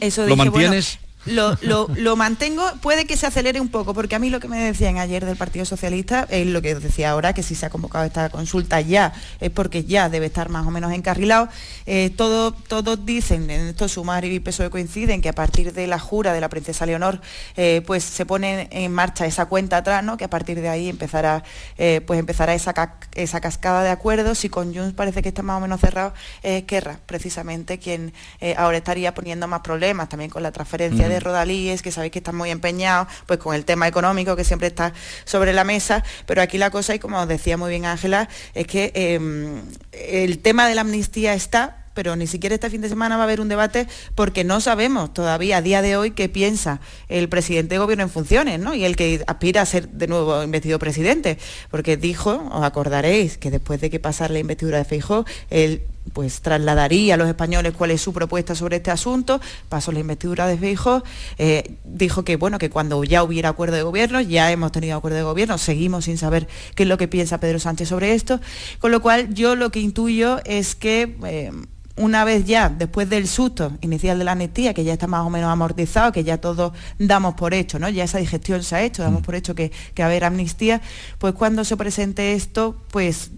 Eso 0.00 0.22
¿Lo 0.22 0.26
dije, 0.28 0.36
bueno, 0.36 0.36
mantienes? 0.36 0.98
Lo, 1.26 1.56
lo- 1.62 1.88
lo 1.96 2.16
mantengo, 2.16 2.64
puede 2.82 3.06
que 3.06 3.16
se 3.16 3.26
acelere 3.26 3.60
un 3.60 3.68
poco, 3.68 3.94
porque 3.94 4.14
a 4.14 4.18
mí 4.18 4.30
lo 4.30 4.40
que 4.40 4.48
me 4.48 4.58
decían 4.58 4.98
ayer 4.98 5.24
del 5.24 5.36
Partido 5.36 5.64
Socialista 5.64 6.26
es 6.30 6.46
lo 6.46 6.60
que 6.62 6.74
os 6.74 6.82
decía 6.82 7.10
ahora, 7.10 7.32
que 7.32 7.42
si 7.42 7.54
se 7.54 7.66
ha 7.66 7.70
convocado 7.70 8.04
esta 8.04 8.28
consulta 8.30 8.80
ya, 8.80 9.12
es 9.40 9.50
porque 9.50 9.84
ya 9.84 10.08
debe 10.08 10.26
estar 10.26 10.48
más 10.48 10.66
o 10.66 10.70
menos 10.70 10.92
encarrilado. 10.92 11.48
Eh, 11.86 12.10
todo- 12.16 12.52
todos 12.52 13.04
dicen, 13.06 13.50
en 13.50 13.68
estos 13.68 13.92
sumarios 13.92 14.34
y 14.34 14.40
PSOE 14.40 14.70
coinciden, 14.70 15.20
que 15.22 15.28
a 15.28 15.32
partir 15.34 15.72
de 15.72 15.86
la 15.86 15.98
jura 15.98 16.32
de 16.32 16.40
la 16.40 16.48
princesa 16.48 16.86
Leonor, 16.86 17.20
eh, 17.56 17.82
pues 17.86 18.04
se 18.04 18.26
pone 18.26 18.68
en 18.70 18.92
marcha 18.92 19.26
esa 19.26 19.46
cuenta 19.46 19.78
atrás, 19.78 20.02
¿no? 20.04 20.16
que 20.16 20.24
a 20.24 20.30
partir 20.30 20.60
de 20.60 20.68
ahí 20.68 20.88
empezará, 20.88 21.42
eh, 21.78 22.00
pues 22.06 22.18
empezará 22.20 22.54
esa, 22.54 22.72
ca- 22.72 22.98
esa 23.14 23.40
cascada 23.40 23.82
de 23.82 23.90
acuerdos 23.90 24.44
y 24.44 24.48
con 24.48 24.74
Junts 24.74 24.94
parece 24.94 25.22
que 25.22 25.28
está 25.30 25.42
más 25.42 25.56
o 25.58 25.60
menos 25.60 25.80
cerrado, 25.80 26.12
es 26.42 26.62
Esquerra, 26.62 26.98
precisamente 27.06 27.78
quien 27.78 28.12
eh, 28.40 28.54
ahora 28.58 28.76
estaría 28.78 29.14
poniendo 29.14 29.48
más 29.48 29.60
problemas, 29.60 30.08
también 30.08 30.30
con 30.30 30.42
la 30.42 30.52
transferencia 30.52 31.08
de 31.08 31.13
Rodalíes, 31.20 31.82
que 31.82 31.92
sabéis 31.92 32.12
que 32.12 32.18
están 32.18 32.36
muy 32.36 32.50
empeñados, 32.50 33.08
pues 33.26 33.38
con 33.38 33.54
el 33.54 33.64
tema 33.64 33.88
económico 33.88 34.36
que 34.36 34.44
siempre 34.44 34.68
está 34.68 34.92
sobre 35.24 35.52
la 35.52 35.64
mesa, 35.64 36.04
pero 36.26 36.42
aquí 36.42 36.58
la 36.58 36.70
cosa, 36.70 36.94
y 36.94 36.98
como 36.98 37.20
os 37.20 37.28
decía 37.28 37.56
muy 37.56 37.70
bien 37.70 37.84
Ángela, 37.84 38.28
es 38.54 38.66
que 38.66 38.92
eh, 38.94 39.62
el 39.92 40.38
tema 40.38 40.68
de 40.68 40.74
la 40.74 40.82
amnistía 40.82 41.34
está 41.34 41.84
pero 41.94 42.16
ni 42.16 42.26
siquiera 42.26 42.56
este 42.56 42.68
fin 42.68 42.80
de 42.80 42.88
semana 42.88 43.16
va 43.16 43.22
a 43.22 43.24
haber 43.24 43.40
un 43.40 43.48
debate 43.48 43.86
porque 44.14 44.44
no 44.44 44.60
sabemos 44.60 45.14
todavía 45.14 45.58
a 45.58 45.62
día 45.62 45.80
de 45.80 45.96
hoy 45.96 46.10
qué 46.10 46.28
piensa 46.28 46.80
el 47.08 47.28
presidente 47.28 47.76
de 47.76 47.78
gobierno 47.78 48.04
en 48.04 48.10
funciones, 48.10 48.58
¿no? 48.58 48.74
Y 48.74 48.84
el 48.84 48.96
que 48.96 49.22
aspira 49.26 49.62
a 49.62 49.66
ser 49.66 49.88
de 49.88 50.08
nuevo 50.08 50.42
investido 50.42 50.78
presidente, 50.78 51.38
porque 51.70 51.96
dijo, 51.96 52.48
os 52.50 52.64
acordaréis, 52.64 53.38
que 53.38 53.50
después 53.50 53.80
de 53.80 53.90
que 53.90 54.00
pasara 54.00 54.34
la 54.34 54.40
investidura 54.40 54.78
de 54.78 54.84
Feijóo, 54.84 55.24
él 55.50 55.82
pues 56.12 56.40
trasladaría 56.40 57.14
a 57.14 57.16
los 57.16 57.28
españoles 57.28 57.72
cuál 57.76 57.90
es 57.90 58.00
su 58.00 58.12
propuesta 58.12 58.54
sobre 58.54 58.76
este 58.76 58.90
asunto, 58.90 59.40
pasó 59.68 59.92
la 59.92 60.00
investidura 60.00 60.46
de 60.46 60.58
Feijóo, 60.58 61.02
eh, 61.38 61.76
dijo 61.84 62.24
que 62.24 62.36
bueno, 62.36 62.58
que 62.58 62.70
cuando 62.70 63.02
ya 63.04 63.22
hubiera 63.22 63.48
acuerdo 63.48 63.76
de 63.76 63.82
gobierno, 63.82 64.20
ya 64.20 64.50
hemos 64.52 64.72
tenido 64.72 64.96
acuerdo 64.96 65.16
de 65.16 65.24
gobierno, 65.24 65.58
seguimos 65.58 66.04
sin 66.04 66.18
saber 66.18 66.46
qué 66.74 66.82
es 66.84 66.88
lo 66.88 66.98
que 66.98 67.08
piensa 67.08 67.40
Pedro 67.40 67.58
Sánchez 67.58 67.88
sobre 67.88 68.14
esto, 68.14 68.40
con 68.78 68.90
lo 68.90 69.00
cual 69.00 69.32
yo 69.34 69.56
lo 69.56 69.70
que 69.70 69.80
intuyo 69.80 70.40
es 70.44 70.74
que 70.74 71.16
eh, 71.24 71.50
una 71.96 72.24
vez 72.24 72.44
ya, 72.44 72.68
después 72.68 73.08
del 73.08 73.28
susto 73.28 73.72
inicial 73.80 74.18
de 74.18 74.24
la 74.24 74.32
amnistía, 74.32 74.74
que 74.74 74.82
ya 74.82 74.94
está 74.94 75.06
más 75.06 75.24
o 75.24 75.30
menos 75.30 75.48
amortizado, 75.48 76.10
que 76.10 76.24
ya 76.24 76.38
todos 76.38 76.72
damos 76.98 77.34
por 77.34 77.54
hecho, 77.54 77.78
¿no? 77.78 77.88
Ya 77.88 78.02
esa 78.02 78.18
digestión 78.18 78.64
se 78.64 78.74
ha 78.74 78.82
hecho, 78.82 79.02
damos 79.02 79.20
mm. 79.20 79.24
por 79.24 79.34
hecho 79.36 79.54
que, 79.54 79.70
que 79.94 80.02
va 80.02 80.06
a 80.06 80.10
haber 80.10 80.24
amnistía, 80.24 80.80
pues 81.18 81.34
cuando 81.34 81.64
se 81.64 81.76
presente 81.76 82.32
esto, 82.32 82.76
pues 82.90 83.30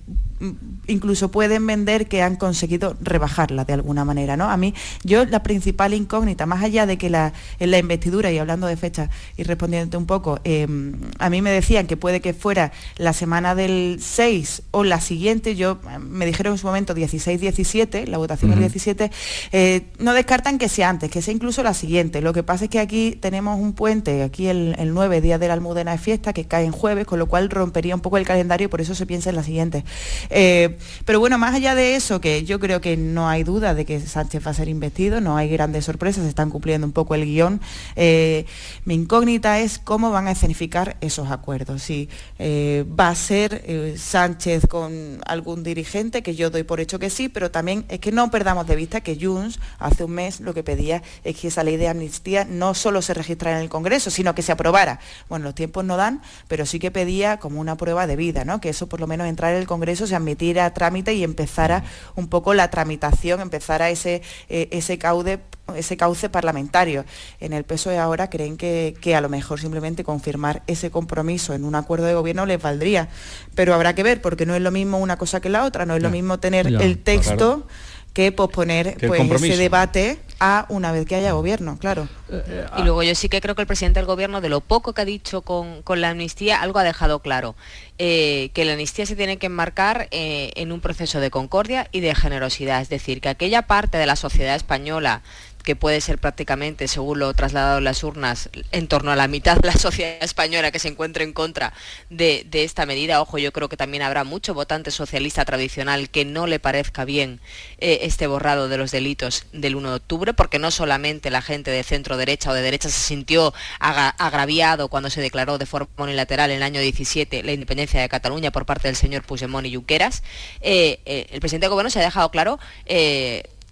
incluso 0.87 1.31
pueden 1.31 1.67
vender 1.67 2.09
que 2.09 2.23
han 2.23 2.37
conseguido 2.37 2.97
rebajarla 3.01 3.65
de 3.65 3.73
alguna 3.73 4.05
manera. 4.05 4.37
¿no? 4.37 4.51
A 4.51 4.57
mí, 4.57 4.75
yo 5.05 5.25
la 5.25 5.43
principal 5.43 5.95
incógnita, 5.95 6.47
más 6.47 6.63
allá 6.63 6.87
de 6.87 6.99
que 6.99 7.11
la, 7.11 7.33
en 7.59 7.71
la 7.71 7.79
investidura, 7.79 8.31
y 8.31 8.39
hablando 8.39 8.67
de 8.67 8.77
fecha 8.77 9.11
y 9.37 9.43
respondiéndote 9.43 9.97
un 9.97 10.07
poco, 10.07 10.41
em, 10.45 10.95
a 11.19 11.31
mí 11.31 11.43
me 11.43 11.51
decían 11.51 11.87
que 11.87 11.97
puede 11.97 12.21
que 12.21 12.35
fuera 12.35 12.73
la 12.97 13.13
semana 13.13 13.55
del 13.55 13.99
6 14.01 14.63
o 14.71 14.85
la 14.85 15.01
siguiente, 15.01 15.57
yo 15.57 15.79
me 16.01 16.27
dijeron 16.27 16.55
en 16.55 16.59
su 16.59 16.67
momento 16.67 16.95
16-17, 16.95 18.07
la 18.07 18.19
votación 18.19 18.51
del 18.51 18.61
17, 18.61 19.11
eh, 19.53 19.87
no 19.99 20.15
descartan 20.15 20.59
que 20.59 20.69
sea 20.69 20.89
antes, 20.89 21.11
que 21.11 21.23
sea 21.23 21.35
incluso 21.35 21.63
la 21.63 21.75
siguiente. 21.75 22.21
Lo 22.21 22.33
que 22.33 22.43
pasa 22.43 22.65
es 22.65 22.71
que 22.71 22.79
aquí 22.79 23.17
tenemos 23.21 23.59
un 23.59 23.73
puente, 23.73 24.23
aquí 24.23 24.49
el, 24.49 24.77
9, 24.93 25.21
día 25.21 25.39
de 25.39 25.49
la 25.49 25.55
Almudena 25.55 25.93
de 25.93 25.99
fiesta, 25.99 26.33
que 26.33 26.45
cae 26.45 26.65
en 26.65 26.73
jueves, 26.73 27.07
con 27.07 27.19
lo 27.19 27.27
cual 27.27 27.51
rompería 27.51 27.95
un 27.95 28.01
poco 28.01 28.19
el 28.19 28.25
calendario 28.25 28.67
y 28.67 28.69
por 28.69 28.81
eso 28.81 28.95
se 28.95 29.07
piensa 29.07 29.31
en 29.31 29.37
la 29.37 29.43
siguiente. 29.43 29.85
Eh, 30.31 30.79
pero 31.05 31.21
bueno, 31.21 31.39
más 31.39 31.55
allá 31.55 31.75
de 31.75 31.97
eso, 31.97 32.21
que 32.21 32.45
yo 32.45 32.61
creo 32.61 32.81
que 32.81 32.97
no 32.97 33.29
hay 33.29 33.45
duda 33.45 33.75
de 33.75 33.85
que 33.85 34.01
Sánchez 34.01 34.47
va 34.47 34.51
a 34.51 34.55
ser 34.55 34.69
investido, 34.69 35.21
no 35.21 35.37
hay 35.37 35.49
grandes 35.49 35.85
sorpresas, 35.85 36.25
se 36.25 36.29
están 36.29 36.51
cumpliendo 36.51 36.87
un 36.87 36.93
poco 36.93 37.15
el 37.15 37.25
guion. 37.25 37.61
Eh, 37.95 38.47
mi 38.85 38.95
incógnita 38.95 39.61
es 39.61 39.79
cómo 39.79 40.11
van 40.11 40.27
a 40.27 40.33
escenificar 40.33 40.97
esos 41.01 41.31
acuerdos. 41.31 41.83
Si 41.83 42.09
eh, 42.39 42.85
va 42.99 43.09
a 43.09 43.15
ser 43.15 43.95
Sánchez 43.97 44.67
con 44.67 45.21
algún 45.27 45.63
dirigente, 45.63 46.23
que 46.23 46.35
yo 46.35 46.51
doy 46.51 46.63
por 46.63 46.81
hecho 46.81 46.99
que 46.99 47.11
sí, 47.11 47.29
pero 47.29 47.51
también 47.51 47.85
es 47.89 48.01
que 48.01 48.13
no 48.13 48.31
perdamos 48.31 48.67
de 48.67 48.77
vista 48.77 49.01
que 49.01 49.19
Junts 49.21 49.59
hace 49.79 50.05
un 50.05 50.13
mes 50.13 50.41
lo 50.41 50.55
que 50.55 50.63
pedía 50.63 51.03
es 51.25 51.37
que 51.37 51.49
esa 51.49 51.63
ley 51.63 51.77
de 51.77 51.89
amnistía 51.89 52.45
no 52.45 52.75
solo 52.75 53.03
se 53.03 53.15
registrara 53.15 53.57
en 53.59 53.63
el 53.63 53.69
Congreso, 53.69 54.11
sino 54.11 54.35
que 54.35 54.43
se 54.43 54.53
aprobara. 54.53 55.01
Bueno, 55.29 55.45
los 55.45 55.55
tiempos 55.55 55.85
no 55.85 55.97
dan, 55.97 56.23
pero 56.49 56.67
sí 56.67 56.79
que 56.79 56.91
pedía 56.91 57.39
como 57.39 57.61
una 57.61 57.77
prueba 57.77 58.07
de 58.07 58.17
vida, 58.17 58.45
¿no? 58.45 58.61
que 58.61 58.71
eso 58.71 58.89
por 58.89 59.01
lo 59.01 59.07
menos 59.07 59.27
entrar 59.27 59.53
en 59.53 59.61
el 59.61 59.67
Congreso 59.67 60.07
se 60.07 60.16
admitir 60.17 60.61
a 60.61 60.73
trámite 60.75 61.15
y 61.15 61.25
empezara 61.25 61.85
un 62.15 62.29
poco 62.29 62.55
la 62.55 62.71
tramitación, 62.71 63.41
empezara 63.41 63.91
ese, 63.91 64.23
eh, 64.49 64.69
ese 64.73 64.99
caude 64.99 65.41
ese 65.75 65.97
cauce 65.97 66.29
parlamentario. 66.29 67.05
En 67.41 67.53
el 67.53 67.65
PSOE 67.65 67.99
ahora 67.99 68.31
creen 68.31 68.57
que, 68.57 68.95
a 69.17 69.21
lo 69.21 69.29
mejor 69.29 69.61
simplemente 69.61 70.05
confirmar 70.05 70.63
ese 70.67 70.91
compromiso 70.91 71.55
en 71.55 71.65
un 71.65 71.75
acuerdo 71.75 72.07
de 72.07 72.15
gobierno 72.15 72.47
les 72.47 72.61
valdría. 72.63 73.09
Pero 73.55 73.75
habrá 73.75 73.95
que 73.95 74.03
ver, 74.03 74.21
porque 74.21 74.47
no 74.47 74.55
es 74.55 74.63
lo 74.63 74.71
mismo 74.71 74.99
una 74.99 75.19
cosa 75.19 75.41
que 75.41 75.49
la 75.49 75.65
otra, 75.65 75.87
no 75.87 75.97
es 75.97 76.03
lo 76.03 76.11
mismo 76.11 76.39
tener 76.39 76.67
el 76.67 76.99
texto 76.99 77.67
que 78.13 78.33
posponer 78.33 78.97
pues, 79.07 79.31
ese 79.43 79.57
debate 79.57 80.19
a 80.39 80.67
una 80.69 80.93
vez 80.93 81.07
que 81.07 81.15
haya 81.15 81.33
gobierno, 81.33 81.79
claro. 81.79 82.09
Eh, 82.31 82.43
eh, 82.47 82.67
y 82.79 82.83
luego 82.83 83.03
yo 83.03 83.15
sí 83.15 83.29
que 83.29 83.41
creo 83.41 83.55
que 83.55 83.63
el 83.63 83.67
presidente 83.67 84.01
del 84.01 84.07
gobierno, 84.07 84.41
de 84.41 84.49
lo 84.49 84.61
poco 84.61 84.93
que 84.93 85.03
ha 85.03 85.05
dicho 85.05 85.43
con, 85.43 85.83
la 85.89 86.11
amnistía, 86.11 86.61
algo 86.61 86.79
ha 86.79 86.85
dejado 86.85 87.21
claro. 87.21 87.55
Eh, 87.99 88.51
que 88.53 88.65
la 88.67 88.73
amnistía 88.73 89.07
se 89.07 89.17
tiene 89.17 89.39
que 89.39 89.47
enmarcar 89.47 90.09
en 90.11 90.73
un 90.73 90.81
proceso 90.81 91.21
de 91.21 91.31
concordia 91.31 91.89
y 91.93 92.01
de 92.01 92.15
generosidad. 92.15 92.83
Es 92.83 92.89
decir, 92.91 93.21
que 93.21 93.31
aquella 93.31 93.63
parte 93.63 93.97
de 93.97 94.07
la 94.07 94.17
sociedad 94.17 94.55
española 94.55 95.23
que 95.67 95.75
puede 95.75 96.01
ser 96.01 96.19
prácticamente, 96.19 96.87
según 96.87 97.19
lo 97.19 97.35
trasladado 97.35 97.79
en 97.79 97.85
las 97.85 98.05
urnas, 98.05 98.49
en 98.71 98.87
torno 98.87 99.11
a 99.11 99.17
la 99.17 99.27
mitad 99.27 99.57
de 99.57 99.67
la 99.67 99.75
sociedad 99.75 100.23
española 100.23 100.71
que 100.71 100.79
se 100.79 100.87
encuentre 100.87 101.25
en 101.25 101.33
contra 101.33 101.73
de, 102.09 102.47
esta 102.53 102.87
medida. 102.87 103.21
Ojo, 103.21 103.37
yo 103.39 103.53
creo 103.53 103.69
que 103.69 103.77
también 103.77 104.05
habrá 104.05 104.23
mucho 104.23 104.55
votante 104.55 104.93
socialista 104.93 105.45
tradicional 105.45 106.09
que 106.09 106.25
no 106.25 106.47
le 106.47 106.61
parezca 106.61 107.05
bien 107.05 107.41
eh, 107.79 107.99
este 108.03 108.29
borrado 108.29 108.69
de 108.69 108.79
los 108.79 108.93
delitos 108.93 109.47
del 109.53 109.75
1 109.75 109.91
de 109.91 109.97
octubre, 109.97 110.35
porque 110.35 110.61
no 110.61 110.71
solamente 110.71 111.31
la 111.31 111.43
gente 111.43 111.73
de 111.73 111.83
centro 111.83 112.17
derecha 112.17 112.53
o 112.53 112.55
de 112.55 112.63
derecha 112.63 112.89
se 112.89 113.01
sintió 113.01 113.53
agraviado 113.81 114.87
cuando 114.87 115.11
se 115.11 115.21
declaró 115.21 115.59
de 115.59 115.67
forma 115.67 115.89
unilateral 115.97 116.51
en 116.51 116.59
el 116.59 116.63
año 116.63 116.81
17 116.81 117.43
la 117.43 117.53
independencia 117.53 118.01
de 118.01 118.09
Cataluña 118.09 118.53
por 118.53 118.67
parte 118.67 118.87
del 118.87 118.97
señor 118.97 119.25
Puigdemont 119.25 119.67
y 119.67 119.75
Junqueras, 119.75 120.23
eh, 120.61 121.01
eh, 121.07 121.27
el 121.33 121.41
presidente 121.41 121.65
del 121.65 121.71
gobierno 121.71 121.91
se 121.91 121.99
ha 121.99 122.03
dejado 122.03 122.31
claro 122.31 122.61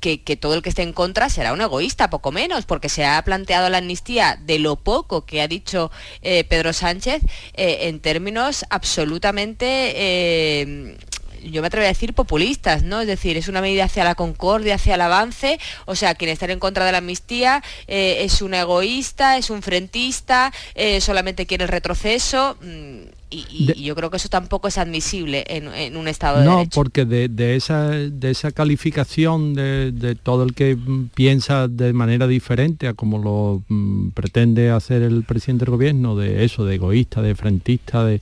que, 0.04 0.36
todo 0.36 0.54
el 0.54 0.62
que 0.62 0.68
esté 0.68 0.82
en 0.82 0.92
contra 0.92 1.30
será 1.30 1.52
un 1.52 1.60
egoísta, 1.62 2.10
poco 2.10 2.30
menos, 2.30 2.66
porque 2.66 2.90
se 2.90 3.06
ha 3.06 3.22
planteado 3.24 3.70
la 3.70 3.78
amnistía 3.78 4.38
de 4.40 4.58
lo 4.58 4.76
poco 4.76 5.24
que 5.24 5.40
ha 5.40 5.48
dicho 5.48 5.90
eh, 6.20 6.44
Pedro 6.44 6.72
Sánchez 6.72 7.22
eh, 7.54 7.88
en 7.88 8.00
términos 8.00 8.64
absolutamente... 8.70 9.92
Eh, 9.96 10.98
yo 11.42 11.60
me 11.60 11.66
atrevo 11.66 11.84
a 11.84 11.88
decir 11.88 12.14
populistas, 12.14 12.84
¿no? 12.84 13.02
Es 13.02 13.06
decir, 13.06 13.36
es 13.36 13.48
una 13.48 13.60
medida 13.60 13.84
hacia 13.84 14.02
la 14.02 14.14
concordia, 14.14 14.76
hacia 14.76 14.94
el 14.94 15.02
avance, 15.02 15.58
o 15.84 15.94
sea, 15.94 16.14
quien 16.14 16.30
está 16.30 16.46
en 16.46 16.58
contra 16.58 16.86
de 16.86 16.92
la 16.92 16.98
amnistía 16.98 17.62
es 17.86 18.40
un 18.40 18.54
egoísta, 18.54 19.36
es 19.36 19.50
un 19.50 19.60
frentista, 19.60 20.54
solamente 21.00 21.44
quiere 21.44 21.64
el 21.64 21.68
retroceso. 21.68 22.56
Mm, 22.62 23.02
y, 23.34 23.82
yo 23.82 23.94
creo 23.94 24.10
que 24.10 24.16
eso 24.16 24.28
tampoco 24.28 24.68
es 24.68 24.78
admisible 24.78 25.44
en, 25.48 25.96
un 25.96 26.08
Estado 26.08 26.40
de 26.40 26.44
no, 26.44 26.64
porque 26.72 27.04
de, 27.04 27.56
esa, 27.56 27.90
de 27.90 28.30
esa 28.30 28.52
calificación 28.52 29.54
de, 29.54 30.16
todo 30.22 30.44
el 30.44 30.54
que 30.54 30.76
piensa 31.14 31.68
de 31.68 31.92
manera 31.92 32.26
diferente 32.26 32.88
a 32.88 32.94
como 32.94 33.18
lo 33.18 33.62
mm, 33.68 34.10
pretende 34.10 34.70
hacer 34.70 35.02
el 35.02 35.24
presidente 35.24 35.64
del 35.64 35.72
gobierno, 35.72 36.16
de 36.16 36.44
eso, 36.44 36.64
de 36.64 36.76
egoísta, 36.76 37.22
de 37.22 37.34
frentista, 37.34 38.04
de 38.04 38.20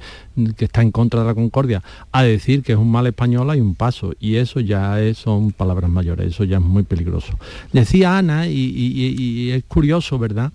que 0.56 0.64
está 0.64 0.82
en 0.82 0.90
contra 0.90 1.20
de 1.20 1.26
la 1.26 1.34
concordia, 1.34 1.82
a 2.10 2.22
decir 2.22 2.62
que 2.62 2.72
es 2.72 2.78
un 2.78 2.90
mal 2.90 3.06
español 3.06 3.50
hay 3.50 3.60
un 3.60 3.74
paso. 3.74 4.14
Y 4.18 4.36
eso 4.36 4.60
ya 4.60 4.96
son 5.14 5.52
palabras 5.52 5.90
mayores, 5.90 6.28
eso 6.28 6.44
ya 6.44 6.56
es 6.56 6.62
muy 6.62 6.82
peligroso. 6.82 7.38
Decía 7.72 8.18
Ana, 8.18 8.46
y 8.46 9.50
es 9.50 9.64
curioso, 9.64 10.18
¿verdad? 10.18 10.52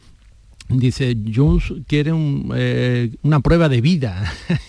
Dice, 0.70 1.18
Jones 1.34 1.74
quiere 1.88 2.12
eh, 2.56 3.12
una 3.24 3.40
prueba 3.40 3.70
de 3.70 3.82
vida. 3.82 4.34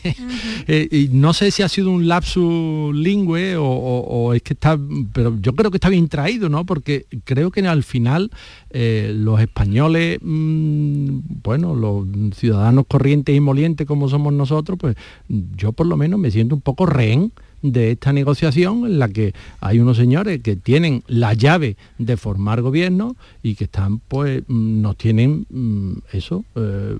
Eh, 0.70 0.86
y 0.90 1.08
no 1.08 1.32
sé 1.32 1.50
si 1.50 1.62
ha 1.62 1.68
sido 1.68 1.90
un 1.90 2.08
lapsus 2.08 2.94
lingüe 2.94 3.56
o, 3.58 4.34
es 4.34 4.42
que 4.42 4.52
está, 4.52 4.78
pero 5.14 5.34
yo 5.40 5.54
creo 5.54 5.70
que 5.70 5.78
está 5.78 5.88
bien 5.88 6.08
traído, 6.08 6.50
¿no? 6.50 6.66
Porque 6.66 7.06
creo 7.24 7.50
que 7.50 7.66
al 7.66 7.82
final 7.82 8.30
eh, 8.68 9.14
los 9.16 9.40
españoles, 9.40 10.18
mm, 10.20 11.20
bueno, 11.42 11.74
los 11.74 12.06
ciudadanos 12.36 12.84
corrientes 12.86 13.34
y 13.34 13.40
molientes 13.40 13.86
como 13.86 14.10
somos 14.10 14.34
nosotros, 14.34 14.78
pues 14.78 14.94
yo 15.28 15.72
por 15.72 15.86
lo 15.86 15.96
menos 15.96 16.20
me 16.20 16.30
siento 16.30 16.54
un 16.54 16.60
poco 16.60 16.84
rehén 16.84 17.32
de 17.62 17.92
esta 17.92 18.12
negociación 18.12 18.84
en 18.84 18.98
la 18.98 19.08
que 19.08 19.34
hay 19.60 19.80
unos 19.80 19.96
señores 19.96 20.40
que 20.42 20.56
tienen 20.56 21.02
la 21.06 21.34
llave 21.34 21.76
de 21.98 22.16
formar 22.16 22.62
gobierno 22.62 23.16
y 23.42 23.54
que 23.54 23.64
están, 23.64 23.98
pues, 24.00 24.42
mm, 24.46 24.82
nos 24.82 24.96
tienen 24.96 25.46
mm, 25.50 25.92
eso 26.12 26.44
eh, 26.54 26.96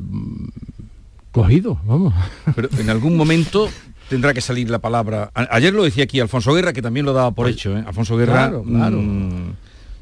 cogidos, 1.33 1.79
vamos. 1.87 2.15
Pero 2.55 2.69
en 2.79 2.91
algún 2.91 3.17
momento 3.17 3.69
tendrá 4.09 4.35
que 4.35 4.41
salir 4.41 4.71
la 4.71 4.79
palabra. 4.79 5.31
ayer 5.35 5.73
lo 5.73 5.85
decía 5.85 6.05
aquí 6.05 6.21
Alfonso 6.21 6.53
Guerra, 6.55 6.73
que 6.73 6.83
también 6.83 7.07
lo 7.07 7.13
daba 7.13 7.31
por 7.31 7.47
pues, 7.47 7.57
hecho. 7.57 7.77
¿eh? 7.77 7.85
Alfonso 7.87 8.17
Guerra 8.17 8.49
claro, 8.49 8.65
mm, 8.65 9.53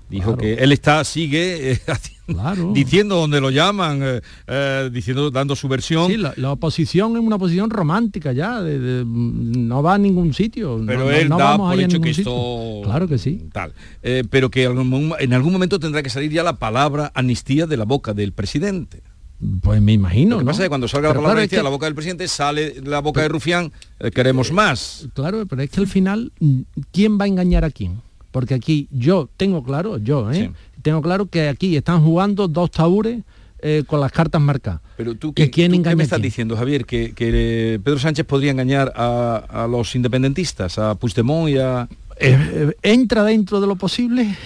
dijo 0.08 0.36
que 0.36 0.54
él 0.54 0.72
está, 0.72 1.04
sigue 1.04 1.72
eh, 1.72 1.80
diciendo 2.72 3.16
donde 3.16 3.40
lo 3.40 3.50
llaman, 3.50 4.00
eh, 4.02 4.20
eh, 4.46 4.90
diciendo, 4.92 5.30
dando 5.30 5.56
su 5.56 5.68
versión. 5.68 6.08
Sí, 6.08 6.16
la, 6.16 6.52
oposición 6.52 7.16
es 7.16 7.22
una 7.22 7.38
posición 7.38 7.70
romántica 7.70 8.32
ya, 8.32 8.60
no 8.60 9.82
va 9.82 9.94
a 9.94 9.98
ningún 9.98 10.32
sitio. 10.34 10.82
Pero 10.86 11.10
él 11.10 11.28
da 11.28 11.56
por 11.56 11.78
hecho 11.78 12.00
que 12.00 12.10
esto... 12.10 12.80
Claro 12.84 13.08
que 13.08 13.18
sí. 13.18 13.48
Tal. 13.52 13.72
Pero 14.30 14.50
que 14.50 14.64
en 14.64 15.32
algún 15.32 15.52
momento 15.52 15.78
tendrá 15.78 16.02
que 16.02 16.10
salir 16.10 16.30
ya 16.30 16.42
la 16.42 16.56
palabra 16.56 17.12
amnistía 17.14 17.66
de 17.66 17.76
la 17.76 17.84
boca 17.84 18.14
del 18.14 18.32
presidente. 18.32 19.02
Pues 19.60 19.82
me 19.82 19.92
imagino. 19.92 20.36
Lo 20.36 20.40
que 20.40 20.46
pasa 20.46 20.62
es 20.62 20.66
que 20.66 20.68
cuando 20.70 20.88
salga 20.88 21.08
la 21.08 21.14
palabra 21.14 21.40
amnistía 21.40 21.58
de 21.58 21.64
la 21.64 21.70
boca 21.70 21.86
del 21.86 21.94
presidente, 21.94 22.26
sale 22.26 22.80
la 22.82 23.00
boca 23.00 23.20
de 23.20 23.28
Rufián, 23.28 23.72
queremos 24.14 24.50
más. 24.50 25.08
Claro, 25.14 25.44
pero 25.46 25.62
es 25.62 25.70
que 25.70 25.80
al 25.80 25.86
final, 25.86 26.32
¿quién 26.90 27.18
va 27.18 27.24
a 27.24 27.28
engañar 27.28 27.64
a 27.64 27.70
quién? 27.70 28.00
Porque 28.36 28.52
aquí 28.52 28.86
yo 28.90 29.30
tengo 29.38 29.64
claro, 29.64 29.96
yo, 29.96 30.30
¿eh? 30.30 30.52
tengo 30.82 31.00
claro 31.00 31.24
que 31.24 31.48
aquí 31.48 31.74
están 31.74 32.04
jugando 32.04 32.48
dos 32.48 32.70
tabures 32.70 33.22
eh, 33.60 33.84
con 33.86 33.98
las 33.98 34.12
cartas 34.12 34.42
marcadas. 34.42 34.82
Pero 34.98 35.14
tú, 35.14 35.32
¿qué, 35.32 35.50
¿qué 35.50 35.70
me 35.70 36.02
estás 36.02 36.20
diciendo, 36.20 36.54
Javier? 36.54 36.84
¿Que, 36.84 37.14
eh, 37.18 37.78
Pedro 37.82 37.98
Sánchez 37.98 38.26
podría 38.26 38.50
engañar 38.50 38.92
a, 38.94 39.66
los 39.70 39.96
independentistas, 39.96 40.78
a 40.78 40.96
Puigdemont 40.96 41.48
y 41.48 41.56
a... 41.56 41.88
Eh, 42.20 42.76
¿Entra 42.82 43.24
dentro 43.24 43.58
de 43.58 43.68
lo 43.68 43.76
posible? 43.76 44.36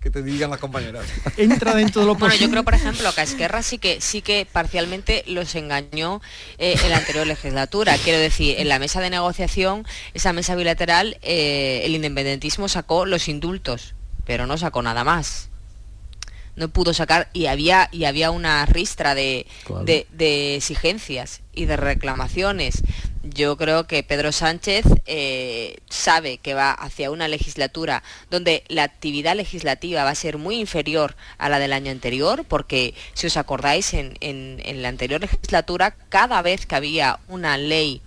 Que 0.00 0.10
te 0.10 0.22
digan 0.22 0.50
las 0.50 0.58
compañeras. 0.58 1.06
Entra 1.36 1.74
dentro 1.74 2.00
de 2.00 2.06
lo 2.06 2.14
Bueno, 2.14 2.34
yo 2.34 2.50
creo, 2.50 2.64
por 2.64 2.74
ejemplo, 2.74 3.12
que 3.12 3.20
a 3.20 3.24
Esquerra 3.24 3.62
sí 3.62 3.78
que 3.78 4.00
sí 4.00 4.22
que 4.22 4.46
parcialmente 4.50 5.24
los 5.26 5.54
engañó 5.54 6.20
eh, 6.58 6.76
en 6.82 6.90
la 6.90 6.98
anterior 6.98 7.26
legislatura. 7.26 7.96
Quiero 7.98 8.18
decir, 8.18 8.56
en 8.58 8.68
la 8.68 8.78
mesa 8.78 9.00
de 9.00 9.10
negociación, 9.10 9.86
esa 10.14 10.32
mesa 10.32 10.54
bilateral, 10.56 11.18
eh, 11.22 11.82
el 11.84 11.94
independentismo 11.94 12.68
sacó 12.68 13.06
los 13.06 13.28
indultos, 13.28 13.94
pero 14.24 14.46
no 14.46 14.58
sacó 14.58 14.82
nada 14.82 15.04
más 15.04 15.50
no 16.58 16.68
pudo 16.68 16.92
sacar 16.92 17.28
y 17.32 17.46
había 17.46 17.88
y 17.92 18.04
había 18.04 18.30
una 18.30 18.66
ristra 18.66 19.14
de, 19.14 19.46
de, 19.84 20.56
exigencias 20.56 21.40
y 21.54 21.64
de 21.64 21.76
reclamaciones. 21.76 22.82
Yo 23.22 23.56
creo 23.56 23.86
que 23.86 24.02
Pedro 24.02 24.32
Sánchez 24.32 24.84
eh, 25.06 25.78
sabe 25.88 26.38
que 26.38 26.54
va 26.54 26.72
hacia 26.72 27.10
una 27.10 27.28
legislatura 27.28 28.02
donde 28.30 28.64
la 28.68 28.84
actividad 28.84 29.36
legislativa 29.36 30.04
va 30.04 30.10
a 30.10 30.14
ser 30.14 30.38
muy 30.38 30.58
inferior 30.58 31.14
a 31.36 31.48
la 31.48 31.58
del 31.58 31.72
año 31.72 31.90
anterior, 31.90 32.44
porque 32.44 32.94
si 33.14 33.26
os 33.26 33.36
acordáis, 33.36 33.94
en, 33.94 34.16
en, 34.20 34.82
la 34.82 34.88
anterior 34.88 35.20
legislatura, 35.20 35.94
cada 36.08 36.42
vez 36.42 36.66
que 36.66 36.74
había 36.74 37.20
una 37.28 37.58
ley 37.58 38.02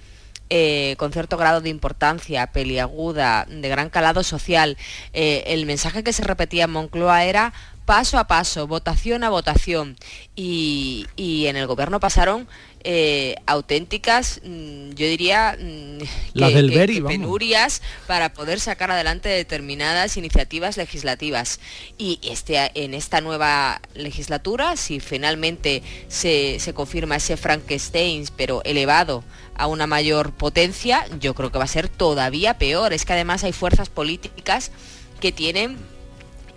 eh, 0.54 0.95
con 0.97 1.14
cierto 1.14 1.38
grado 1.38 1.62
de 1.62 1.70
importancia, 1.70 2.45
peliaguda, 2.47 3.45
de 3.49 3.70
gran 3.70 3.89
calado 3.89 4.22
social, 4.22 4.76
eh, 5.14 5.45
el 5.47 5.66
mensaje 5.66 6.04
que 6.04 6.12
se 6.12 6.26
repetía 6.26 6.66
en 6.66 6.72
Moncloa 6.72 7.24
era 7.24 7.54
paso 7.86 8.18
a 8.18 8.28
paso, 8.28 8.68
votación 8.68 9.24
a 9.24 9.30
votación. 9.30 9.96
Y, 10.36 11.08
en 11.18 11.56
el 11.56 11.68
gobierno 11.68 12.00
pasaron 12.00 12.48
eh, 12.84 13.36
auténticas, 13.46 14.42
mm, 14.44 14.92
yo 14.92 15.06
diría, 15.06 15.58
mm, 15.60 15.98
Las 16.34 16.54
del 16.54 16.72
penurias 17.06 17.82
para 18.08 18.34
poder 18.34 18.60
sacar 18.60 18.90
adelante 18.90 19.30
determinadas 19.30 20.18
iniciativas 20.18 20.78
legislativas. 20.78 21.60
Y 21.98 22.20
este, 22.24 22.72
en 22.76 22.94
esta 22.94 23.22
nueva 23.22 23.82
legislatura, 23.94 24.78
si 24.78 25.00
finalmente 25.00 25.84
se, 26.08 26.60
se 26.60 26.74
confirma 26.74 27.18
ese 27.18 27.38
Frankenstein, 27.38 28.26
pero 28.36 28.62
elevado 28.64 29.24
a 29.56 29.68
una 29.68 29.86
mayor 29.86 30.34
potencia, 30.34 31.06
yo 31.20 31.36
creo 31.36 31.52
que 31.52 31.60
va 31.60 31.66
a 31.66 31.68
ser 31.68 31.88
todavía 31.88 32.58
peor. 32.58 32.94
Es 32.94 33.06
que 33.06 33.14
además 33.14 33.44
hay 33.44 33.52
fuerzas 33.52 33.90
políticas 33.90 34.72
que 35.20 35.32
tienen 35.32 35.78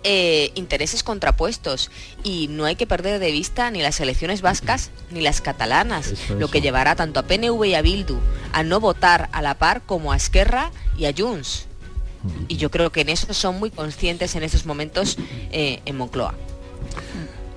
eh, 0.07 0.51
intereses 0.53 1.01
contrapuestos 1.01 1.89
y 2.23 2.47
no 2.47 2.65
hay 2.65 2.75
que 2.75 2.85
perder 2.85 3.19
de 3.19 3.31
vista 3.31 3.71
ni 3.71 3.81
las 3.81 3.99
elecciones 3.99 4.41
vascas 4.41 4.91
ni 5.09 5.19
las 5.21 5.41
catalanas, 5.41 6.13
lo 6.29 6.47
que 6.47 6.61
llevará 6.61 6.95
tanto 6.95 7.19
a 7.19 7.23
PNV 7.23 7.65
y 7.65 7.73
a 7.73 7.81
Bildu 7.81 8.19
a 8.53 8.61
no 8.61 8.79
votar 8.79 9.29
a 9.31 9.41
la 9.41 9.57
par 9.57 9.81
como 9.83 10.11
a 10.11 10.15
Esquerra 10.15 10.71
y 10.95 11.05
a 11.05 11.13
Junts. 11.17 11.65
Y 12.47 12.57
yo 12.57 12.69
creo 12.69 12.91
que 12.91 13.01
en 13.01 13.09
eso 13.09 13.33
son 13.33 13.57
muy 13.57 13.71
conscientes 13.71 14.35
en 14.35 14.43
estos 14.43 14.67
momentos 14.67 15.17
eh, 15.51 15.81
en 15.85 15.97
Moncloa. 15.97 16.35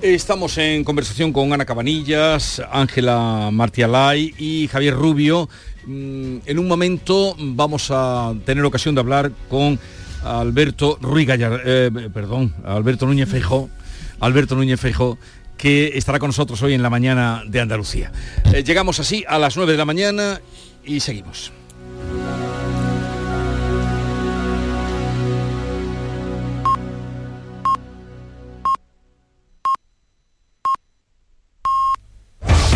Estamos 0.01 0.57
en 0.57 0.85
conversación 0.85 1.35
con 1.35 1.53
Ana 1.53 1.67
Cabanillas, 1.67 2.63
Ángela 2.71 3.51
Martialay 3.53 4.35
y 4.39 4.69
Javier 4.69 4.95
Rubio. 4.95 5.51
Mm, 5.85 6.39
en 6.47 6.59
un 6.59 6.67
momento 6.67 7.37
vamos 7.39 7.89
a 7.91 8.33
tener 8.47 8.65
ocasión 8.65 8.95
de 8.95 9.01
hablar 9.03 9.33
con 9.51 9.79
Alberto 10.25 10.99
Ruiz 11.01 11.29
eh, 11.31 11.91
perdón, 12.13 12.55
Alberto 12.65 13.07
Núñez 13.07 13.29
Feijó, 13.29 13.69
Alberto 14.21 14.55
Núñez 14.55 14.81
Feijó, 14.81 15.19
que 15.57 15.93
estará 15.99 16.19
con 16.19 16.29
nosotros 16.29 16.63
hoy 16.63 16.75
en 16.75 16.83
la 16.83 16.91
mañana 16.91 17.43
de 17.47 17.61
Andalucía. 17.61 18.13
Eh, 18.53 18.63
llegamos 18.63 19.01
así 19.01 19.25
a 19.29 19.39
las 19.39 19.57
9 19.57 19.73
de 19.73 19.79
la 19.79 19.85
mañana 19.85 20.41
y 20.85 21.01
seguimos. 21.01 21.53